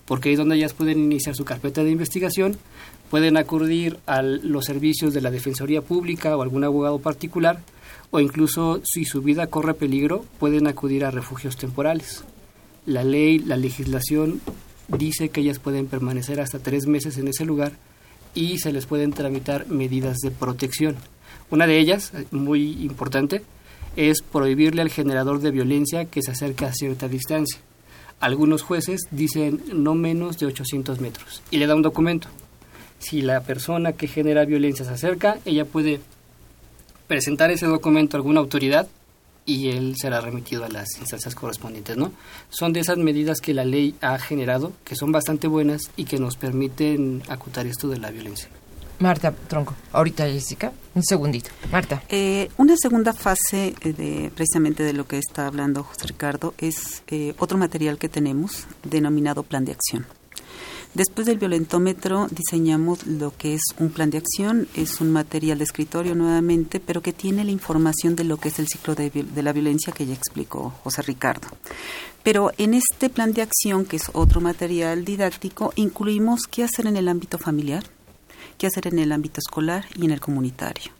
porque 0.06 0.28
ahí 0.28 0.34
es 0.34 0.38
donde 0.38 0.56
ellas 0.56 0.72
pueden 0.72 0.98
iniciar 0.98 1.34
su 1.34 1.44
carpeta 1.44 1.82
de 1.84 1.90
investigación, 1.90 2.56
pueden 3.10 3.36
acudir 3.36 3.98
a 4.06 4.22
los 4.22 4.64
servicios 4.64 5.12
de 5.12 5.20
la 5.20 5.30
Defensoría 5.30 5.82
Pública 5.82 6.36
o 6.36 6.42
algún 6.42 6.64
abogado 6.64 6.98
particular, 6.98 7.60
o 8.10 8.20
incluso 8.20 8.80
si 8.84 9.04
su 9.04 9.20
vida 9.20 9.48
corre 9.48 9.74
peligro, 9.74 10.24
pueden 10.38 10.66
acudir 10.66 11.04
a 11.04 11.10
refugios 11.10 11.56
temporales. 11.56 12.24
La 12.86 13.02
ley, 13.02 13.40
la 13.40 13.56
legislación 13.56 14.40
dice 14.88 15.28
que 15.28 15.40
ellas 15.40 15.58
pueden 15.58 15.86
permanecer 15.86 16.40
hasta 16.40 16.60
tres 16.60 16.86
meses 16.86 17.18
en 17.18 17.28
ese 17.28 17.44
lugar 17.44 17.72
y 18.34 18.58
se 18.58 18.72
les 18.72 18.86
pueden 18.86 19.12
tramitar 19.12 19.66
medidas 19.66 20.18
de 20.18 20.30
protección. 20.30 20.96
Una 21.50 21.66
de 21.66 21.78
ellas, 21.78 22.12
muy 22.30 22.84
importante, 22.84 23.42
es 23.96 24.22
prohibirle 24.22 24.82
al 24.82 24.90
generador 24.90 25.40
de 25.40 25.50
violencia 25.50 26.04
que 26.04 26.22
se 26.22 26.30
acerque 26.30 26.64
a 26.64 26.72
cierta 26.72 27.08
distancia. 27.08 27.60
Algunos 28.20 28.62
jueces 28.62 29.02
dicen 29.10 29.62
no 29.72 29.94
menos 29.94 30.38
de 30.38 30.46
800 30.46 31.00
metros 31.00 31.42
y 31.50 31.58
le 31.58 31.66
da 31.66 31.74
un 31.74 31.82
documento. 31.82 32.28
Si 32.98 33.20
la 33.20 33.42
persona 33.42 33.92
que 33.92 34.08
genera 34.08 34.44
violencia 34.44 34.84
se 34.84 34.92
acerca, 34.92 35.38
ella 35.44 35.64
puede 35.64 36.00
presentar 37.06 37.50
ese 37.50 37.66
documento 37.66 38.16
a 38.16 38.18
alguna 38.18 38.40
autoridad 38.40 38.88
y 39.44 39.68
él 39.68 39.94
será 39.96 40.20
remitido 40.20 40.64
a 40.64 40.68
las 40.68 40.88
instancias 40.98 41.34
correspondientes, 41.34 41.96
¿no? 41.96 42.12
Son 42.50 42.72
de 42.72 42.80
esas 42.80 42.98
medidas 42.98 43.40
que 43.40 43.54
la 43.54 43.64
ley 43.64 43.94
ha 44.00 44.18
generado, 44.18 44.72
que 44.84 44.96
son 44.96 45.12
bastante 45.12 45.46
buenas 45.46 45.82
y 45.96 46.04
que 46.04 46.18
nos 46.18 46.36
permiten 46.36 47.22
acutar 47.28 47.66
esto 47.66 47.88
de 47.88 47.98
la 47.98 48.10
violencia. 48.10 48.48
Marta 48.98 49.32
Tronco, 49.32 49.74
ahorita 49.92 50.26
Jessica, 50.26 50.72
un 50.94 51.02
segundito. 51.02 51.50
Marta. 51.70 52.02
Eh, 52.08 52.48
una 52.56 52.74
segunda 52.76 53.12
fase 53.12 53.74
eh, 53.80 53.92
de 53.92 54.32
precisamente 54.34 54.82
de 54.82 54.94
lo 54.94 55.06
que 55.06 55.18
está 55.18 55.46
hablando 55.46 55.84
José 55.84 56.06
Ricardo 56.06 56.54
es 56.58 57.02
eh, 57.08 57.34
otro 57.38 57.58
material 57.58 57.98
que 57.98 58.08
tenemos 58.08 58.66
denominado 58.82 59.42
plan 59.42 59.64
de 59.64 59.72
acción. 59.72 60.06
Después 60.94 61.26
del 61.26 61.38
violentómetro 61.38 62.26
diseñamos 62.30 63.06
lo 63.06 63.36
que 63.36 63.52
es 63.52 63.60
un 63.78 63.90
plan 63.90 64.08
de 64.08 64.16
acción, 64.16 64.66
es 64.74 65.02
un 65.02 65.12
material 65.12 65.58
de 65.58 65.64
escritorio 65.64 66.14
nuevamente, 66.14 66.80
pero 66.80 67.02
que 67.02 67.12
tiene 67.12 67.44
la 67.44 67.50
información 67.50 68.16
de 68.16 68.24
lo 68.24 68.38
que 68.38 68.48
es 68.48 68.58
el 68.58 68.66
ciclo 68.66 68.94
de, 68.94 69.10
de 69.10 69.42
la 69.42 69.52
violencia 69.52 69.92
que 69.92 70.06
ya 70.06 70.14
explicó 70.14 70.72
José 70.82 71.02
Ricardo. 71.02 71.48
Pero 72.22 72.50
en 72.56 72.72
este 72.72 73.10
plan 73.10 73.34
de 73.34 73.42
acción, 73.42 73.84
que 73.84 73.96
es 73.96 74.10
otro 74.14 74.40
material 74.40 75.04
didáctico, 75.04 75.74
incluimos 75.76 76.44
qué 76.50 76.64
hacer 76.64 76.86
en 76.86 76.96
el 76.96 77.08
ámbito 77.08 77.36
familiar, 77.36 77.84
qué 78.58 78.66
hacer 78.66 78.88
en 78.88 78.98
el 78.98 79.12
ámbito 79.12 79.40
escolar 79.40 79.86
y 79.96 80.04
en 80.04 80.10
el 80.10 80.20
comunitario. 80.20 80.92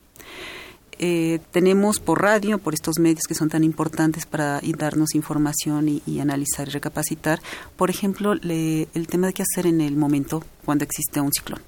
Eh, 0.99 1.41
tenemos 1.51 2.01
por 2.01 2.23
radio, 2.23 2.59
por 2.59 2.73
estos 2.73 2.99
medios 2.99 3.25
que 3.29 3.35
son 3.35 3.51
tan 3.51 3.65
importantes 3.65 4.25
para 4.25 4.61
darnos 4.79 5.15
información 5.15 6.01
y, 6.07 6.21
analizar 6.21 6.69
y 6.69 6.71
recapacitar, 6.71 7.41
por 7.77 7.91
ejemplo, 7.91 8.33
el 8.33 9.07
tema 9.09 9.27
de 9.27 9.35
qué 9.35 9.43
hacer 9.43 9.67
en 9.67 9.83
el 9.83 9.95
momento 9.97 10.43
cuando 10.65 10.85
existe 10.85 11.21
un 11.21 11.33
ciclón 11.33 11.61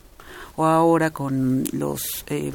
o 0.59 0.67
ahora 0.67 1.11
con 1.11 1.65
los 1.73 2.25
eh, 2.27 2.53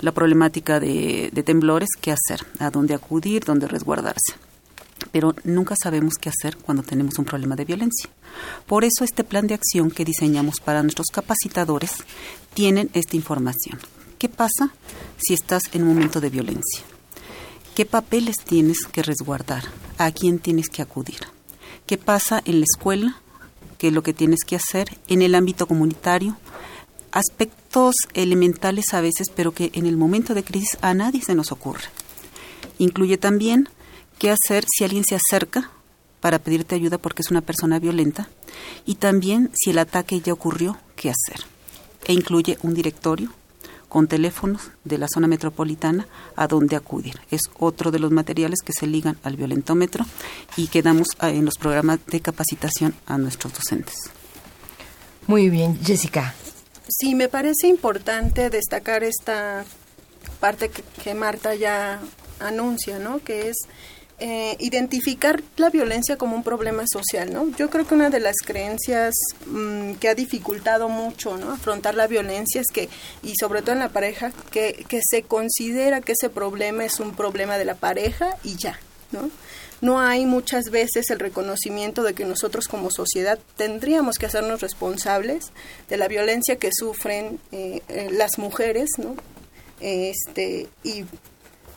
la 0.00 0.12
problemática 0.12 0.78
de, 0.78 1.30
de, 1.32 1.42
temblores, 1.42 1.88
qué 1.98 2.12
hacer, 2.12 2.46
a 2.58 2.70
dónde 2.70 2.94
acudir, 2.94 3.44
dónde 3.44 3.66
resguardarse. 3.66 4.34
Pero 5.12 5.34
nunca 5.44 5.74
sabemos 5.82 6.14
qué 6.20 6.28
hacer 6.28 6.58
cuando 6.58 6.82
tenemos 6.82 7.18
un 7.18 7.24
problema 7.24 7.56
de 7.56 7.64
violencia. 7.64 8.10
Por 8.66 8.84
eso 8.84 9.02
este 9.02 9.24
plan 9.24 9.46
de 9.46 9.54
acción 9.54 9.90
que 9.90 10.04
diseñamos 10.04 10.60
para 10.60 10.82
nuestros 10.82 11.06
capacitadores 11.08 11.92
tienen 12.58 12.90
esta 12.92 13.14
información. 13.14 13.78
¿Qué 14.18 14.28
pasa 14.28 14.74
si 15.16 15.32
estás 15.32 15.62
en 15.74 15.82
un 15.82 15.90
momento 15.90 16.20
de 16.20 16.28
violencia? 16.28 16.82
¿Qué 17.76 17.84
papeles 17.84 18.34
tienes 18.44 18.78
que 18.90 19.04
resguardar? 19.04 19.62
¿A 19.96 20.10
quién 20.10 20.40
tienes 20.40 20.68
que 20.68 20.82
acudir? 20.82 21.20
¿Qué 21.86 21.98
pasa 21.98 22.42
en 22.44 22.58
la 22.58 22.66
escuela? 22.68 23.22
¿Qué 23.78 23.86
es 23.86 23.92
lo 23.92 24.02
que 24.02 24.12
tienes 24.12 24.40
que 24.44 24.56
hacer? 24.56 24.98
En 25.06 25.22
el 25.22 25.36
ámbito 25.36 25.68
comunitario. 25.68 26.36
Aspectos 27.12 27.94
elementales 28.12 28.92
a 28.92 29.02
veces, 29.02 29.28
pero 29.32 29.52
que 29.52 29.70
en 29.74 29.86
el 29.86 29.96
momento 29.96 30.34
de 30.34 30.42
crisis 30.42 30.78
a 30.80 30.94
nadie 30.94 31.22
se 31.22 31.36
nos 31.36 31.52
ocurre. 31.52 31.84
Incluye 32.78 33.18
también 33.18 33.68
qué 34.18 34.32
hacer 34.32 34.64
si 34.68 34.82
alguien 34.82 35.04
se 35.08 35.14
acerca 35.14 35.70
para 36.18 36.40
pedirte 36.40 36.74
ayuda 36.74 36.98
porque 36.98 37.22
es 37.22 37.30
una 37.30 37.40
persona 37.40 37.78
violenta 37.78 38.28
y 38.84 38.96
también 38.96 39.52
si 39.54 39.70
el 39.70 39.78
ataque 39.78 40.20
ya 40.20 40.32
ocurrió, 40.32 40.76
qué 40.96 41.10
hacer. 41.10 41.46
E 42.08 42.12
incluye 42.12 42.58
un 42.62 42.74
directorio, 42.74 43.30
con 43.88 44.06
teléfonos 44.06 44.70
de 44.84 44.98
la 44.98 45.06
zona 45.12 45.28
metropolitana 45.28 46.06
a 46.36 46.46
donde 46.46 46.76
acudir. 46.76 47.20
Es 47.30 47.42
otro 47.58 47.90
de 47.90 47.98
los 47.98 48.10
materiales 48.10 48.60
que 48.64 48.72
se 48.72 48.86
ligan 48.86 49.18
al 49.22 49.36
violentómetro 49.36 50.04
y 50.56 50.68
que 50.68 50.82
damos 50.82 51.08
en 51.20 51.44
los 51.44 51.56
programas 51.58 52.00
de 52.06 52.20
capacitación 52.20 52.94
a 53.06 53.18
nuestros 53.18 53.54
docentes. 53.54 54.10
Muy 55.26 55.50
bien, 55.50 55.78
Jessica. 55.82 56.34
Sí, 56.88 57.14
me 57.14 57.28
parece 57.28 57.68
importante 57.68 58.50
destacar 58.50 59.04
esta 59.04 59.64
parte 60.40 60.70
que, 60.70 60.82
que 61.02 61.14
Marta 61.14 61.54
ya 61.54 62.00
anuncia, 62.40 62.98
¿no? 62.98 63.18
Que 63.18 63.50
es 63.50 63.56
eh, 64.20 64.56
identificar 64.58 65.42
la 65.56 65.70
violencia 65.70 66.16
como 66.16 66.36
un 66.36 66.42
problema 66.42 66.84
social, 66.90 67.32
¿no? 67.32 67.50
Yo 67.56 67.70
creo 67.70 67.86
que 67.86 67.94
una 67.94 68.10
de 68.10 68.20
las 68.20 68.36
creencias 68.44 69.14
mm, 69.46 69.92
que 69.94 70.08
ha 70.08 70.14
dificultado 70.14 70.88
mucho, 70.88 71.36
¿no? 71.36 71.52
Afrontar 71.52 71.94
la 71.94 72.06
violencia 72.06 72.60
es 72.60 72.68
que, 72.72 72.88
y 73.22 73.34
sobre 73.38 73.62
todo 73.62 73.72
en 73.72 73.78
la 73.78 73.90
pareja, 73.90 74.32
que, 74.50 74.84
que 74.88 75.00
se 75.02 75.22
considera 75.22 76.00
que 76.00 76.12
ese 76.12 76.30
problema 76.30 76.84
es 76.84 77.00
un 77.00 77.14
problema 77.14 77.58
de 77.58 77.64
la 77.64 77.74
pareja 77.74 78.36
y 78.42 78.56
ya, 78.56 78.78
¿no? 79.12 79.30
no 79.80 80.00
hay 80.00 80.26
muchas 80.26 80.70
veces 80.70 81.10
el 81.10 81.20
reconocimiento 81.20 82.02
de 82.02 82.14
que 82.14 82.24
nosotros 82.24 82.66
como 82.66 82.90
sociedad 82.90 83.38
tendríamos 83.56 84.18
que 84.18 84.26
hacernos 84.26 84.60
responsables 84.60 85.52
de 85.88 85.96
la 85.96 86.08
violencia 86.08 86.56
que 86.56 86.70
sufren 86.72 87.38
eh, 87.52 87.82
eh, 87.88 88.08
las 88.10 88.38
mujeres, 88.38 88.90
¿no? 88.98 89.14
Este, 89.80 90.66
y 90.82 91.04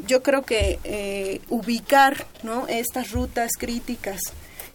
yo 0.07 0.23
creo 0.23 0.43
que 0.43 0.79
eh, 0.83 1.41
ubicar 1.49 2.25
¿no? 2.43 2.67
estas 2.67 3.11
rutas 3.11 3.51
críticas 3.57 4.21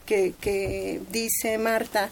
que, 0.04 1.00
dice 1.10 1.58
Marta, 1.58 2.10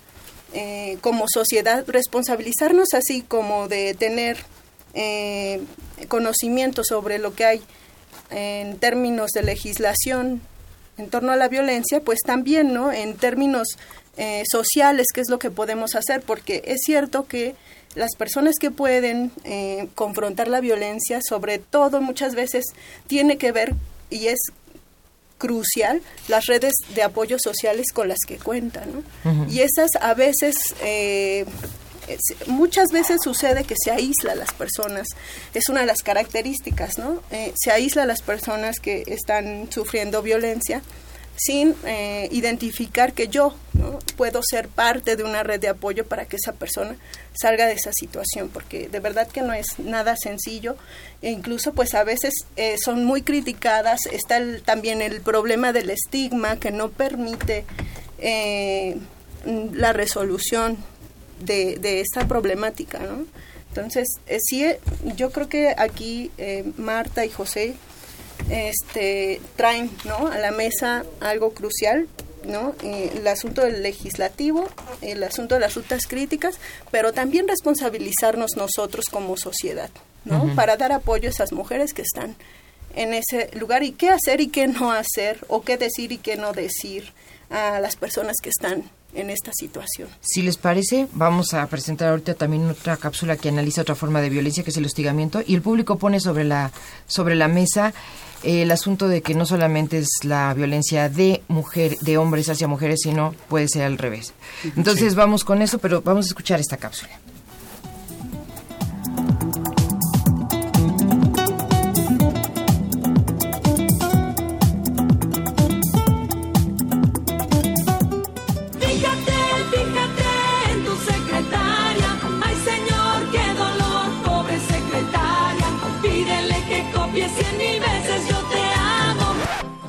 eh, 0.53 0.99
como 1.01 1.27
sociedad, 1.29 1.85
responsabilizarnos 1.87 2.89
así 2.93 3.23
como 3.23 3.69
de 3.69 3.95
tener 3.95 4.37
eh, 4.95 5.61
conocimiento 6.09 6.83
sobre 6.85 7.19
lo 7.19 7.35
que 7.35 7.45
hay 7.45 7.63
en 8.31 8.79
términos 8.79 9.31
de 9.31 9.43
legislación 9.43 10.41
en 10.97 11.11
torno 11.11 11.33
a 11.33 11.37
la 11.37 11.49
violencia, 11.49 12.01
pues 12.01 12.21
también, 12.25 12.73
¿no? 12.73 12.93
En 12.93 13.17
términos 13.17 13.67
sociales, 14.49 15.09
qué 15.13 15.21
es 15.21 15.29
lo 15.29 15.41
que 15.41 15.51
podemos 15.51 15.97
hacer, 15.97 16.23
porque 16.23 16.63
es 16.67 16.83
cierto 16.85 17.27
que 17.27 17.57
las 17.95 18.15
personas 18.17 18.57
que 18.61 18.71
pueden 18.71 19.31
eh, 19.45 19.89
confrontar 19.95 20.49
la 20.49 20.61
violencia, 20.61 21.21
sobre 21.27 21.59
todo 21.59 22.01
muchas 22.01 22.35
veces, 22.35 22.65
tiene 23.07 23.39
que 23.39 23.53
ver 23.53 23.75
y 24.11 24.29
es 24.29 24.39
crucial 25.39 26.01
las 26.29 26.47
redes 26.47 26.73
de 26.95 27.03
apoyo 27.03 27.37
sociales 27.39 27.93
con 27.93 28.09
las 28.09 28.19
que 28.27 28.39
cuentan. 28.39 29.05
Y 29.49 29.61
esas 29.61 29.91
a 30.01 30.15
veces, 30.15 30.57
eh, 30.83 31.45
muchas 32.47 32.91
veces 32.91 33.19
sucede 33.23 33.65
que 33.65 33.75
se 33.77 33.91
aísla 33.91 34.33
a 34.33 34.37
las 34.37 34.53
personas. 34.53 35.09
Es 35.53 35.69
una 35.69 35.81
de 35.81 35.87
las 35.87 36.03
características, 36.03 36.99
¿no? 36.99 37.23
Eh, 37.31 37.53
se 37.57 37.71
aísla 37.71 38.05
a 38.05 38.07
las 38.07 38.23
personas 38.23 38.81
que 38.81 39.05
están 39.07 39.71
sufriendo 39.71 40.23
violencia 40.23 40.83
sin 41.37 41.75
eh, 41.85 42.29
identificar 42.31 43.13
que 43.13 43.29
yo 43.29 43.55
puedo 44.17 44.41
ser 44.43 44.69
parte 44.69 45.17
de 45.17 45.25
una 45.25 45.43
red 45.43 45.61
de 45.61 45.69
apoyo 45.69 46.07
para 46.07 46.27
que 46.27 46.37
esa 46.37 46.53
persona 46.53 46.97
salga 47.33 47.67
de 47.67 47.73
esa 47.73 47.93
situación, 47.93 48.49
porque 48.49 48.89
de 48.89 49.01
verdad 49.01 49.27
que 49.27 49.43
no 49.43 49.53
es 49.53 49.79
nada 49.79 50.17
sencillo. 50.17 50.77
E 51.23 51.31
incluso 51.31 51.73
pues 51.73 51.95
a 51.95 52.05
veces 52.05 52.35
eh, 52.57 52.77
son 52.83 53.05
muy 53.05 53.23
criticadas, 53.23 54.07
está 54.07 54.41
también 54.65 55.03
el 55.03 55.21
problema 55.21 55.73
del 55.73 55.91
estigma 55.91 56.59
que 56.61 56.71
no 56.71 56.91
permite 56.91 57.65
eh, 58.19 58.97
la 59.45 59.93
resolución 59.93 60.77
de, 61.41 61.77
de 61.79 62.01
esta 62.01 62.29
problemática, 62.29 63.01
¿no? 63.01 63.27
Entonces, 63.69 64.07
sí, 64.39 64.65
yo 65.17 65.33
creo 65.33 65.49
que 65.49 65.75
aquí 65.77 66.31
Marta 66.77 67.25
y 67.25 67.29
José 67.29 67.75
este, 68.55 69.41
traen 69.57 69.91
¿no? 70.05 70.29
a 70.29 70.39
la 70.39 70.53
mesa 70.53 71.05
algo 71.21 71.53
crucial, 71.53 72.07
¿no? 72.47 72.75
Eh, 72.83 73.13
el 73.17 73.27
asunto 73.27 73.63
del 73.63 73.83
legislativo, 73.83 74.69
el 75.01 75.23
asunto 75.25 75.55
de 75.55 75.61
las 75.63 75.75
rutas 75.75 76.07
críticas, 76.07 76.59
pero 76.91 77.13
también 77.13 77.49
responsabilizarnos 77.49 78.57
nosotros 78.57 79.07
como 79.11 79.37
sociedad, 79.37 79.91
¿no? 80.25 80.55
Para 80.55 80.77
dar 80.77 80.93
apoyo 80.93 81.29
a 81.29 81.33
esas 81.33 81.53
mujeres 81.53 81.95
que 81.95 82.03
están 82.03 82.37
en 82.95 83.13
ese 83.15 83.51
lugar 83.59 83.83
y 83.83 83.93
qué 83.93 84.11
hacer 84.11 84.41
y 84.41 84.49
qué 84.49 84.69
no 84.69 84.93
hacer, 84.93 85.45
o 85.49 85.63
qué 85.63 85.77
decir 85.77 86.13
y 86.13 86.19
qué 86.19 86.37
no 86.37 86.53
decir 86.53 87.13
a 87.51 87.81
las 87.81 87.97
personas 87.97 88.37
que 88.43 88.51
están 88.51 88.85
en 89.15 89.31
esta 89.31 89.53
situación. 89.53 90.09
Si 90.21 90.43
les 90.43 90.57
parece, 90.57 91.09
vamos 91.13 91.55
a 91.55 91.67
presentar 91.67 92.09
ahorita 92.09 92.35
también 92.35 92.69
otra 92.69 92.97
cápsula 92.97 93.37
que 93.37 93.49
analiza 93.49 93.83
otra 93.83 93.95
forma 93.95 94.21
de 94.21 94.31
violencia, 94.31 94.65
que 94.65 94.71
es 94.71 94.77
el 94.77 94.87
hostigamiento, 94.87 95.43
y 95.47 95.55
el 95.55 95.63
público 95.63 95.99
pone 95.99 96.21
sobre 96.21 96.45
la, 96.45 96.73
sobre 97.07 97.35
la 97.35 97.49
mesa 97.49 97.95
eh, 98.45 98.63
el 98.63 98.71
asunto 98.71 99.09
de 99.09 99.23
que 99.23 99.35
no 99.35 99.47
solamente 99.47 99.99
es 99.99 100.09
la 100.23 100.53
violencia 100.53 101.09
de 101.09 101.43
mujer, 101.49 101.97
de 102.01 102.19
hombres 102.19 102.49
hacia 102.51 102.69
mujeres, 102.69 103.01
sino 103.03 103.35
puede 103.49 103.69
ser 103.69 103.85
al 103.85 103.97
revés. 103.97 104.35
Entonces 104.77 105.15
vamos 105.15 105.45
con 105.45 105.63
eso, 105.63 105.79
pero 105.79 106.03
vamos 106.03 106.27
a 106.27 106.29
escuchar 106.29 106.61
esta 106.61 106.77
cápsula. 106.77 107.19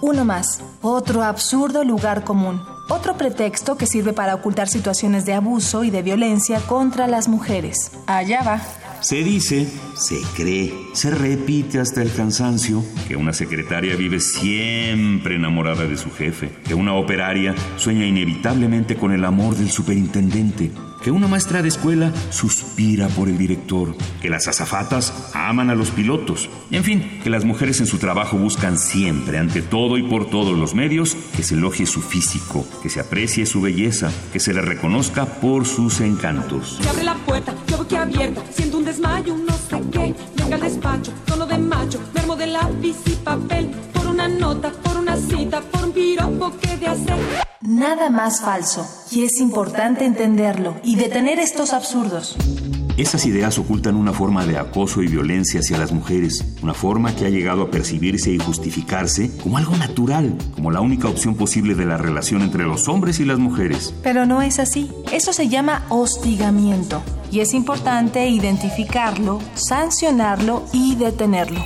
Uno 0.07 0.23
más, 0.23 0.61
otro 0.83 1.23
absurdo 1.23 1.83
lugar 1.83 2.23
común, 2.23 2.61
otro 2.89 3.17
pretexto 3.17 3.75
que 3.75 3.87
sirve 3.87 4.13
para 4.13 4.35
ocultar 4.35 4.67
situaciones 4.67 5.25
de 5.25 5.33
abuso 5.33 5.83
y 5.83 5.89
de 5.89 6.03
violencia 6.03 6.59
contra 6.59 7.07
las 7.07 7.27
mujeres. 7.27 7.91
Allá 8.05 8.43
va. 8.43 8.61
Se 9.01 9.23
dice, 9.23 9.67
se 9.95 10.21
cree, 10.35 10.71
se 10.93 11.09
repite 11.09 11.79
hasta 11.79 12.03
el 12.03 12.13
cansancio 12.13 12.83
que 13.07 13.15
una 13.15 13.33
secretaria 13.33 13.95
vive 13.95 14.19
siempre 14.19 15.37
enamorada 15.37 15.85
de 15.85 15.97
su 15.97 16.11
jefe, 16.11 16.51
que 16.67 16.75
una 16.75 16.93
operaria 16.93 17.55
sueña 17.75 18.05
inevitablemente 18.05 18.97
con 18.97 19.11
el 19.11 19.25
amor 19.25 19.55
del 19.55 19.71
superintendente, 19.71 20.71
que 21.05 21.11
una 21.11 21.27
maestra 21.27 21.61
de 21.61 21.67
escuela 21.67 22.11
suspira 22.31 23.09
por 23.09 23.29
el 23.29 23.37
director, 23.37 23.95
que 24.23 24.29
las 24.31 24.47
azafatas 24.47 25.13
aman 25.35 25.69
a 25.69 25.75
los 25.75 25.91
pilotos, 25.91 26.49
en 26.71 26.83
fin, 26.83 27.19
que 27.23 27.29
las 27.29 27.45
mujeres 27.45 27.79
en 27.79 27.85
su 27.85 27.99
trabajo 27.99 28.39
buscan 28.39 28.79
siempre, 28.79 29.37
ante 29.37 29.61
todo 29.61 29.99
y 29.99 30.01
por 30.01 30.31
todos 30.31 30.57
los 30.57 30.73
medios, 30.73 31.15
que 31.37 31.43
se 31.43 31.53
elogie 31.53 31.85
su 31.85 32.01
físico, 32.01 32.65
que 32.81 32.89
se 32.89 33.01
aprecie 33.01 33.45
su 33.45 33.61
belleza, 33.61 34.11
que 34.33 34.39
se 34.39 34.51
le 34.51 34.61
reconozca 34.61 35.27
por 35.27 35.67
sus 35.67 36.01
encantos. 36.01 36.79
Se 36.81 36.89
abre 36.89 37.03
la 37.03 37.13
puerta, 37.17 37.53
yo 37.67 37.87
que 37.87 37.97
abierta, 37.97 38.41
siento 38.49 38.79
un 38.79 38.85
desmayo, 38.85 39.37
no 39.37 39.53
sé 39.53 39.83
qué, 39.91 40.15
al 40.51 40.59
despacho, 40.59 41.13
tono 41.27 41.45
de 41.45 41.59
macho, 41.59 41.99
de 42.35 42.47
lápiz 42.47 42.95
y 43.05 43.11
papel, 43.23 43.69
por 43.93 44.07
una 44.07 44.27
nota, 44.27 44.71
Nada 47.76 48.09
más 48.09 48.39
falso, 48.39 48.88
y 49.11 49.26
es 49.26 49.41
importante 49.41 50.05
entenderlo 50.05 50.78
y 50.82 50.95
detener 50.95 51.39
estos 51.39 51.73
absurdos. 51.73 52.38
Esas 52.95 53.26
ideas 53.26 53.57
ocultan 53.57 53.97
una 53.97 54.13
forma 54.13 54.45
de 54.45 54.57
acoso 54.57 55.01
y 55.03 55.07
violencia 55.07 55.59
hacia 55.59 55.78
las 55.78 55.91
mujeres, 55.91 56.55
una 56.63 56.73
forma 56.73 57.13
que 57.13 57.26
ha 57.26 57.30
llegado 57.30 57.63
a 57.63 57.71
percibirse 57.71 58.32
y 58.32 58.39
justificarse 58.39 59.30
como 59.43 59.57
algo 59.57 59.76
natural, 59.76 60.38
como 60.53 60.71
la 60.71 60.80
única 60.80 61.09
opción 61.09 61.36
posible 61.36 61.76
de 61.76 61.86
la 61.86 61.97
relación 61.97 62.43
entre 62.43 62.63
los 62.63 62.88
hombres 62.88 63.19
y 63.19 63.26
las 63.26 63.39
mujeres. 63.39 63.93
Pero 64.01 64.26
no 64.26 64.41
es 64.41 64.59
así. 64.59 64.89
Eso 65.11 65.34
se 65.34 65.49
llama 65.49 65.84
hostigamiento, 65.89 67.03
y 67.30 67.41
es 67.41 67.53
importante 67.53 68.30
identificarlo, 68.30 69.41
sancionarlo 69.53 70.63
y 70.71 70.95
detenerlo. 70.95 71.59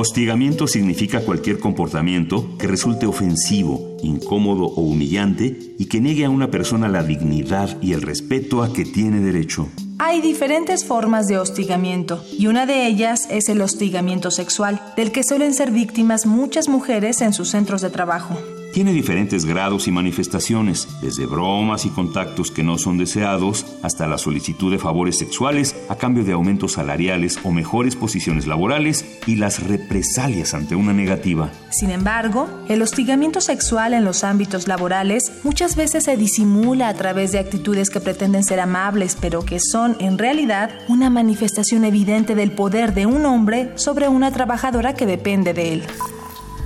Hostigamiento 0.00 0.68
significa 0.68 1.22
cualquier 1.22 1.58
comportamiento 1.58 2.56
que 2.56 2.68
resulte 2.68 3.04
ofensivo, 3.04 3.96
incómodo 4.00 4.66
o 4.66 4.82
humillante 4.82 5.74
y 5.76 5.86
que 5.86 6.00
niegue 6.00 6.24
a 6.24 6.30
una 6.30 6.52
persona 6.52 6.86
la 6.88 7.02
dignidad 7.02 7.82
y 7.82 7.94
el 7.94 8.02
respeto 8.02 8.62
a 8.62 8.72
que 8.72 8.84
tiene 8.84 9.18
derecho. 9.18 9.66
Hay 9.98 10.20
diferentes 10.20 10.84
formas 10.84 11.26
de 11.26 11.38
hostigamiento 11.38 12.22
y 12.30 12.46
una 12.46 12.64
de 12.64 12.86
ellas 12.86 13.26
es 13.28 13.48
el 13.48 13.60
hostigamiento 13.60 14.30
sexual, 14.30 14.80
del 14.96 15.10
que 15.10 15.24
suelen 15.24 15.52
ser 15.52 15.72
víctimas 15.72 16.26
muchas 16.26 16.68
mujeres 16.68 17.20
en 17.20 17.32
sus 17.32 17.48
centros 17.48 17.82
de 17.82 17.90
trabajo. 17.90 18.38
Tiene 18.72 18.92
diferentes 18.92 19.44
grados 19.44 19.88
y 19.88 19.90
manifestaciones, 19.90 20.88
desde 21.00 21.26
bromas 21.26 21.86
y 21.86 21.88
contactos 21.88 22.50
que 22.50 22.62
no 22.62 22.76
son 22.76 22.98
deseados 22.98 23.64
hasta 23.82 24.06
la 24.06 24.18
solicitud 24.18 24.70
de 24.70 24.78
favores 24.78 25.18
sexuales 25.18 25.74
a 25.88 25.96
cambio 25.96 26.22
de 26.22 26.32
aumentos 26.32 26.72
salariales 26.72 27.38
o 27.44 27.50
mejores 27.50 27.96
posiciones 27.96 28.46
laborales 28.46 29.18
y 29.26 29.36
las 29.36 29.66
represalias 29.66 30.54
ante 30.54 30.76
una 30.76 30.92
negativa. 30.92 31.50
Sin 31.70 31.90
embargo, 31.90 32.48
el 32.68 32.82
hostigamiento 32.82 33.40
sexual 33.40 33.94
en 33.94 34.04
los 34.04 34.22
ámbitos 34.22 34.68
laborales 34.68 35.32
muchas 35.44 35.74
veces 35.74 36.04
se 36.04 36.16
disimula 36.16 36.88
a 36.88 36.94
través 36.94 37.32
de 37.32 37.38
actitudes 37.38 37.90
que 37.90 38.00
pretenden 38.00 38.44
ser 38.44 38.60
amables, 38.60 39.16
pero 39.18 39.44
que 39.44 39.60
son 39.60 39.96
en 39.98 40.18
realidad 40.18 40.70
una 40.88 41.10
manifestación 41.10 41.84
evidente 41.84 42.34
del 42.34 42.52
poder 42.52 42.94
de 42.94 43.06
un 43.06 43.24
hombre 43.24 43.72
sobre 43.76 44.08
una 44.08 44.30
trabajadora 44.30 44.94
que 44.94 45.06
depende 45.06 45.54
de 45.54 45.72
él. 45.72 45.82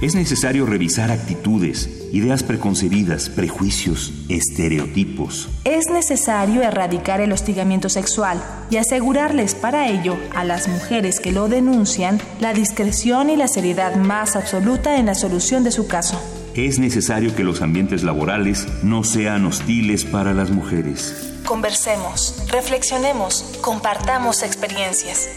Es 0.03 0.17
necesario 0.17 0.67
revisar 0.67 1.13
actitudes, 1.13 1.89
ideas 2.13 2.43
preconcebidas, 2.43 3.29
prejuicios, 3.29 4.13
estereotipos. 4.29 5.49
Es 5.63 5.91
necesario 5.91 6.61
erradicar 6.63 7.21
el 7.21 7.31
hostigamiento 7.31 7.89
sexual 7.89 8.43
y 8.69 8.79
asegurarles 8.79 9.55
para 9.55 9.89
ello 9.89 10.17
a 10.35 10.43
las 10.43 10.67
mujeres 10.67 11.21
que 11.21 11.31
lo 11.31 11.47
denuncian 11.47 12.21
la 12.41 12.53
discreción 12.53 13.31
y 13.31 13.37
la 13.37 13.47
seriedad 13.47 13.95
más 13.95 14.35
absoluta 14.35 14.97
en 14.97 15.07
la 15.07 15.15
solución 15.15 15.63
de 15.63 15.71
su 15.71 15.87
caso. 15.87 16.21
Es 16.57 16.81
necesario 16.81 17.37
que 17.37 17.45
los 17.45 17.63
ambientes 17.63 18.03
laborales 18.03 18.67
no 18.83 19.05
sean 19.05 19.47
hostiles 19.47 20.05
para 20.05 20.35
las 20.35 20.51
mujeres. 20.51 21.33
Conversemos, 21.47 22.43
reflexionemos, 22.49 23.57
compartamos 23.61 24.43
experiencias. 24.43 25.29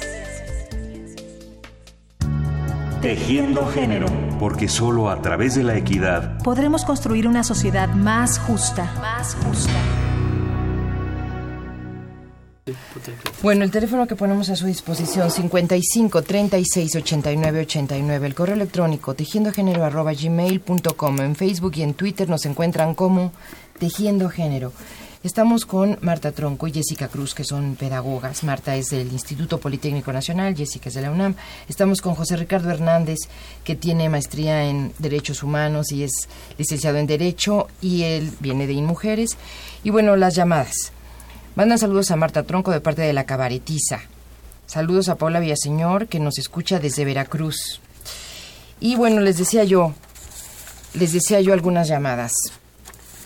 Tejiendo 3.06 3.68
género, 3.68 4.08
porque 4.40 4.68
solo 4.68 5.12
a 5.12 5.22
través 5.22 5.54
de 5.54 5.62
la 5.62 5.78
equidad 5.78 6.40
podremos 6.42 6.84
construir 6.84 7.28
una 7.28 7.44
sociedad 7.44 7.88
más 7.90 8.40
justa. 8.40 8.92
Más 9.00 9.36
justa. 9.36 9.72
Bueno, 13.44 13.64
el 13.64 13.70
teléfono 13.70 14.08
que 14.08 14.16
ponemos 14.16 14.50
a 14.50 14.56
su 14.56 14.66
disposición 14.66 15.30
55 15.30 16.24
36 16.24 16.96
89 16.96 17.60
89, 17.60 18.26
el 18.26 18.34
correo 18.34 18.56
electrónico 18.56 19.14
tejiendogénero 19.14 19.86
arroba 19.86 20.14
gmail.com, 20.14 21.22
en 21.22 21.36
Facebook 21.36 21.74
y 21.76 21.84
en 21.84 21.94
Twitter 21.94 22.28
nos 22.28 22.48
encuentran 22.48 22.96
como 22.96 23.32
Tejiendo 23.78 24.30
Género. 24.30 24.74
Estamos 25.26 25.66
con 25.66 25.98
Marta 26.02 26.32
Tronco 26.34 26.68
y 26.68 26.72
Jessica 26.72 27.08
Cruz, 27.08 27.34
que 27.34 27.44
son 27.44 27.76
pedagogas. 27.78 28.44
Marta 28.44 28.76
es 28.76 28.92
del 28.92 29.12
Instituto 29.12 29.60
Politécnico 29.60 30.14
Nacional, 30.14 30.56
Jessica 30.56 30.90
es 30.90 30.94
de 30.94 31.02
la 31.02 31.10
UNAM. 31.10 31.34
Estamos 31.68 32.00
con 32.00 32.14
José 32.14 32.38
Ricardo 32.38 32.70
Hernández, 32.70 33.18
que 33.64 33.76
tiene 33.76 34.08
maestría 34.08 34.66
en 34.66 34.94
Derechos 35.00 35.42
Humanos 35.42 35.92
y 35.92 36.04
es 36.04 36.12
licenciado 36.60 37.00
en 37.00 37.08
Derecho, 37.08 37.70
y 37.82 38.04
él 38.04 38.34
viene 38.40 38.68
de 38.68 38.74
InMujeres. 38.74 39.32
Y 39.84 39.90
bueno, 39.90 40.16
las 40.16 40.36
llamadas. 40.36 40.92
Mandan 41.56 41.80
saludos 41.80 42.12
a 42.12 42.18
Marta 42.18 42.44
Tronco 42.44 42.70
de 42.70 42.82
parte 42.82 43.02
de 43.02 43.14
la 43.14 43.26
Cabaretiza. 43.26 44.02
Saludos 44.68 45.10
a 45.10 45.16
Paula 45.16 45.40
Villaseñor, 45.40 46.06
que 46.06 46.20
nos 46.20 46.38
escucha 46.38 46.78
desde 46.78 47.04
Veracruz. 47.04 47.82
Y 48.80 48.96
bueno, 48.96 49.22
les 49.22 49.40
decía 49.40 49.64
yo, 49.64 49.96
les 50.94 51.14
decía 51.14 51.42
yo 51.42 51.52
algunas 51.52 51.88
llamadas 51.88 52.32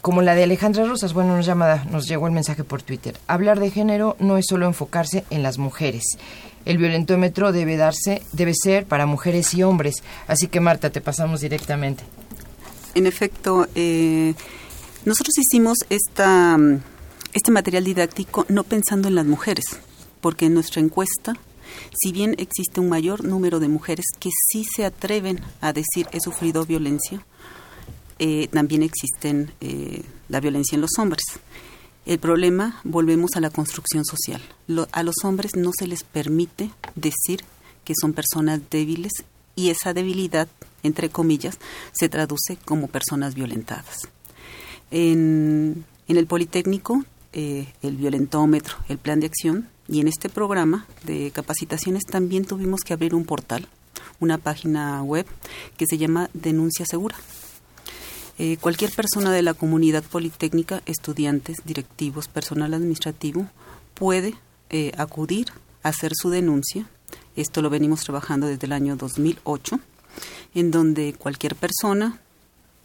como 0.01 0.21
la 0.21 0.35
de 0.35 0.43
Alejandra 0.43 0.85
Rosas. 0.85 1.13
Bueno, 1.13 1.35
nos, 1.35 1.45
llama, 1.45 1.85
nos 1.91 2.07
llegó 2.07 2.27
el 2.27 2.33
mensaje 2.33 2.63
por 2.63 2.81
Twitter. 2.81 3.17
Hablar 3.27 3.59
de 3.59 3.71
género 3.71 4.15
no 4.19 4.37
es 4.37 4.45
solo 4.47 4.65
enfocarse 4.65 5.25
en 5.29 5.43
las 5.43 5.57
mujeres. 5.57 6.03
El 6.65 6.77
violentómetro 6.77 7.51
debe 7.51 7.77
darse, 7.77 8.21
debe 8.33 8.53
ser 8.53 8.85
para 8.85 9.05
mujeres 9.05 9.53
y 9.53 9.63
hombres. 9.63 10.03
Así 10.27 10.47
que 10.47 10.59
Marta, 10.59 10.89
te 10.89 11.01
pasamos 11.01 11.41
directamente. 11.41 12.03
En 12.95 13.05
efecto, 13.05 13.67
eh, 13.75 14.33
nosotros 15.05 15.37
hicimos 15.37 15.77
esta, 15.89 16.57
este 17.33 17.51
material 17.51 17.83
didáctico 17.83 18.45
no 18.49 18.63
pensando 18.63 19.07
en 19.07 19.15
las 19.15 19.25
mujeres, 19.25 19.65
porque 20.21 20.47
en 20.47 20.53
nuestra 20.53 20.81
encuesta 20.81 21.35
si 21.93 22.11
bien 22.11 22.35
existe 22.37 22.79
un 22.79 22.89
mayor 22.89 23.23
número 23.23 23.59
de 23.59 23.67
mujeres 23.67 24.05
que 24.19 24.29
sí 24.31 24.63
se 24.63 24.85
atreven 24.85 25.41
a 25.61 25.73
decir 25.73 26.07
he 26.11 26.19
sufrido 26.19 26.65
violencia, 26.65 27.25
eh, 28.19 28.49
también 28.51 28.83
existen 28.83 29.53
eh, 29.61 30.03
la 30.27 30.41
violencia 30.41 30.75
en 30.75 30.81
los 30.81 30.91
hombres. 30.99 31.23
El 32.05 32.19
problema, 32.19 32.81
volvemos 32.83 33.31
a 33.35 33.39
la 33.39 33.49
construcción 33.49 34.03
social. 34.03 34.41
a 34.91 35.03
los 35.03 35.15
hombres 35.23 35.55
no 35.55 35.71
se 35.77 35.87
les 35.87 36.03
permite 36.03 36.69
decir 36.95 37.43
que 37.85 37.93
son 37.99 38.13
personas 38.13 38.59
débiles 38.69 39.11
y 39.55 39.69
esa 39.69 39.93
debilidad, 39.93 40.49
entre 40.83 41.09
comillas, 41.09 41.59
se 41.93 42.09
traduce 42.09 42.57
como 42.65 42.87
personas 42.87 43.35
violentadas. 43.35 44.09
En, 44.91 45.85
el 46.07 46.27
Politécnico, 46.27 47.05
eh, 47.31 47.71
el 47.83 47.95
violentómetro, 47.95 48.75
el 48.89 48.97
plan 48.97 49.19
de 49.19 49.27
acción, 49.27 49.69
y 49.87 50.01
en 50.01 50.07
este 50.07 50.29
programa 50.29 50.87
de 51.03 51.31
capacitaciones 51.31 52.03
también 52.05 52.45
tuvimos 52.45 52.81
que 52.81 52.93
abrir 52.93 53.15
un 53.15 53.25
portal, 53.25 53.67
una 54.19 54.37
página 54.37 55.01
web 55.03 55.25
que 55.77 55.85
se 55.87 55.97
llama 55.97 56.29
Denuncia 56.33 56.85
Segura 56.85 57.15
Eh, 58.41 58.55
cualquier 58.55 58.91
persona 58.91 59.33
de 59.33 59.41
la 59.41 59.53
comunidad 59.53 60.01
politécnica, 60.01 60.81
estudiantes, 60.85 61.57
directivos, 61.65 62.29
personal 62.29 62.73
administrativo, 62.73 63.47
puede 63.93 64.33
eh, 64.69 64.93
acudir 64.97 65.47
a 65.83 65.89
hacer 65.89 66.13
su 66.15 66.29
denuncia. 66.29 66.89
Esto 67.35 67.61
lo 67.61 67.69
venimos 67.69 68.01
trabajando 68.05 68.47
desde 68.47 68.65
el 68.65 68.71
año 68.71 68.95
2008, 68.95 69.81
en 70.55 70.71
donde 70.71 71.13
cualquier 71.19 71.55
persona 71.55 72.21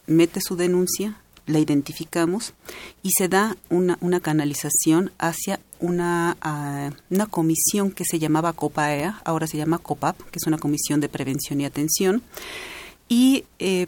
mete 0.07 0.41
su 0.41 0.57
denuncia, 0.57 1.21
la 1.45 1.59
identificamos 1.59 2.53
y 3.01 3.11
se 3.17 3.29
da 3.29 3.55
una, 3.69 3.97
una 4.01 4.19
canalización 4.19 5.11
hacia 5.19 5.61
una, 5.79 6.35
ah, 6.41 6.89
una 7.09 7.27
comisión 7.27 7.91
que 7.91 8.03
se 8.03 8.19
llamaba 8.19 8.51
COPAEA, 8.51 9.21
ahora 9.23 9.47
se 9.47 9.57
llama 9.57 9.77
COPAP, 9.77 10.19
que 10.31 10.39
es 10.39 10.47
una 10.47 10.57
comisión 10.57 10.99
de 10.99 11.07
prevención 11.07 11.61
y 11.61 11.65
atención, 11.65 12.23
y 13.07 13.45
eh, 13.59 13.87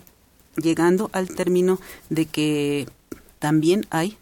llegando 0.58 1.10
al 1.14 1.30
término 1.30 1.80
de 2.10 2.26
que 2.26 2.88
también 3.39 3.86
hay 3.89 4.18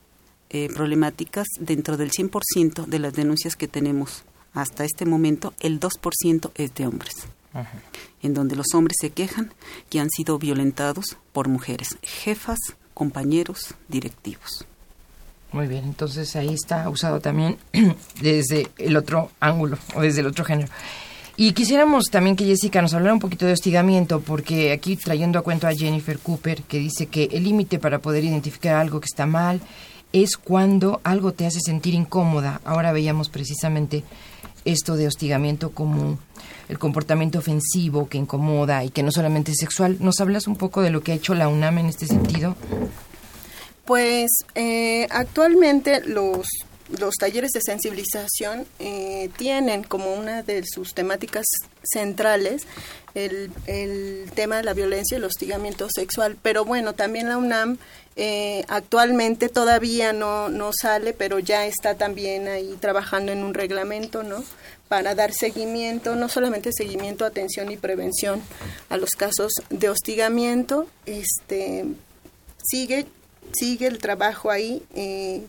eh, 0.49 0.69
problemáticas 0.73 1.47
dentro 1.59 1.97
del 1.97 2.11
100% 2.11 2.85
de 2.85 2.99
las 2.99 3.13
denuncias 3.13 3.55
que 3.55 3.67
tenemos 3.67 4.23
hasta 4.53 4.85
este 4.85 5.05
momento, 5.05 5.53
el 5.59 5.79
2% 5.79 6.51
es 6.55 6.73
de 6.73 6.87
hombres. 6.87 7.15
En 8.21 8.33
donde 8.33 8.55
los 8.55 8.67
hombres 8.73 8.97
se 8.99 9.11
quejan 9.11 9.53
que 9.89 9.99
han 9.99 10.09
sido 10.09 10.37
violentados 10.39 11.17
por 11.31 11.47
mujeres, 11.47 11.97
jefas, 12.01 12.59
compañeros, 12.93 13.75
directivos. 13.87 14.65
Muy 15.51 15.67
bien, 15.67 15.85
entonces 15.85 16.35
ahí 16.35 16.53
está 16.53 16.89
usado 16.89 17.21
también 17.21 17.57
desde 18.21 18.67
el 18.77 18.97
otro 18.97 19.31
ángulo 19.39 19.77
o 19.93 20.01
desde 20.01 20.21
el 20.21 20.27
otro 20.27 20.43
género. 20.43 20.69
Y 21.37 21.51
quisiéramos 21.51 22.05
también 22.05 22.37
que 22.37 22.45
Jessica 22.45 22.81
nos 22.81 22.93
hablara 22.93 23.13
un 23.13 23.19
poquito 23.19 23.45
de 23.45 23.51
hostigamiento, 23.51 24.21
porque 24.21 24.71
aquí 24.71 24.95
trayendo 24.95 25.37
a 25.37 25.41
cuento 25.41 25.67
a 25.67 25.73
Jennifer 25.73 26.17
Cooper, 26.17 26.63
que 26.63 26.79
dice 26.79 27.07
que 27.07 27.25
el 27.31 27.43
límite 27.43 27.77
para 27.77 27.99
poder 27.99 28.23
identificar 28.23 28.75
algo 28.77 29.01
que 29.01 29.07
está 29.07 29.25
mal 29.25 29.59
es 30.13 30.37
cuando 30.37 31.01
algo 31.03 31.33
te 31.33 31.45
hace 31.45 31.59
sentir 31.59 31.93
incómoda. 31.93 32.61
Ahora 32.63 32.93
veíamos 32.93 33.27
precisamente 33.27 34.03
esto 34.63 34.95
de 34.95 35.07
hostigamiento 35.07 35.71
como 35.71 36.17
el 36.69 36.79
comportamiento 36.79 37.39
ofensivo 37.39 38.07
que 38.07 38.17
incomoda 38.17 38.85
y 38.85 38.89
que 38.89 39.03
no 39.03 39.11
solamente 39.11 39.51
es 39.51 39.57
sexual. 39.59 39.97
¿Nos 39.99 40.21
hablas 40.21 40.47
un 40.47 40.55
poco 40.55 40.81
de 40.81 40.89
lo 40.89 41.01
que 41.01 41.11
ha 41.11 41.15
hecho 41.15 41.35
la 41.35 41.49
UNAM 41.49 41.79
en 41.79 41.85
este 41.87 42.07
sentido? 42.07 42.55
Pues 43.83 44.31
eh, 44.55 45.07
actualmente 45.11 46.01
los, 46.07 46.47
los 46.99 47.15
talleres 47.15 47.51
de 47.51 47.61
sensibilización 47.61 48.65
eh, 48.79 49.29
tienen 49.37 49.83
como 49.83 50.13
una 50.13 50.43
de 50.43 50.63
sus 50.65 50.93
temáticas 50.93 51.45
centrales 51.83 52.63
el, 53.13 53.51
el, 53.67 54.29
tema 54.35 54.57
de 54.57 54.63
la 54.63 54.73
violencia 54.73 55.15
y 55.15 55.19
el 55.19 55.23
hostigamiento 55.23 55.87
sexual. 55.93 56.37
Pero 56.41 56.65
bueno, 56.65 56.93
también 56.93 57.29
la 57.29 57.37
UNAM 57.37 57.77
eh, 58.15 58.65
actualmente 58.67 59.49
todavía 59.49 60.13
no, 60.13 60.49
no 60.49 60.71
sale, 60.73 61.13
pero 61.13 61.39
ya 61.39 61.65
está 61.65 61.95
también 61.95 62.47
ahí 62.47 62.75
trabajando 62.79 63.31
en 63.31 63.43
un 63.43 63.53
reglamento, 63.53 64.23
¿no? 64.23 64.43
Para 64.87 65.15
dar 65.15 65.33
seguimiento, 65.33 66.15
no 66.15 66.29
solamente 66.29 66.71
seguimiento, 66.73 67.25
atención 67.25 67.71
y 67.71 67.77
prevención 67.77 68.41
a 68.89 68.97
los 68.97 69.11
casos 69.11 69.51
de 69.69 69.89
hostigamiento. 69.89 70.87
Este, 71.05 71.85
sigue 72.63 73.07
sigue 73.53 73.87
el 73.87 73.99
trabajo 73.99 74.51
ahí. 74.51 74.83
Eh, 74.95 75.45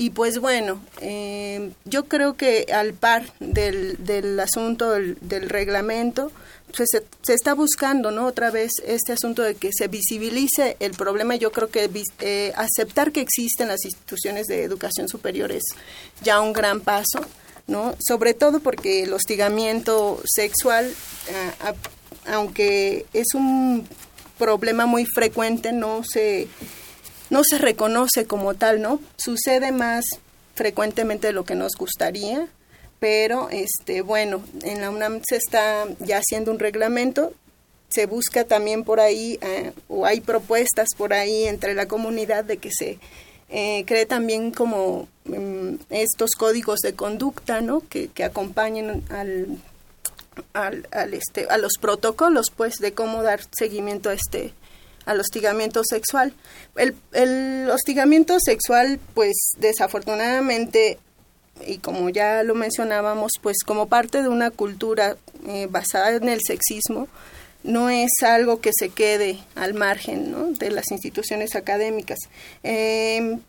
y 0.00 0.08
pues 0.08 0.38
bueno, 0.38 0.80
eh, 1.02 1.72
yo 1.84 2.06
creo 2.06 2.34
que 2.34 2.68
al 2.72 2.94
par 2.94 3.34
del, 3.38 4.02
del 4.02 4.40
asunto 4.40 4.92
del, 4.92 5.18
reglamento, 5.50 6.32
pues 6.74 6.88
se, 7.22 7.34
está 7.34 7.52
buscando, 7.52 8.10
¿no? 8.10 8.24
Otra 8.24 8.50
vez 8.50 8.70
este 8.86 9.12
asunto 9.12 9.42
de 9.42 9.56
que 9.56 9.68
se 9.76 9.88
visibilice 9.88 10.78
el 10.80 10.92
problema. 10.92 11.36
Yo 11.36 11.52
creo 11.52 11.68
que 11.68 11.90
eh, 12.20 12.52
aceptar 12.56 13.12
que 13.12 13.20
existen 13.20 13.68
las 13.68 13.84
instituciones 13.84 14.46
de 14.46 14.64
educación 14.64 15.06
superior 15.06 15.52
es 15.52 15.64
ya 16.22 16.40
un 16.40 16.54
gran 16.54 16.80
paso, 16.80 17.20
¿no? 17.66 17.94
Sobre 18.00 18.32
todo 18.32 18.60
porque 18.60 19.02
el 19.02 19.12
hostigamiento 19.12 20.22
sexual, 20.24 20.94
aunque 22.24 23.04
es 23.12 23.34
un 23.34 23.86
problema 24.38 24.86
muy 24.86 25.04
frecuente, 25.04 25.72
no 25.72 26.00
se 26.10 26.48
no 27.30 27.42
se 27.44 27.58
reconoce 27.58 28.26
como 28.26 28.54
tal, 28.54 28.82
¿no? 28.82 29.00
Sucede 29.16 29.72
más 29.72 30.04
frecuentemente 30.54 31.28
de 31.28 31.32
lo 31.32 31.44
que 31.44 31.54
nos 31.54 31.72
gustaría, 31.78 32.48
pero 32.98 33.48
este 33.50 34.02
bueno, 34.02 34.42
en 34.62 34.80
la 34.80 34.90
UNAM 34.90 35.22
se 35.26 35.36
está 35.36 35.86
ya 36.00 36.18
haciendo 36.18 36.50
un 36.50 36.58
reglamento, 36.58 37.32
se 37.88 38.06
busca 38.06 38.44
también 38.44 38.84
por 38.84 39.00
ahí, 39.00 39.38
eh, 39.42 39.72
o 39.88 40.06
hay 40.06 40.20
propuestas 40.20 40.88
por 40.96 41.12
ahí 41.12 41.44
entre 41.46 41.74
la 41.74 41.86
comunidad 41.86 42.44
de 42.44 42.58
que 42.58 42.70
se 42.72 42.98
eh, 43.48 43.84
cree 43.86 44.06
también 44.06 44.52
como 44.52 45.08
mm, 45.24 45.74
estos 45.90 46.30
códigos 46.36 46.80
de 46.80 46.94
conducta, 46.94 47.60
¿no? 47.60 47.82
Que, 47.88 48.08
que 48.08 48.22
acompañen 48.22 49.02
al, 49.08 49.58
al, 50.52 50.86
al, 50.92 51.14
este, 51.14 51.46
a 51.48 51.58
los 51.58 51.72
protocolos, 51.80 52.46
pues, 52.56 52.74
de 52.76 52.92
cómo 52.92 53.22
dar 53.22 53.40
seguimiento 53.50 54.08
a 54.08 54.14
este 54.14 54.52
al 55.06 55.20
hostigamiento 55.20 55.82
sexual. 55.84 56.34
El, 56.76 56.94
el 57.12 57.68
hostigamiento 57.70 58.38
sexual, 58.40 59.00
pues 59.14 59.34
desafortunadamente, 59.58 60.98
y 61.66 61.78
como 61.78 62.08
ya 62.10 62.42
lo 62.42 62.54
mencionábamos, 62.54 63.32
pues 63.40 63.58
como 63.64 63.88
parte 63.88 64.22
de 64.22 64.28
una 64.28 64.50
cultura 64.50 65.16
eh, 65.46 65.66
basada 65.70 66.16
en 66.16 66.28
el 66.28 66.40
sexismo, 66.46 67.08
no 67.62 67.90
es 67.90 68.10
algo 68.22 68.60
que 68.60 68.70
se 68.76 68.88
quede 68.88 69.38
al 69.54 69.74
margen 69.74 70.54
de 70.54 70.70
las 70.70 70.90
instituciones 70.90 71.54
académicas. 71.54 72.18
Em, 72.62 73.40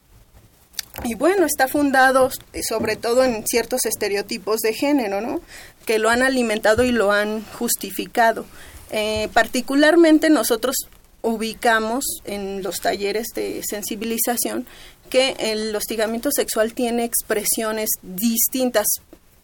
y 1.06 1.16
bueno, 1.16 1.46
está 1.46 1.68
fundado 1.68 2.30
eh, 2.54 2.62
sobre 2.68 2.98
todo 2.98 3.24
en 3.24 3.46
ciertos 3.48 3.86
estereotipos 3.86 4.60
de 4.60 4.74
género, 4.74 5.22
¿no? 5.22 5.42
Que 5.86 6.00
lo 6.00 6.10
han 6.10 6.22
alimentado 6.24 6.84
y 6.84 6.92
lo 6.92 7.12
han 7.12 7.44
justificado. 7.58 8.46
Eh, 8.92 9.30
particularmente 9.34 10.30
nosotros 10.30 10.76
ubicamos 11.22 12.04
en 12.26 12.64
los 12.64 12.78
talleres 12.78 13.28
de 13.36 13.62
sensibilización 13.68 14.66
que 15.10 15.36
el 15.40 15.76
hostigamiento 15.76 16.30
sexual 16.32 16.74
tiene 16.74 17.04
expresiones 17.04 17.90
distintas 18.02 18.88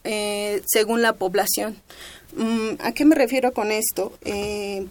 eh, 0.03 0.63
según 0.65 1.01
la 1.01 1.13
población. 1.13 1.77
Mm, 2.35 2.75
¿A 2.79 2.93
qué 2.93 3.03
me 3.03 3.15
refiero 3.15 3.51
con 3.51 3.71
esto? 3.71 4.17
Eh, 4.23 4.87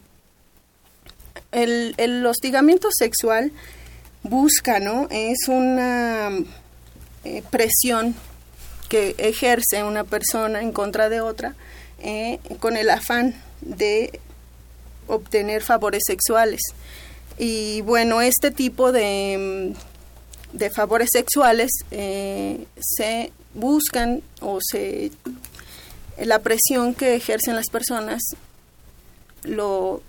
el, 1.52 2.26
hostigamiento 2.26 2.88
sexual 2.92 3.52
busca, 4.22 4.78
¿no? 4.78 5.08
Es 5.10 5.48
una 5.48 6.30
eh, 7.24 7.42
presión 7.50 8.14
que 8.90 9.14
ejerce 9.16 9.82
una 9.82 10.04
persona 10.04 10.60
en 10.60 10.72
contra 10.72 11.08
de 11.08 11.20
otra 11.20 11.56
con 12.60 12.76
el 12.76 12.90
afán 12.90 13.34
de 13.62 14.20
obtener 15.06 15.62
favores 15.62 16.02
sexuales. 16.06 16.60
Y 17.38 17.82
bueno, 17.82 18.20
este 18.20 18.50
tipo 18.50 18.92
de, 18.92 19.74
de 20.52 20.70
favores 20.70 21.08
sexuales 21.12 21.70
eh, 21.90 22.66
se 22.80 23.32
buscan 23.54 24.22
o 24.40 24.58
se 24.60 25.10
la 26.18 26.38
presión 26.38 26.94
que 26.94 27.14
ejercen 27.14 27.56
las 27.56 27.68
personas 27.68 28.22
lo, 29.42 30.02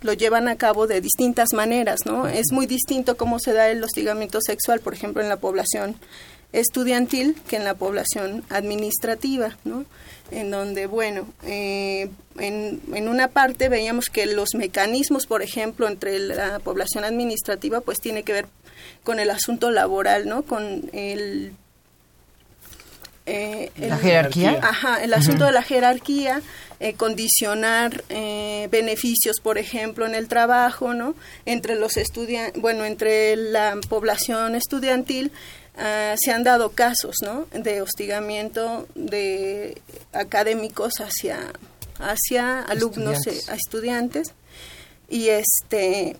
lo 0.00 0.12
llevan 0.12 0.48
a 0.48 0.56
cabo 0.56 0.86
de 0.86 1.00
distintas 1.00 1.52
maneras, 1.52 2.00
¿no? 2.06 2.28
Es 2.28 2.52
muy 2.52 2.66
distinto 2.66 3.16
cómo 3.16 3.38
se 3.38 3.52
da 3.52 3.68
el 3.68 3.82
hostigamiento 3.82 4.38
sexual, 4.40 4.80
por 4.80 4.94
ejemplo, 4.94 5.22
en 5.22 5.28
la 5.28 5.36
población 5.36 5.96
estudiantil 6.54 7.36
que 7.48 7.56
en 7.56 7.64
la 7.64 7.74
población 7.74 8.44
administrativa, 8.48 9.56
¿no? 9.64 9.84
En 10.30 10.50
donde, 10.50 10.86
bueno, 10.86 11.28
eh, 11.44 12.08
en, 12.38 12.80
en, 12.94 13.08
una 13.08 13.28
parte 13.28 13.68
veíamos 13.68 14.06
que 14.06 14.26
los 14.26 14.54
mecanismos, 14.54 15.26
por 15.26 15.42
ejemplo, 15.42 15.86
entre 15.86 16.18
la 16.18 16.60
población 16.60 17.04
administrativa, 17.04 17.82
pues 17.82 18.00
tiene 18.00 18.22
que 18.22 18.32
ver 18.32 18.46
con 19.02 19.20
el 19.20 19.30
asunto 19.30 19.70
laboral, 19.70 20.26
¿no? 20.28 20.42
Con 20.42 20.90
el... 20.92 21.52
Eh, 23.26 23.70
¿La 23.76 23.96
jerarquía? 23.98 24.58
Ajá, 24.62 25.02
el 25.02 25.14
asunto 25.14 25.46
de 25.46 25.52
la 25.52 25.62
jerarquía, 25.62 26.42
eh, 26.78 26.92
condicionar 26.92 28.04
eh, 28.10 28.68
beneficios, 28.70 29.40
por 29.42 29.56
ejemplo, 29.56 30.04
en 30.04 30.14
el 30.14 30.28
trabajo, 30.28 30.92
¿no? 30.92 31.14
Entre 31.46 31.74
los 31.74 31.96
estudiantes, 31.96 32.60
bueno, 32.60 32.84
entre 32.84 33.36
la 33.36 33.78
población 33.88 34.54
estudiantil, 34.54 35.32
Uh, 35.76 36.14
se 36.16 36.30
han 36.30 36.44
dado 36.44 36.70
casos 36.70 37.16
¿no? 37.22 37.46
de 37.52 37.82
hostigamiento 37.82 38.86
de 38.94 39.82
académicos 40.12 40.94
hacia, 41.00 41.52
hacia 41.98 42.62
alumnos, 42.62 43.26
estudiantes. 43.26 43.48
a 43.48 43.54
estudiantes. 43.56 44.34
Y 45.08 45.28
este 45.30 46.16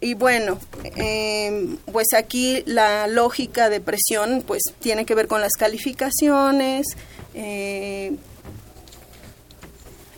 y 0.00 0.14
bueno, 0.14 0.58
eh, 0.96 1.76
pues 1.90 2.06
aquí 2.16 2.62
la 2.66 3.08
lógica 3.08 3.68
de 3.68 3.80
presión 3.80 4.44
pues 4.46 4.62
tiene 4.78 5.04
que 5.04 5.14
ver 5.14 5.26
con 5.26 5.40
las 5.40 5.52
calificaciones 5.58 6.86
eh, 7.34 8.16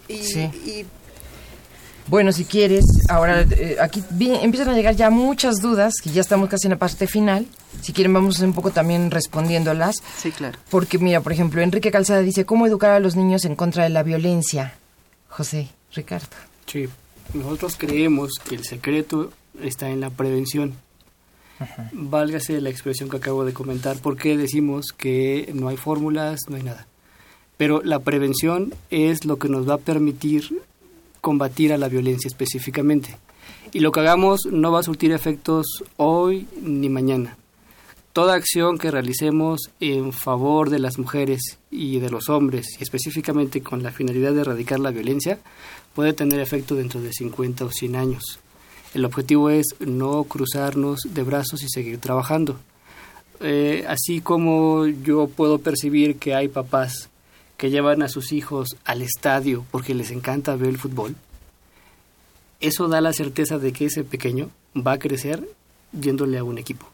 y, 0.09 0.14
y 0.14 0.87
Bueno, 2.07 2.32
si 2.32 2.44
quieres, 2.44 2.84
ahora 3.09 3.42
eh, 3.42 3.76
aquí 3.80 4.03
empiezan 4.18 4.70
a 4.70 4.74
llegar 4.74 4.96
ya 4.96 5.11
muchas 5.11 5.57
dudas, 5.62 5.94
que 6.03 6.11
ya 6.11 6.20
estamos 6.20 6.48
casi 6.48 6.66
en 6.66 6.72
la 6.72 6.78
parte 6.78 7.07
final. 7.07 7.46
Si 7.82 7.92
quieren, 7.92 8.12
vamos 8.12 8.40
un 8.40 8.53
poco 8.53 8.70
también 8.70 9.11
respondiéndolas. 9.11 9.96
Sí, 10.18 10.32
claro. 10.32 10.59
Porque, 10.70 10.98
mira, 10.98 11.20
por 11.20 11.32
ejemplo, 11.32 11.61
Enrique 11.61 11.90
Calzada 11.90 12.20
dice, 12.20 12.44
¿cómo 12.44 12.66
educar 12.66 12.90
a 12.90 13.01
los 13.01 13.16
niños 13.16 13.44
en 13.44 13.55
contra 13.55 13.84
de 13.84 13.90
la 13.90 14.03
violencia? 14.03 14.74
José, 15.28 15.68
Ricardo. 15.94 16.26
Sí, 16.66 16.88
nosotros 17.32 17.76
creemos 17.78 18.32
que 18.46 18.57
el 18.57 18.64
secreto 18.64 19.32
está 19.62 19.88
en 19.88 20.01
la 20.01 20.11
prevención. 20.11 20.74
Válgase 21.92 22.61
la 22.61 22.70
expresión 22.70 23.11
que 23.11 23.18
acabo 23.18 23.44
de 23.44 23.53
comentar, 23.53 23.98
porque 23.98 24.36
decimos 24.36 24.92
que 24.96 25.51
no 25.55 25.68
hay 25.68 25.76
fórmulas, 25.76 26.40
no 26.48 26.57
hay 26.57 26.62
nada. 26.62 26.86
Pero 27.57 27.82
la 27.84 27.98
prevención 27.98 28.72
es 28.90 29.26
lo 29.26 29.38
que 29.38 29.51
nos 29.51 29.68
va 29.68 29.74
a 29.74 29.78
permitir 29.78 30.62
combatir 31.21 31.73
a 31.73 31.79
la 31.79 31.89
violencia 31.89 32.29
específicamente. 32.29 33.16
Y 33.73 33.81
lo 33.81 33.93
que 33.93 34.01
hagamos 34.01 34.41
no 34.51 34.73
va 34.73 34.81
a 34.81 34.85
surtir 34.85 35.12
efectos 35.12 35.66
hoy 35.97 36.47
ni 36.61 36.89
mañana. 36.89 37.37
Toda 38.12 38.35
acción 38.35 38.79
que 38.79 38.91
realicemos 38.91 39.71
en 39.79 40.12
favor 40.12 40.71
de 40.71 40.81
las 40.81 40.99
mujeres 40.99 41.59
y 41.71 42.01
de 42.01 42.11
los 42.11 42.29
hombres, 42.29 42.66
y 42.81 42.83
específicamente 42.83 43.62
con 43.62 43.85
la 43.85 43.93
finalidad 43.93 44.33
de 44.33 44.41
erradicar 44.41 44.81
la 44.81 44.91
violencia, 44.91 45.39
puede 45.95 46.12
tener 46.12 46.41
efecto 46.41 46.75
dentro 46.75 47.01
de 47.01 47.12
50 47.12 47.64
o 47.64 47.71
100 47.71 47.97
años. 47.97 48.41
El 48.95 49.05
objetivo 49.05 49.51
es 49.51 49.66
no 49.79 50.25
cruzarnos 50.25 51.03
de 51.09 51.23
brazos 51.23 51.62
y 51.62 51.68
seguir 51.68 51.99
trabajando. 51.99 52.59
Eh, 53.39 53.85
así 53.87 54.21
como 54.21 54.87
yo 54.87 55.29
puedo 55.29 55.59
percibir 55.59 56.16
que 56.16 56.35
hay 56.35 56.49
papás 56.49 57.10
que 57.61 57.69
llevan 57.69 58.01
a 58.01 58.09
sus 58.09 58.33
hijos 58.33 58.79
al 58.87 59.03
estadio 59.03 59.67
porque 59.71 59.95
les 59.95 60.11
encanta 60.13 60.57
ver 60.57 60.71
el 60.71 60.79
fútbol, 60.79 61.15
eso 62.59 62.89
da 62.89 63.03
la 63.03 63.13
certeza 63.13 63.59
de 63.59 63.75
que 63.75 63.85
ese 63.85 64.03
pequeño 64.03 64.49
va 64.75 64.93
a 64.93 64.99
crecer 64.99 65.47
yéndole 65.93 66.39
a 66.39 66.45
un 66.45 66.57
equipo. 66.57 66.87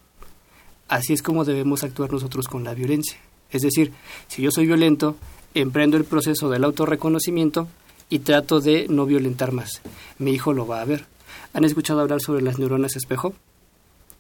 Así 0.89 1.13
es 1.13 1.23
como 1.23 1.45
debemos 1.45 1.85
actuar 1.85 2.11
nosotros 2.11 2.49
con 2.49 2.65
la 2.65 2.75
violencia. 2.75 3.17
Es 3.53 3.63
decir, 3.63 3.93
si 4.27 4.43
yo 4.43 4.51
soy 4.51 4.67
violento, 4.67 5.15
emprendo 5.55 5.97
el 5.97 6.05
proceso 6.05 6.51
del 6.51 6.65
autorreconocimiento 6.65 7.69
y 8.11 8.19
trato 8.19 8.59
de 8.59 8.89
no 8.89 9.07
violentar 9.07 9.53
más. 9.53 9.83
Mi 10.19 10.33
hijo 10.33 10.53
lo 10.53 10.67
va 10.67 10.81
a 10.81 10.85
ver. 10.85 11.07
¿Han 11.53 11.63
escuchado 11.63 12.01
hablar 12.01 12.21
sobre 12.21 12.43
las 12.43 12.59
neuronas 12.59 12.97
espejo? 12.97 13.35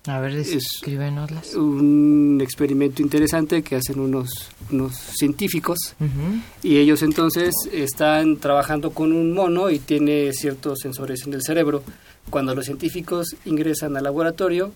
A 0.07 0.21
ver, 0.21 0.37
escríbenoslas. 0.37 1.55
Un 1.55 2.39
experimento 2.41 3.03
interesante 3.03 3.63
que 3.63 3.77
hacen 3.77 3.99
unos, 3.99 4.51
unos 4.71 4.95
científicos 4.95 5.79
y 6.63 6.77
ellos 6.77 7.03
entonces 7.03 7.53
están 7.73 8.37
trabajando 8.37 8.93
con 8.93 9.13
un 9.13 9.33
mono 9.33 9.69
y 9.71 9.81
tiene 9.81 10.33
ciertos 10.33 10.79
sensores 10.81 11.27
en 11.27 11.35
el 11.35 11.43
cerebro. 11.43 11.83
Cuando 12.31 12.55
los 12.55 12.67
científicos 12.67 13.37
ingresan 13.45 13.97
al 13.97 14.05
laboratorio, 14.05 14.73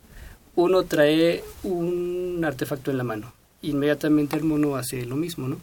uno 0.57 0.83
trae 0.83 1.45
un 1.62 2.43
artefacto 2.45 2.91
en 2.91 2.99
la 2.99 3.05
mano. 3.05 3.33
Inmediatamente 3.62 4.37
el 4.37 4.45
mono 4.45 4.74
hace 4.76 5.05
lo 5.07 5.16
mismo, 5.16 5.47
¿no? 5.49 5.61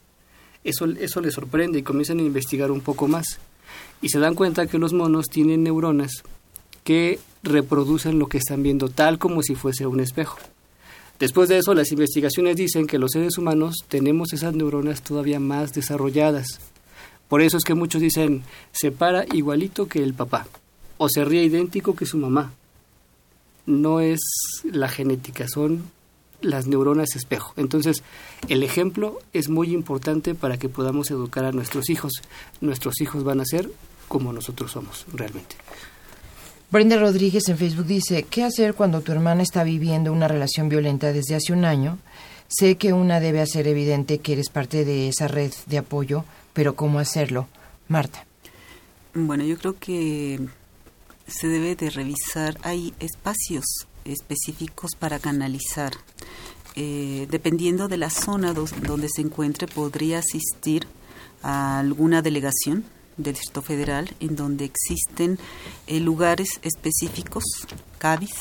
Eso, 0.64 0.86
eso 0.86 1.22
les 1.22 1.34
sorprende 1.34 1.80
y 1.80 1.84
comienzan 1.84 2.20
a 2.20 2.24
investigar 2.24 2.72
un 2.72 2.82
poco 2.82 3.08
más. 3.08 3.40
Y 4.02 4.10
se 4.10 4.20
dan 4.20 4.36
cuenta 4.36 4.68
que 4.68 4.78
los 4.78 4.94
monos 4.94 5.28
tienen 5.28 5.64
neuronas 5.64 6.24
que 6.88 7.20
reproducen 7.44 8.18
lo 8.18 8.28
que 8.28 8.38
están 8.38 8.64
viendo 8.64 8.88
tal 8.88 9.20
como 9.20 9.44
si 9.44 9.56
fuese 9.56 9.86
un 9.88 10.00
espejo. 10.00 10.38
Después 11.20 11.50
de 11.50 11.58
eso, 11.58 11.74
las 11.74 11.92
investigaciones 11.92 12.56
dicen 12.56 12.88
que 12.88 12.98
los 12.98 13.12
seres 13.12 13.38
humanos 13.38 13.76
tenemos 13.90 14.32
esas 14.32 14.56
neuronas 14.56 15.02
todavía 15.02 15.42
más 15.42 15.74
desarrolladas. 15.74 16.62
Por 17.28 17.42
eso 17.42 17.58
es 17.58 17.66
que 17.66 17.74
muchos 17.74 18.00
dicen, 18.00 18.44
se 18.72 18.92
para 18.92 19.26
igualito 19.34 19.90
que 19.90 20.02
el 20.02 20.14
papá, 20.14 20.48
o 20.98 21.10
se 21.10 21.26
ríe 21.26 21.44
idéntico 21.44 21.94
que 21.94 22.06
su 22.06 22.18
mamá. 22.18 22.54
No 23.66 24.00
es 24.00 24.22
la 24.64 24.88
genética, 24.88 25.46
son 25.50 25.92
las 26.40 26.68
neuronas 26.68 27.18
espejo. 27.18 27.52
Entonces, 27.58 28.02
el 28.48 28.64
ejemplo 28.64 29.20
es 29.34 29.50
muy 29.50 29.74
importante 29.74 30.36
para 30.36 30.58
que 30.58 30.70
podamos 30.70 31.12
educar 31.12 31.44
a 31.44 31.52
nuestros 31.52 31.90
hijos. 31.90 32.14
Nuestros 32.62 33.02
hijos 33.02 33.26
van 33.26 33.42
a 33.42 33.46
ser 33.46 33.70
como 34.08 34.32
nosotros 34.32 34.72
somos 34.72 35.06
realmente. 35.12 35.58
Brenda 36.70 36.98
Rodríguez 36.98 37.48
en 37.48 37.58
Facebook 37.58 37.86
dice, 37.86 38.24
¿qué 38.24 38.44
hacer 38.44 38.74
cuando 38.74 39.00
tu 39.00 39.14
hermana 39.14 39.42
está 39.42 39.64
viviendo 39.64 40.12
una 40.12 40.28
relación 40.28 40.68
violenta 40.68 41.14
desde 41.14 41.36
hace 41.36 41.54
un 41.54 41.64
año? 41.64 41.98
Sé 42.50 42.76
que 42.76 42.92
una 42.92 43.22
debe 43.22 43.40
hacer 43.40 43.70
evidente 43.70 44.18
que 44.18 44.34
eres 44.34 44.50
parte 44.50 44.84
de 44.84 45.08
esa 45.08 45.30
red 45.30 45.54
de 45.68 45.78
apoyo, 45.78 46.26
pero 46.52 46.76
¿cómo 46.76 47.00
hacerlo? 47.00 47.48
Marta. 47.88 48.26
Bueno, 49.14 49.46
yo 49.46 49.58
creo 49.58 49.80
que 49.80 50.42
se 51.26 51.48
debe 51.48 51.78
de 51.78 51.90
revisar, 51.90 52.58
hay 52.64 52.94
espacios 53.00 53.64
específicos 54.04 54.92
para 55.00 55.20
canalizar. 55.20 55.94
Eh, 56.76 57.28
dependiendo 57.32 57.88
de 57.88 57.98
la 57.98 58.10
zona 58.10 58.54
donde 58.54 59.08
se 59.08 59.22
encuentre, 59.22 59.68
podría 59.68 60.20
asistir 60.20 60.86
a 61.44 61.80
alguna 61.80 62.22
delegación 62.22 62.84
del 63.18 63.34
Distrito 63.34 63.62
Federal, 63.62 64.10
en 64.20 64.36
donde 64.36 64.66
existen 64.66 65.40
eh, 65.88 66.00
lugares 66.00 66.60
específicos, 66.62 67.44
CABIS, 67.98 68.34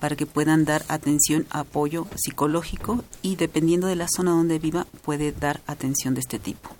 para 0.00 0.16
que 0.16 0.26
puedan 0.26 0.64
dar 0.64 0.84
atención, 0.88 1.46
apoyo 1.50 2.06
psicológico 2.16 3.04
y 3.22 3.36
dependiendo 3.36 3.86
de 3.86 3.96
la 3.96 4.06
zona 4.08 4.32
donde 4.32 4.58
viva, 4.58 4.86
puede 5.02 5.32
dar 5.32 5.60
atención 5.66 6.14
de 6.14 6.20
este 6.20 6.38
tipo. 6.38 6.70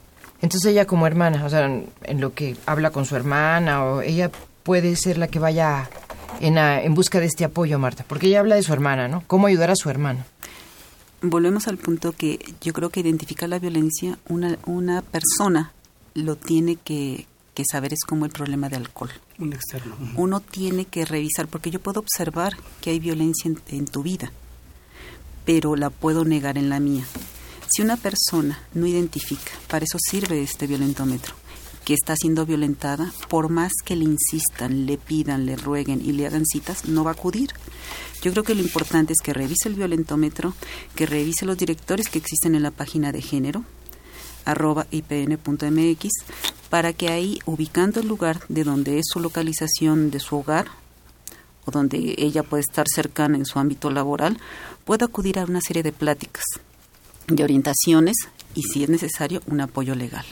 Entonces 0.43 0.73
ella 0.73 0.87
como 0.87 1.07
hermana, 1.07 1.45
o 1.45 1.49
sea, 1.49 1.65
en 1.67 2.21
lo 2.21 2.35
que 2.35 2.57
habla 2.67 2.91
con 2.91 3.07
su 3.07 3.17
hermana, 3.17 3.85
o 3.85 4.03
ella 4.03 4.31
puede 4.63 4.97
ser 4.97 5.17
la 5.17 5.29
que 5.29 5.39
vaya 5.39 5.89
en, 6.41 6.59
en 6.59 6.95
busca 6.95 7.21
de 7.21 7.27
este 7.27 7.45
apoyo, 7.45 7.79
Marta, 7.79 8.05
porque 8.07 8.27
ella 8.27 8.41
habla 8.41 8.57
de 8.57 8.63
su 8.63 8.73
hermana, 8.73 9.09
¿no? 9.09 9.23
¿Cómo 9.27 9.47
ayudar 9.47 9.71
a 9.71 9.77
su 9.77 9.89
hermana? 9.89 10.27
Volvemos 11.23 11.69
al 11.69 11.79
punto 11.79 12.13
que 12.13 12.39
yo 12.61 12.73
creo 12.75 12.91
que 12.91 13.01
identificar 13.01 13.49
la 13.49 13.59
violencia, 13.59 14.19
una, 14.29 14.59
una 14.67 15.01
persona 15.01 15.73
lo 16.13 16.37
tiene 16.37 16.77
que, 16.77 17.27
que 17.55 17.65
saber 17.71 17.93
es 17.93 18.01
como 18.07 18.25
el 18.25 18.33
problema 18.33 18.69
de 18.69 18.77
alcohol. 18.77 19.11
Un 19.39 19.53
externo. 19.53 19.97
Uno 20.17 20.41
tiene 20.41 20.85
que 20.85 21.05
revisar, 21.05 21.49
porque 21.49 21.71
yo 21.71 21.81
puedo 21.81 22.01
observar 22.01 22.57
que 22.81 22.91
hay 22.91 22.99
violencia 22.99 23.51
en, 23.69 23.87
tu 23.87 24.03
vida, 24.03 24.33
pero 25.45 25.77
la 25.77 25.91
puedo 25.91 26.25
negar 26.25 26.59
en 26.59 26.69
la 26.69 26.81
mía. 26.81 27.05
Si 27.69 27.83
una 27.83 27.97
persona 27.97 28.61
no 28.75 28.87
identifica, 28.87 29.53
para 29.69 29.85
eso 29.85 29.99
sirve 29.99 30.43
este 30.43 30.67
violentómetro, 30.67 31.35
que 31.85 31.95
está 31.95 32.15
siendo 32.17 32.45
violentada, 32.45 33.13
por 33.29 33.49
más 33.49 33.73
que 33.85 33.97
le 33.97 34.05
insistan, 34.05 34.87
le 34.87 34.99
pidan, 34.99 35.47
le 35.47 35.57
rueguen 35.57 36.01
y 36.05 36.13
le 36.13 36.27
hagan 36.27 36.45
citas, 36.47 36.87
no 36.87 37.05
va 37.05 37.11
a 37.11 37.15
acudir. 37.15 37.51
Yo 38.23 38.33
creo 38.33 38.43
que 38.43 38.55
lo 38.55 38.63
importante 38.63 39.13
es 39.13 39.21
que 39.23 39.35
revise 39.35 39.69
el 39.69 39.75
violentómetro, 39.75 40.55
que 40.95 41.07
revise 41.07 41.45
los 41.45 41.59
directores 41.59 42.09
que 42.09 42.19
existen 42.19 42.55
en 42.55 42.63
la 42.63 42.71
página 42.71 43.13
de 43.13 43.21
género, 43.21 43.65
arroba 44.45 44.87
ipn.mx 44.91 46.09
para 46.71 46.93
que 46.93 47.09
ahí, 47.09 47.39
ubicando 47.47 48.01
el 48.01 48.09
lugar 48.09 48.41
de 48.49 48.65
donde 48.65 48.99
es 48.99 49.07
su 49.09 49.21
localización 49.21 50.11
de 50.11 50.21
su 50.21 50.37
hogar, 50.37 50.67
o 51.67 51.71
donde 51.71 52.15
ella 52.19 52.43
puede 52.43 52.63
estar 52.63 52.87
cercana 52.93 53.37
en 53.37 53.47
su 53.47 53.59
ámbito 53.59 53.91
laboral, 53.91 54.39
pueda 54.85 55.07
acudir 55.07 55.39
a 55.39 55.45
una 55.45 55.61
serie 55.61 55.83
de 55.83 55.93
pláticas, 55.93 56.45
de 57.27 57.45
orientaciones 57.45 58.17
y, 58.55 58.63
si 58.63 58.85
es 58.85 58.91
necesario, 58.91 59.43
un 59.47 59.61
apoyo 59.61 59.95
legal. 59.95 60.25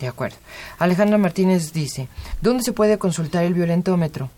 De 0.00 0.08
acuerdo. 0.08 0.36
Alejandra 0.78 1.18
Martínez 1.18 1.72
dice, 1.72 2.08
¿dónde 2.40 2.64
se 2.64 2.72
puede 2.72 2.98
consultar 2.98 3.44
el 3.44 3.54
violentómetro? 3.54 4.30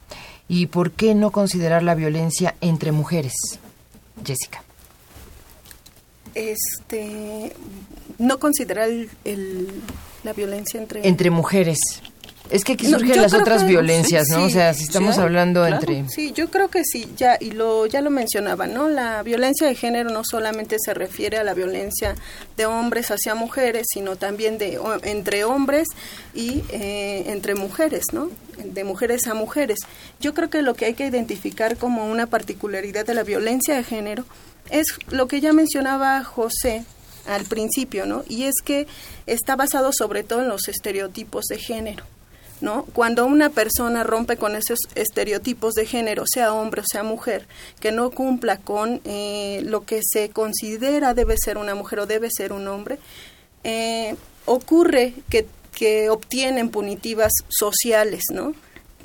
¿Y 0.49 0.67
por 0.67 0.91
qué 0.91 1.15
no 1.15 1.31
considerar 1.31 1.83
la 1.83 1.95
violencia 1.95 2.55
entre 2.61 2.93
mujeres? 2.93 3.33
Jessica. 4.25 4.63
Este, 6.35 7.55
no 8.19 8.39
considerar 8.39 8.89
el, 9.25 9.69
la 10.23 10.33
violencia 10.33 10.81
entre... 10.81 11.07
Entre 11.07 11.31
mujeres. 11.31 11.79
Es 12.51 12.63
que 12.63 12.75
aquí 12.75 12.87
surgen 12.87 13.23
las 13.23 13.33
otras 13.33 13.67
violencias, 13.67 14.29
¿no? 14.29 14.45
o 14.45 14.51
sea, 14.51 14.75
si 14.75 14.85
estamos 14.85 15.17
hablando 15.17 15.67
entre... 15.67 16.07
Sí, 16.11 16.33
yo 16.33 16.51
creo 16.51 16.69
que 16.69 16.85
sí, 16.85 17.09
ya, 17.17 17.39
y 17.41 17.53
lo, 17.53 17.87
ya 17.87 18.03
lo 18.03 18.11
mencionaba, 18.11 18.67
¿no? 18.67 18.89
La 18.91 19.23
violencia 19.23 19.67
de 19.67 19.75
género 19.75 20.11
no 20.11 20.23
solamente 20.25 20.77
se 20.79 20.93
refiere 20.93 21.39
a 21.39 21.45
la 21.45 21.55
violencia 21.55 22.15
de 22.59 22.67
hombres 22.67 23.11
hacia 23.11 23.35
mujeres, 23.35 23.87
sino 23.91 24.17
también 24.17 24.59
de 24.59 24.79
entre 25.05 25.45
hombres 25.45 25.89
y 26.35 26.63
eh, 26.69 27.25
entre 27.29 27.55
mujeres, 27.55 28.05
¿no? 28.13 28.29
De 28.63 28.85
mujeres 28.85 29.27
a 29.27 29.33
mujeres. 29.33 29.79
Yo 30.21 30.35
creo 30.35 30.51
que 30.51 30.61
lo 30.61 30.75
que 30.75 30.85
hay 30.85 30.95
que 30.95 31.07
identificar 31.07 31.79
como 31.79 32.11
una 32.11 32.27
particularidad 32.27 33.07
de 33.07 33.15
la 33.15 33.23
violencia 33.23 33.75
de 33.75 33.85
género 33.85 34.27
es 34.69 34.85
lo 35.09 35.29
que 35.29 35.41
ya 35.41 35.55
mencionaba 35.55 36.23
José, 36.25 36.85
al 37.27 37.45
principio, 37.45 38.07
¿no? 38.07 38.25
Y 38.29 38.45
es 38.45 38.55
que 38.65 38.87
está 39.27 39.57
basado 39.57 39.91
sobre 39.93 40.23
todo 40.23 40.43
en 40.43 40.49
los 40.49 40.69
estereotipos 40.69 41.45
de 41.47 41.59
género. 41.59 42.05
¿No? 42.61 42.85
Cuando 42.95 43.27
una 43.27 43.51
persona 43.51 44.05
rompe 44.05 44.39
con 44.39 44.55
esos 44.55 44.79
estereotipos 44.95 45.75
de 45.75 45.85
género, 45.85 46.25
sea 46.25 46.55
hombre 46.55 46.81
o 46.81 46.85
sea 46.91 47.03
mujer, 47.03 47.47
que 47.79 47.93
no 47.93 48.11
cumpla 48.11 48.57
con 48.57 49.03
eh, 49.05 49.61
lo 49.65 49.85
que 49.85 50.01
se 50.03 50.31
considera 50.31 51.13
debe 51.13 51.35
ser 51.37 51.59
una 51.59 51.75
mujer 51.75 51.99
o 51.99 52.07
debe 52.07 52.29
ser 52.31 52.53
un 52.53 52.67
hombre, 52.69 52.99
eh, 53.65 54.15
ocurre 54.47 55.15
que, 55.29 55.47
obtienen 56.09 56.71
punitivas 56.71 57.33
sociales, 57.49 58.23
¿no? 58.33 58.55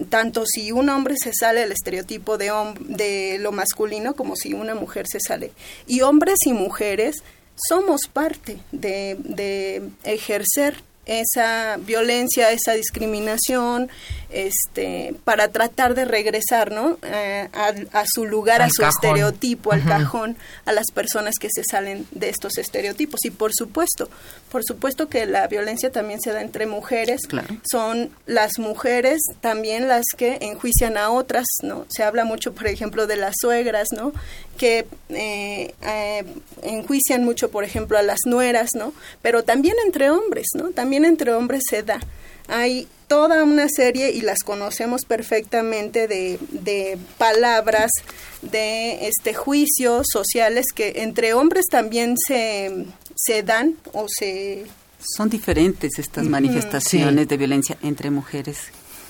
tanto 0.10 0.46
si 0.46 0.72
un 0.72 0.88
hombre 0.88 1.16
se 1.18 1.32
sale 1.34 1.62
del 1.62 1.72
estereotipo 1.72 2.38
de, 2.38 2.52
de 2.82 3.38
lo 3.40 3.52
masculino 3.52 4.14
como 4.14 4.36
si 4.36 4.54
una 4.54 4.76
mujer 4.76 5.06
se 5.12 5.20
sale. 5.20 5.52
Y 5.88 6.02
hombres 6.02 6.38
y 6.46 6.54
mujeres 6.54 7.24
somos 7.68 8.02
parte 8.12 8.58
de, 8.72 9.18
de 9.20 9.90
ejercer 10.04 10.82
esa 11.06 11.78
violencia, 11.78 12.52
esa 12.52 12.74
discriminación, 12.74 13.90
este, 14.30 15.16
para 15.24 15.48
tratar 15.48 15.96
de 15.96 16.06
regresar 16.06 16.72
¿no? 16.72 16.98
Eh, 17.04 17.50
a, 17.54 18.04
su 18.06 18.26
lugar, 18.26 18.62
a 18.62 18.70
su 18.70 18.84
estereotipo, 18.84 19.72
al 19.72 19.84
cajón, 19.84 20.38
a 20.66 20.72
las 20.72 20.86
personas 20.94 21.36
que 21.40 21.48
se 21.52 21.64
salen 21.64 22.06
de 22.12 22.30
estos 22.30 22.58
estereotipos. 22.58 23.26
Y 23.26 23.32
por 23.32 23.52
supuesto, 23.54 24.10
por 24.52 24.64
supuesto 24.64 25.10
que 25.10 25.26
la 25.26 25.48
violencia 25.48 25.92
también 25.92 26.20
se 26.22 26.32
da 26.32 26.42
entre 26.42 26.66
mujeres. 26.66 27.22
Son 27.70 28.12
las 28.26 28.60
mujeres 28.60 29.20
también 29.42 29.88
las 29.88 30.06
que 30.18 30.38
enjuician 30.42 30.98
a 30.98 31.10
otras, 31.10 31.46
¿no? 31.64 31.86
Se 31.90 32.04
habla 32.04 32.26
mucho, 32.26 32.54
por 32.54 32.68
ejemplo, 32.68 33.08
de 33.08 33.18
las 33.18 33.36
suegras, 33.40 33.88
¿no? 33.96 34.12
Que 34.58 34.86
eh, 35.10 35.74
eh, 35.82 36.24
enjuician 36.64 37.24
mucho, 37.24 37.50
por 37.52 37.64
ejemplo, 37.64 37.98
a 37.98 38.02
las 38.02 38.20
nueras, 38.26 38.70
¿no? 38.76 38.94
Pero 39.22 39.44
también 39.44 39.76
entre 39.86 40.10
hombres, 40.10 40.48
¿no? 40.56 40.70
También 40.70 41.06
entre 41.06 41.34
hombres 41.34 41.64
se 41.70 41.84
da. 41.84 42.00
Hay 42.50 42.88
toda 43.08 43.44
una 43.44 43.68
serie 43.70 44.12
y 44.12 44.22
las 44.22 44.40
conocemos 44.40 45.06
perfectamente 45.06 46.08
de, 46.08 46.40
de 46.52 46.98
palabras, 47.18 47.92
de 48.42 49.08
este 49.08 49.34
juicios 49.34 50.08
sociales 50.12 50.68
que 50.74 50.94
entre 50.98 51.34
hombres 51.34 51.66
también 51.70 52.16
se, 52.18 52.86
se 53.16 53.44
dan 53.44 53.76
o 53.94 54.06
se... 54.08 54.66
Son 55.00 55.30
diferentes 55.30 55.98
estas 55.98 56.26
manifestaciones 56.26 57.28
de 57.28 57.38
violencia 57.38 57.78
entre 57.82 58.12
mujeres 58.12 58.58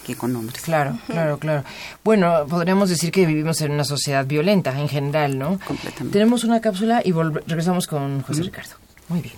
que 0.06 0.16
con 0.16 0.36
hombres. 0.36 0.62
Claro, 0.62 1.00
claro, 1.08 1.38
claro. 1.40 1.64
Bueno, 2.04 2.46
podríamos 2.48 2.90
decir 2.90 3.12
que 3.12 3.26
vivimos 3.26 3.62
en 3.62 3.72
una 3.72 3.84
sociedad 3.84 4.26
violenta 4.26 4.80
en 4.80 4.88
general, 4.88 5.38
¿no? 5.38 5.60
Completamente. 5.66 6.14
Tenemos 6.14 6.44
una 6.44 6.62
cápsula 6.62 7.02
y 7.04 7.12
regresamos 7.12 7.88
con 7.88 8.22
José 8.22 8.44
Ricardo. 8.44 8.76
Muy 9.08 9.22
bien. 9.22 9.36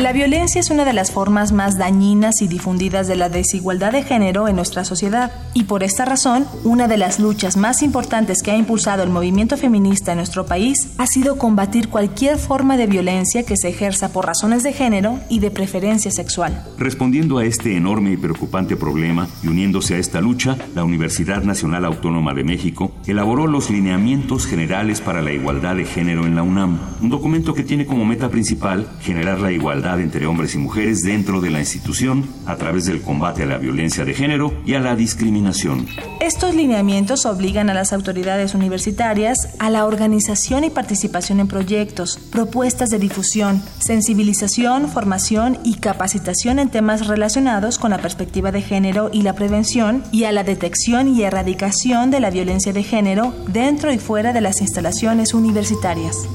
La 0.00 0.14
violencia 0.14 0.58
es 0.62 0.70
una 0.70 0.86
de 0.86 0.94
las 0.94 1.12
formas 1.12 1.52
más 1.52 1.76
dañinas 1.76 2.40
y 2.40 2.48
difundidas 2.48 3.06
de 3.06 3.16
la 3.16 3.28
desigualdad 3.28 3.92
de 3.92 4.02
género 4.02 4.48
en 4.48 4.56
nuestra 4.56 4.82
sociedad 4.82 5.30
y 5.52 5.64
por 5.64 5.82
esta 5.82 6.06
razón, 6.06 6.46
una 6.64 6.88
de 6.88 6.96
las 6.96 7.20
luchas 7.20 7.58
más 7.58 7.82
importantes 7.82 8.42
que 8.42 8.50
ha 8.50 8.56
impulsado 8.56 9.02
el 9.02 9.10
movimiento 9.10 9.58
feminista 9.58 10.12
en 10.12 10.16
nuestro 10.16 10.46
país 10.46 10.94
ha 10.96 11.06
sido 11.06 11.36
combatir 11.36 11.90
cualquier 11.90 12.38
forma 12.38 12.78
de 12.78 12.86
violencia 12.86 13.44
que 13.44 13.58
se 13.58 13.68
ejerza 13.68 14.10
por 14.10 14.24
razones 14.24 14.62
de 14.62 14.72
género 14.72 15.20
y 15.28 15.40
de 15.40 15.50
preferencia 15.50 16.10
sexual. 16.10 16.64
Respondiendo 16.78 17.36
a 17.36 17.44
este 17.44 17.76
enorme 17.76 18.12
y 18.12 18.16
preocupante 18.16 18.76
problema 18.76 19.28
y 19.42 19.48
uniéndose 19.48 19.96
a 19.96 19.98
esta 19.98 20.22
lucha, 20.22 20.56
la 20.74 20.82
Universidad 20.82 21.42
Nacional 21.42 21.84
Autónoma 21.84 22.32
de 22.32 22.44
México 22.44 22.92
elaboró 23.06 23.46
los 23.46 23.68
lineamientos 23.68 24.46
generales 24.46 25.02
para 25.02 25.20
la 25.20 25.32
igualdad 25.32 25.76
de 25.76 25.84
género 25.84 26.24
en 26.24 26.36
la 26.36 26.42
UNAM, 26.42 26.78
un 27.02 27.10
documento 27.10 27.52
que 27.52 27.64
tiene 27.64 27.84
como 27.84 28.06
meta 28.06 28.30
principal 28.30 28.88
generar 29.02 29.40
la 29.40 29.52
igualdad 29.52 29.89
entre 29.98 30.26
hombres 30.26 30.54
y 30.54 30.58
mujeres 30.58 31.00
dentro 31.00 31.40
de 31.40 31.50
la 31.50 31.58
institución 31.58 32.28
a 32.46 32.56
través 32.56 32.84
del 32.84 33.02
combate 33.02 33.42
a 33.42 33.46
la 33.46 33.58
violencia 33.58 34.04
de 34.04 34.14
género 34.14 34.52
y 34.64 34.74
a 34.74 34.80
la 34.80 34.94
discriminación. 34.94 35.86
Estos 36.20 36.54
lineamientos 36.54 37.26
obligan 37.26 37.70
a 37.70 37.74
las 37.74 37.92
autoridades 37.92 38.54
universitarias 38.54 39.48
a 39.58 39.70
la 39.70 39.86
organización 39.86 40.64
y 40.64 40.70
participación 40.70 41.40
en 41.40 41.48
proyectos, 41.48 42.18
propuestas 42.30 42.90
de 42.90 42.98
difusión, 42.98 43.62
sensibilización, 43.78 44.88
formación 44.88 45.58
y 45.64 45.76
capacitación 45.76 46.58
en 46.58 46.68
temas 46.68 47.06
relacionados 47.06 47.78
con 47.78 47.90
la 47.90 47.98
perspectiva 47.98 48.52
de 48.52 48.62
género 48.62 49.10
y 49.12 49.22
la 49.22 49.34
prevención 49.34 50.04
y 50.12 50.24
a 50.24 50.32
la 50.32 50.44
detección 50.44 51.08
y 51.08 51.22
erradicación 51.22 52.10
de 52.10 52.20
la 52.20 52.30
violencia 52.30 52.72
de 52.72 52.82
género 52.82 53.34
dentro 53.48 53.92
y 53.92 53.98
fuera 53.98 54.32
de 54.32 54.40
las 54.40 54.60
instalaciones 54.60 55.34
universitarias. 55.34 56.28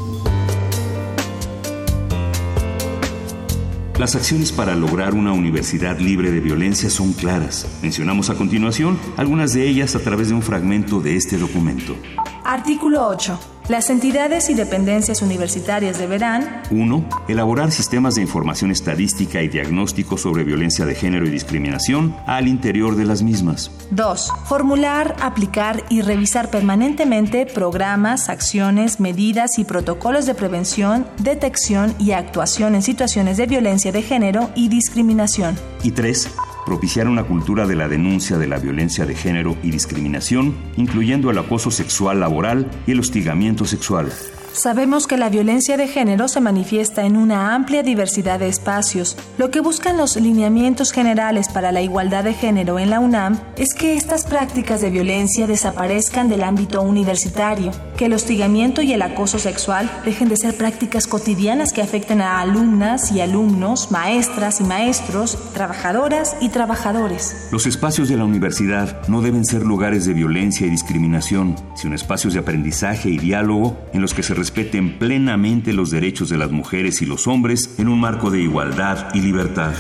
Las 3.98 4.14
acciones 4.14 4.52
para 4.52 4.76
lograr 4.76 5.14
una 5.14 5.32
universidad 5.32 6.00
libre 6.00 6.30
de 6.30 6.42
violencia 6.42 6.90
son 6.90 7.14
claras. 7.14 7.66
Mencionamos 7.82 8.30
a 8.30 8.36
continuación 8.36 9.00
algunas 9.16 9.54
de 9.54 9.70
ellas 9.70 9.96
a 9.96 10.00
través 10.00 10.28
de 10.28 10.34
un 10.34 10.42
fragmento 10.42 11.00
de 11.00 11.16
este 11.16 11.38
documento. 11.38 11.96
Artículo 12.44 13.08
8. 13.08 13.55
Las 13.68 13.90
entidades 13.90 14.52
y 14.52 14.54
dependencias 14.54 15.24
universitarias 15.24 15.98
deberán 15.98 16.62
1. 16.70 17.10
Elaborar 17.28 17.72
sistemas 17.72 18.14
de 18.14 18.22
información 18.22 18.70
estadística 18.70 19.42
y 19.42 19.48
diagnóstico 19.48 20.20
sobre 20.20 20.44
violencia 20.44 20.86
de 20.86 20.94
género 20.94 21.26
y 21.26 21.32
discriminación 21.32 22.16
al 22.28 22.48
interior 22.48 22.96
de 22.96 23.06
las 23.06 23.24
mismas. 23.24 23.72
2. 23.90 24.32
Formular, 24.46 25.16
aplicar 25.20 25.84
y 25.90 26.02
revisar 26.02 26.52
permanentemente 26.52 27.48
programas, 27.48 28.30
acciones, 28.30 29.00
medidas 29.00 29.58
y 29.58 29.64
protocolos 29.64 30.28
de 30.28 30.36
prevención, 30.36 31.08
detección 31.18 31.96
y 31.98 32.12
actuación 32.12 32.76
en 32.76 32.84
situaciones 32.84 33.38
de 33.38 33.48
violencia 33.48 33.92
de 33.92 34.04
género 34.04 34.52
y 34.54 34.68
discriminación. 34.68 35.58
Y 35.82 35.90
3 35.90 36.30
propiciar 36.66 37.08
una 37.08 37.24
cultura 37.24 37.68
de 37.68 37.76
la 37.76 37.88
denuncia 37.88 38.38
de 38.38 38.48
la 38.48 38.58
violencia 38.60 39.06
de 39.06 39.16
género 39.16 39.56
y 39.64 39.72
discriminación, 39.72 40.56
incluyendo 40.78 41.30
el 41.30 41.38
acoso 41.38 41.72
sexual 41.72 42.20
laboral 42.20 42.70
y 42.88 42.92
el 42.92 43.00
hostigamiento 43.00 43.66
sexual. 43.66 44.12
Sabemos 44.56 45.06
que 45.06 45.18
la 45.18 45.28
violencia 45.28 45.76
de 45.76 45.90
género 45.90 46.30
se 46.30 46.40
manifiesta 46.40 47.06
en 47.06 47.18
una 47.18 47.54
amplia 47.54 47.84
diversidad 47.84 48.40
de 48.40 48.48
espacios. 48.48 49.18
Lo 49.38 49.52
que 49.52 49.60
buscan 49.60 49.98
los 49.98 50.16
lineamientos 50.16 50.94
generales 50.94 51.50
para 51.50 51.74
la 51.74 51.82
igualdad 51.82 52.24
de 52.24 52.34
género 52.34 52.80
en 52.80 52.90
la 52.90 53.02
UNAM 53.02 53.38
es 53.58 53.74
que 53.74 53.96
estas 53.96 54.26
prácticas 54.26 54.80
de 54.80 54.92
violencia 54.92 55.46
desaparezcan 55.46 56.30
del 56.30 56.42
ámbito 56.42 56.82
universitario, 56.82 57.74
que 57.98 58.06
el 58.06 58.14
hostigamiento 58.14 58.82
y 58.82 58.94
el 58.94 59.02
acoso 59.02 59.40
sexual 59.40 59.92
dejen 60.06 60.30
de 60.30 60.38
ser 60.38 60.56
prácticas 60.56 61.06
cotidianas 61.06 61.74
que 61.74 61.82
afecten 61.82 62.22
a 62.22 62.40
alumnas 62.40 63.12
y 63.12 63.20
alumnos, 63.20 63.92
maestras 63.92 64.62
y 64.62 64.64
maestros, 64.64 65.38
trabajadoras 65.54 66.38
y 66.40 66.48
trabajadores. 66.48 67.50
Los 67.52 67.66
espacios 67.66 68.08
de 68.08 68.16
la 68.16 68.24
universidad 68.24 69.06
no 69.10 69.22
deben 69.22 69.44
ser 69.44 69.64
lugares 69.64 70.06
de 70.06 70.14
violencia 70.14 70.66
y 70.66 70.70
discriminación, 70.70 71.58
sino 71.76 71.94
espacios 71.94 72.34
de 72.34 72.40
aprendizaje 72.40 73.10
y 73.10 73.18
diálogo 73.18 73.78
en 73.92 74.02
los 74.02 74.14
que 74.14 74.24
se 74.24 74.45
respeten 74.46 75.00
plenamente 75.00 75.74
los 75.74 75.90
derechos 75.90 76.30
de 76.30 76.38
las 76.38 76.52
mujeres 76.52 77.02
y 77.02 77.08
los 77.08 77.26
hombres 77.26 77.80
en 77.80 77.88
un 77.88 78.00
marco 78.00 78.30
de 78.30 78.42
igualdad 78.42 79.08
y 79.16 79.20
libertad. 79.20 79.74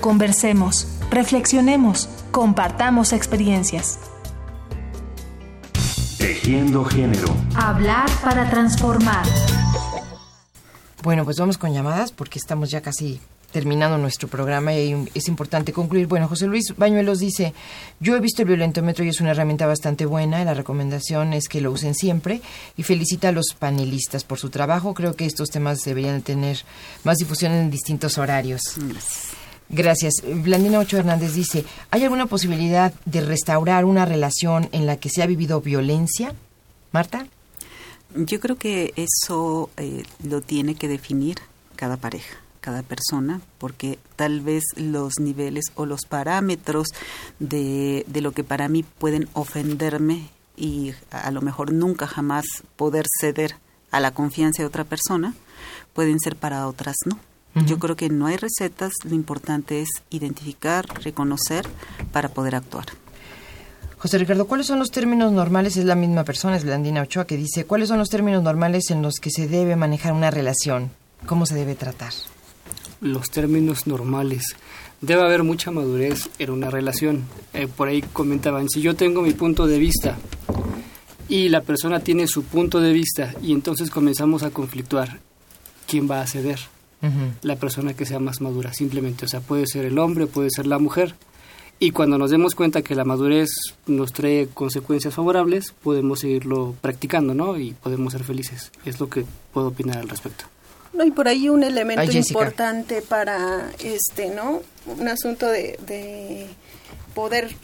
Conversemos, 0.00 0.86
reflexionemos, 1.10 2.08
compartamos 2.30 3.12
experiencias. 3.12 3.98
Tejiendo 6.16 6.84
género. 6.84 7.26
Hablar 7.56 8.08
para 8.22 8.48
transformar. 8.48 9.26
Bueno, 11.02 11.24
pues 11.24 11.40
vamos 11.40 11.58
con 11.58 11.72
llamadas 11.72 12.12
porque 12.12 12.38
estamos 12.38 12.70
ya 12.70 12.80
casi 12.82 13.20
terminando 13.50 13.96
nuestro 13.98 14.28
programa 14.28 14.74
y 14.74 15.08
es 15.14 15.28
importante 15.28 15.72
concluir. 15.72 16.06
Bueno, 16.06 16.28
José 16.28 16.46
Luis 16.46 16.74
Bañuelos 16.76 17.18
dice, 17.18 17.54
yo 18.00 18.16
he 18.16 18.20
visto 18.20 18.42
el 18.42 18.48
violentómetro 18.48 19.04
y 19.04 19.08
es 19.08 19.20
una 19.20 19.30
herramienta 19.30 19.66
bastante 19.66 20.06
buena, 20.06 20.44
la 20.44 20.54
recomendación 20.54 21.32
es 21.32 21.48
que 21.48 21.60
lo 21.60 21.72
usen 21.72 21.94
siempre 21.94 22.42
y 22.76 22.82
felicita 22.82 23.28
a 23.28 23.32
los 23.32 23.54
panelistas 23.58 24.24
por 24.24 24.38
su 24.38 24.50
trabajo. 24.50 24.94
Creo 24.94 25.14
que 25.14 25.26
estos 25.26 25.50
temas 25.50 25.82
deberían 25.82 26.22
tener 26.22 26.58
más 27.04 27.18
difusión 27.18 27.52
en 27.52 27.70
distintos 27.70 28.18
horarios. 28.18 28.60
Gracias. 29.70 30.14
Blandina 30.24 30.78
Ocho 30.78 30.98
Hernández 30.98 31.34
dice, 31.34 31.64
¿hay 31.90 32.02
alguna 32.02 32.26
posibilidad 32.26 32.92
de 33.04 33.20
restaurar 33.20 33.84
una 33.84 34.04
relación 34.04 34.68
en 34.72 34.86
la 34.86 34.96
que 34.96 35.10
se 35.10 35.22
ha 35.22 35.26
vivido 35.26 35.60
violencia? 35.60 36.34
Marta. 36.92 37.26
Yo 38.14 38.40
creo 38.40 38.56
que 38.56 38.94
eso 38.96 39.68
eh, 39.76 40.02
lo 40.24 40.40
tiene 40.40 40.74
que 40.74 40.88
definir 40.88 41.36
cada 41.76 41.98
pareja 41.98 42.47
cada 42.68 42.82
persona, 42.82 43.40
porque 43.56 43.98
tal 44.14 44.42
vez 44.42 44.62
los 44.76 45.14
niveles 45.18 45.64
o 45.74 45.86
los 45.86 46.02
parámetros 46.06 46.88
de, 47.38 48.04
de 48.06 48.20
lo 48.20 48.32
que 48.32 48.44
para 48.44 48.68
mí 48.68 48.82
pueden 48.82 49.26
ofenderme 49.32 50.28
y 50.54 50.92
a 51.10 51.30
lo 51.30 51.40
mejor 51.40 51.72
nunca 51.72 52.06
jamás 52.06 52.44
poder 52.76 53.06
ceder 53.22 53.54
a 53.90 54.00
la 54.00 54.10
confianza 54.10 54.62
de 54.62 54.66
otra 54.66 54.84
persona, 54.84 55.32
pueden 55.94 56.20
ser 56.20 56.36
para 56.36 56.68
otras 56.68 56.96
no. 57.06 57.18
Yo 57.64 57.78
creo 57.78 57.96
que 57.96 58.10
no 58.10 58.26
hay 58.26 58.36
recetas, 58.36 58.92
lo 59.02 59.14
importante 59.14 59.80
es 59.80 59.88
identificar, 60.10 60.84
reconocer 61.02 61.66
para 62.12 62.28
poder 62.28 62.54
actuar. 62.54 62.84
José 63.96 64.18
Ricardo, 64.18 64.46
¿cuáles 64.46 64.66
son 64.66 64.78
los 64.78 64.90
términos 64.90 65.32
normales? 65.32 65.78
Es 65.78 65.86
la 65.86 65.94
misma 65.94 66.22
persona, 66.22 66.56
es 66.56 66.64
Blandina 66.64 67.00
Ochoa, 67.00 67.26
que 67.26 67.38
dice, 67.38 67.64
¿cuáles 67.64 67.88
son 67.88 67.98
los 67.98 68.10
términos 68.10 68.42
normales 68.42 68.90
en 68.90 69.00
los 69.00 69.14
que 69.14 69.30
se 69.30 69.48
debe 69.48 69.74
manejar 69.74 70.12
una 70.12 70.30
relación? 70.30 70.90
¿Cómo 71.26 71.46
se 71.46 71.54
debe 71.54 71.74
tratar? 71.74 72.12
Los 73.00 73.30
términos 73.30 73.86
normales. 73.86 74.56
Debe 75.00 75.22
haber 75.22 75.44
mucha 75.44 75.70
madurez 75.70 76.28
en 76.38 76.50
una 76.50 76.70
relación. 76.70 77.24
Eh, 77.54 77.68
por 77.68 77.88
ahí 77.88 78.02
comentaban, 78.02 78.68
si 78.68 78.80
yo 78.80 78.96
tengo 78.96 79.22
mi 79.22 79.32
punto 79.32 79.66
de 79.66 79.78
vista 79.78 80.16
y 81.28 81.48
la 81.48 81.60
persona 81.60 82.00
tiene 82.00 82.26
su 82.26 82.44
punto 82.44 82.80
de 82.80 82.92
vista 82.92 83.34
y 83.42 83.52
entonces 83.52 83.90
comenzamos 83.90 84.42
a 84.42 84.50
conflictuar, 84.50 85.20
¿quién 85.86 86.10
va 86.10 86.20
a 86.20 86.26
ceder? 86.26 86.58
la 87.42 87.54
persona 87.54 87.94
que 87.94 88.04
sea 88.04 88.18
más 88.18 88.40
madura, 88.40 88.72
simplemente. 88.72 89.24
O 89.24 89.28
sea, 89.28 89.40
puede 89.40 89.68
ser 89.68 89.84
el 89.84 89.98
hombre, 89.98 90.26
puede 90.26 90.50
ser 90.50 90.66
la 90.66 90.80
mujer. 90.80 91.14
Y 91.78 91.92
cuando 91.92 92.18
nos 92.18 92.32
demos 92.32 92.56
cuenta 92.56 92.82
que 92.82 92.96
la 92.96 93.04
madurez 93.04 93.50
nos 93.86 94.12
trae 94.12 94.48
consecuencias 94.52 95.14
favorables, 95.14 95.72
podemos 95.80 96.20
seguirlo 96.20 96.74
practicando, 96.80 97.34
¿no? 97.34 97.56
Y 97.56 97.72
podemos 97.72 98.12
ser 98.12 98.24
felices. 98.24 98.72
Es 98.84 98.98
lo 98.98 99.08
que 99.08 99.24
puedo 99.52 99.68
opinar 99.68 99.98
al 99.98 100.08
respecto. 100.08 100.46
No, 100.98 101.04
y 101.04 101.12
por 101.12 101.28
ahí 101.28 101.48
un 101.48 101.62
elemento 101.62 102.10
importante 102.10 103.02
para 103.02 103.70
este, 103.78 104.30
¿no? 104.30 104.62
Un 104.84 105.06
asunto 105.06 105.46
de, 105.46 105.78
de 105.86 106.48
poder 107.14 107.54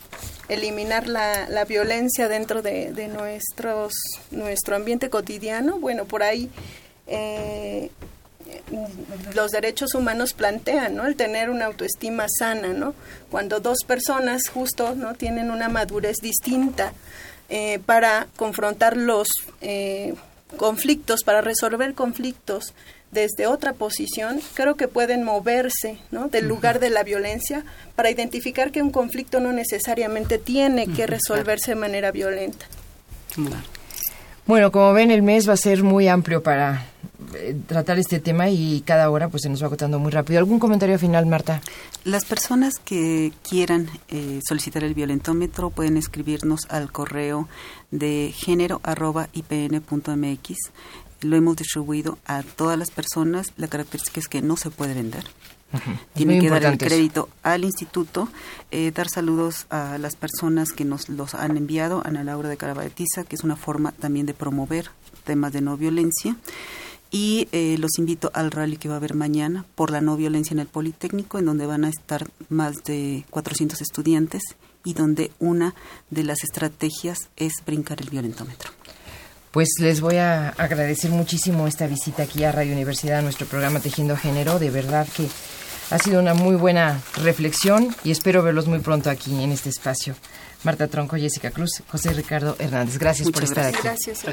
eliminar 0.49 1.09
la, 1.09 1.49
la 1.49 1.65
violencia 1.65 2.29
dentro 2.29 2.63
de, 2.63 2.93
de, 2.93 3.09
nuestros, 3.09 3.93
nuestro 4.31 4.77
ambiente 4.77 5.11
cotidiano. 5.11 5.81
Bueno, 5.81 6.05
por 6.05 6.23
ahí 6.23 6.49
eh, 7.09 7.91
los 9.35 9.51
derechos 9.51 9.97
humanos 9.97 10.33
plantean, 10.33 10.95
¿no? 10.95 11.05
El 11.05 11.17
tener 11.17 11.51
una 11.51 11.65
autoestima 11.65 12.27
sana, 12.29 12.69
¿no? 12.69 12.95
Cuando 13.33 13.59
dos 13.59 13.79
personas 13.85 14.49
justo, 14.49 14.95
¿no? 14.95 15.15
Tienen 15.15 15.51
una 15.51 15.69
madurez 15.69 16.19
distinta 16.23 16.93
eh, 17.49 17.81
para 17.85 18.29
confrontar 18.37 18.97
los 18.97 19.27
eh, 19.61 20.15
conflictos, 20.57 21.25
para 21.25 21.41
resolver 21.41 21.95
conflictos 21.95 22.75
desde 23.15 23.47
otra 23.47 23.73
posición, 23.73 24.41
creo 24.53 24.75
que 24.75 24.89
pueden 24.89 25.25
moverse, 25.25 25.99
¿no? 26.11 26.29
Del 26.29 26.47
lugar 26.47 26.81
de 26.81 26.91
la 26.91 27.03
violencia 27.03 27.65
para 27.97 28.11
identificar 28.11 28.73
que 28.73 28.83
un 28.83 28.91
conflicto 28.91 29.41
no 29.41 29.53
necesariamente 29.53 30.39
tiene 30.39 30.89
que 30.89 31.07
resolverse 31.07 31.71
de 31.71 31.77
manera 31.77 32.11
violenta. 32.11 32.67
Bueno, 34.47 34.71
como 34.71 34.93
ven, 34.93 35.11
el 35.11 35.23
mes 35.23 35.49
va 35.49 35.55
a 35.55 35.57
ser 35.57 35.83
muy 35.83 36.09
amplio 36.09 36.43
para 36.43 36.87
eh, 37.35 37.57
tratar 37.67 37.99
este 37.99 38.21
tema 38.21 38.51
y 38.51 38.83
cada 38.83 39.11
hora 39.11 39.29
pues 39.29 39.43
se 39.43 39.49
nos 39.49 39.63
va 39.63 39.67
agotando 39.67 39.99
muy 39.99 40.13
rápido. 40.13 40.39
¿Algún 40.39 40.59
comentario 40.59 40.99
final, 40.99 41.27
Marta? 41.27 41.61
Las 42.05 42.25
personas 42.25 42.75
que 42.79 43.33
quieran 43.49 43.89
eh, 44.09 44.41
solicitar 44.47 44.85
el 44.85 44.95
violentómetro 44.95 45.71
pueden 45.71 45.97
escribirnos 45.97 46.61
al 46.69 46.93
correo 46.93 47.49
de 47.91 48.33
género 48.37 48.81
Lo 51.23 51.37
hemos 51.37 51.57
distribuido 51.57 52.19
a 52.27 52.43
todas 52.43 52.79
las 52.79 52.91
personas. 52.91 53.53
La 53.57 53.69
característica 53.69 54.21
es 54.21 54.29
que 54.29 54.43
no 54.43 54.57
se 54.57 54.71
puede 54.71 54.95
vender. 54.95 55.25
Tiene 56.15 56.39
que 56.39 56.51
dar 56.51 56.65
el 56.65 56.79
crédito 56.79 57.29
al 57.43 57.65
instituto, 57.65 58.29
eh, 58.71 58.93
dar 58.95 59.09
saludos 59.09 59.67
a 59.71 59.99
las 59.99 60.15
personas 60.15 60.73
que 60.73 60.85
nos 60.85 61.09
los 61.09 61.35
han 61.35 61.57
enviado, 61.57 62.03
Ana 62.05 62.23
Laura 62.23 62.49
de 62.49 62.57
Carabatiza, 62.57 63.25
que 63.25 63.35
es 63.35 63.43
una 63.43 63.57
forma 63.57 63.93
también 63.93 64.27
de 64.27 64.35
promover 64.35 64.91
temas 65.25 65.53
de 65.53 65.61
no 65.61 65.77
violencia. 65.77 66.37
Y 67.11 67.49
eh, 67.53 67.77
los 67.79 67.99
invito 67.99 68.31
al 68.35 68.51
rally 68.51 68.77
que 68.77 68.89
va 68.89 68.95
a 68.95 68.97
haber 68.99 69.15
mañana 69.15 69.65
por 69.75 69.91
la 69.91 70.01
no 70.01 70.17
violencia 70.17 70.53
en 70.53 70.59
el 70.59 70.67
Politécnico, 70.67 71.39
en 71.39 71.47
donde 71.47 71.67
van 71.67 71.85
a 71.85 71.89
estar 71.89 72.29
más 72.49 72.83
de 72.85 73.25
400 73.31 73.81
estudiantes 73.81 74.43
y 74.85 74.95
donde 74.95 75.31
una 75.39 75.75
de 76.11 76.25
las 76.25 76.43
estrategias 76.45 77.31
es 77.37 77.53
brincar 77.65 78.01
el 78.01 78.11
violentómetro. 78.11 78.71
Pues 79.55 79.69
les 79.79 80.01
voy 80.01 80.17
a 80.17 80.49
agradecer 80.49 81.13
muchísimo 81.13 81.69
esta 81.69 81.87
visita 81.87 82.25
aquí 82.25 82.43
a 82.43 82.51
Radio 82.51 82.73
Universidad, 82.73 83.21
a 83.21 83.23
nuestro 83.23 83.47
programa 83.47 83.79
Tejiendo 83.79 84.17
Género. 84.17 84.59
De 84.59 84.69
verdad 84.69 85.07
que 85.17 85.29
ha 85.91 85.99
sido 86.01 86.19
una 86.19 86.35
muy 86.35 86.57
buena 86.57 87.01
reflexión 87.23 87.95
y 88.03 88.11
espero 88.11 88.43
verlos 88.43 88.67
muy 88.67 88.81
pronto 88.81 89.11
aquí 89.11 89.45
en 89.45 89.53
este 89.53 89.69
espacio. 89.69 90.17
Marta 90.65 90.89
Tronco, 90.89 91.15
Jessica 91.15 91.53
Cruz, 91.53 91.85
José 91.87 92.13
Ricardo 92.15 92.57
Hernández. 92.59 92.99
Gracias 92.99 93.31
por 93.31 93.45
estar 93.45 93.67
aquí. 93.67 93.79
Gracias. 93.81 94.25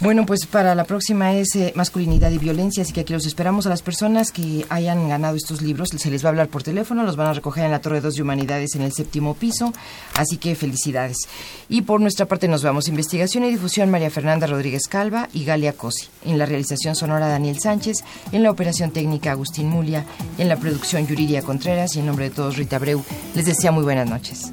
Bueno, 0.00 0.26
pues 0.26 0.46
para 0.46 0.76
la 0.76 0.84
próxima 0.84 1.34
es 1.34 1.56
eh, 1.56 1.72
masculinidad 1.74 2.30
y 2.30 2.38
violencia, 2.38 2.84
así 2.84 2.92
que 2.92 3.00
aquí 3.00 3.12
los 3.12 3.26
esperamos 3.26 3.66
a 3.66 3.68
las 3.68 3.82
personas 3.82 4.30
que 4.30 4.64
hayan 4.68 5.08
ganado 5.08 5.34
estos 5.34 5.60
libros. 5.60 5.88
Se 5.88 6.08
les 6.08 6.22
va 6.22 6.28
a 6.28 6.30
hablar 6.30 6.46
por 6.46 6.62
teléfono, 6.62 7.02
los 7.02 7.16
van 7.16 7.26
a 7.26 7.32
recoger 7.32 7.64
en 7.64 7.72
la 7.72 7.80
Torre 7.80 8.00
2 8.00 8.14
de 8.14 8.22
Humanidades 8.22 8.76
en 8.76 8.82
el 8.82 8.92
séptimo 8.92 9.34
piso, 9.34 9.72
así 10.14 10.36
que 10.36 10.54
felicidades. 10.54 11.16
Y 11.68 11.82
por 11.82 12.00
nuestra 12.00 12.26
parte 12.26 12.46
nos 12.46 12.62
vamos. 12.62 12.86
Investigación 12.86 13.42
y 13.42 13.50
difusión 13.50 13.90
María 13.90 14.08
Fernanda 14.08 14.46
Rodríguez 14.46 14.86
Calva 14.88 15.28
y 15.32 15.44
Galia 15.44 15.72
Cosi. 15.72 16.06
En 16.24 16.38
la 16.38 16.46
realización 16.46 16.94
sonora 16.94 17.26
Daniel 17.26 17.58
Sánchez, 17.58 18.04
en 18.30 18.44
la 18.44 18.52
operación 18.52 18.92
técnica 18.92 19.32
Agustín 19.32 19.68
Mulia, 19.68 20.06
en 20.38 20.48
la 20.48 20.58
producción 20.58 21.08
Yuridia 21.08 21.42
Contreras 21.42 21.96
y 21.96 21.98
en 21.98 22.06
nombre 22.06 22.28
de 22.28 22.36
todos 22.36 22.56
Rita 22.56 22.78
Breu, 22.78 23.02
les 23.34 23.46
deseo 23.46 23.72
muy 23.72 23.82
buenas 23.82 24.08
noches. 24.08 24.52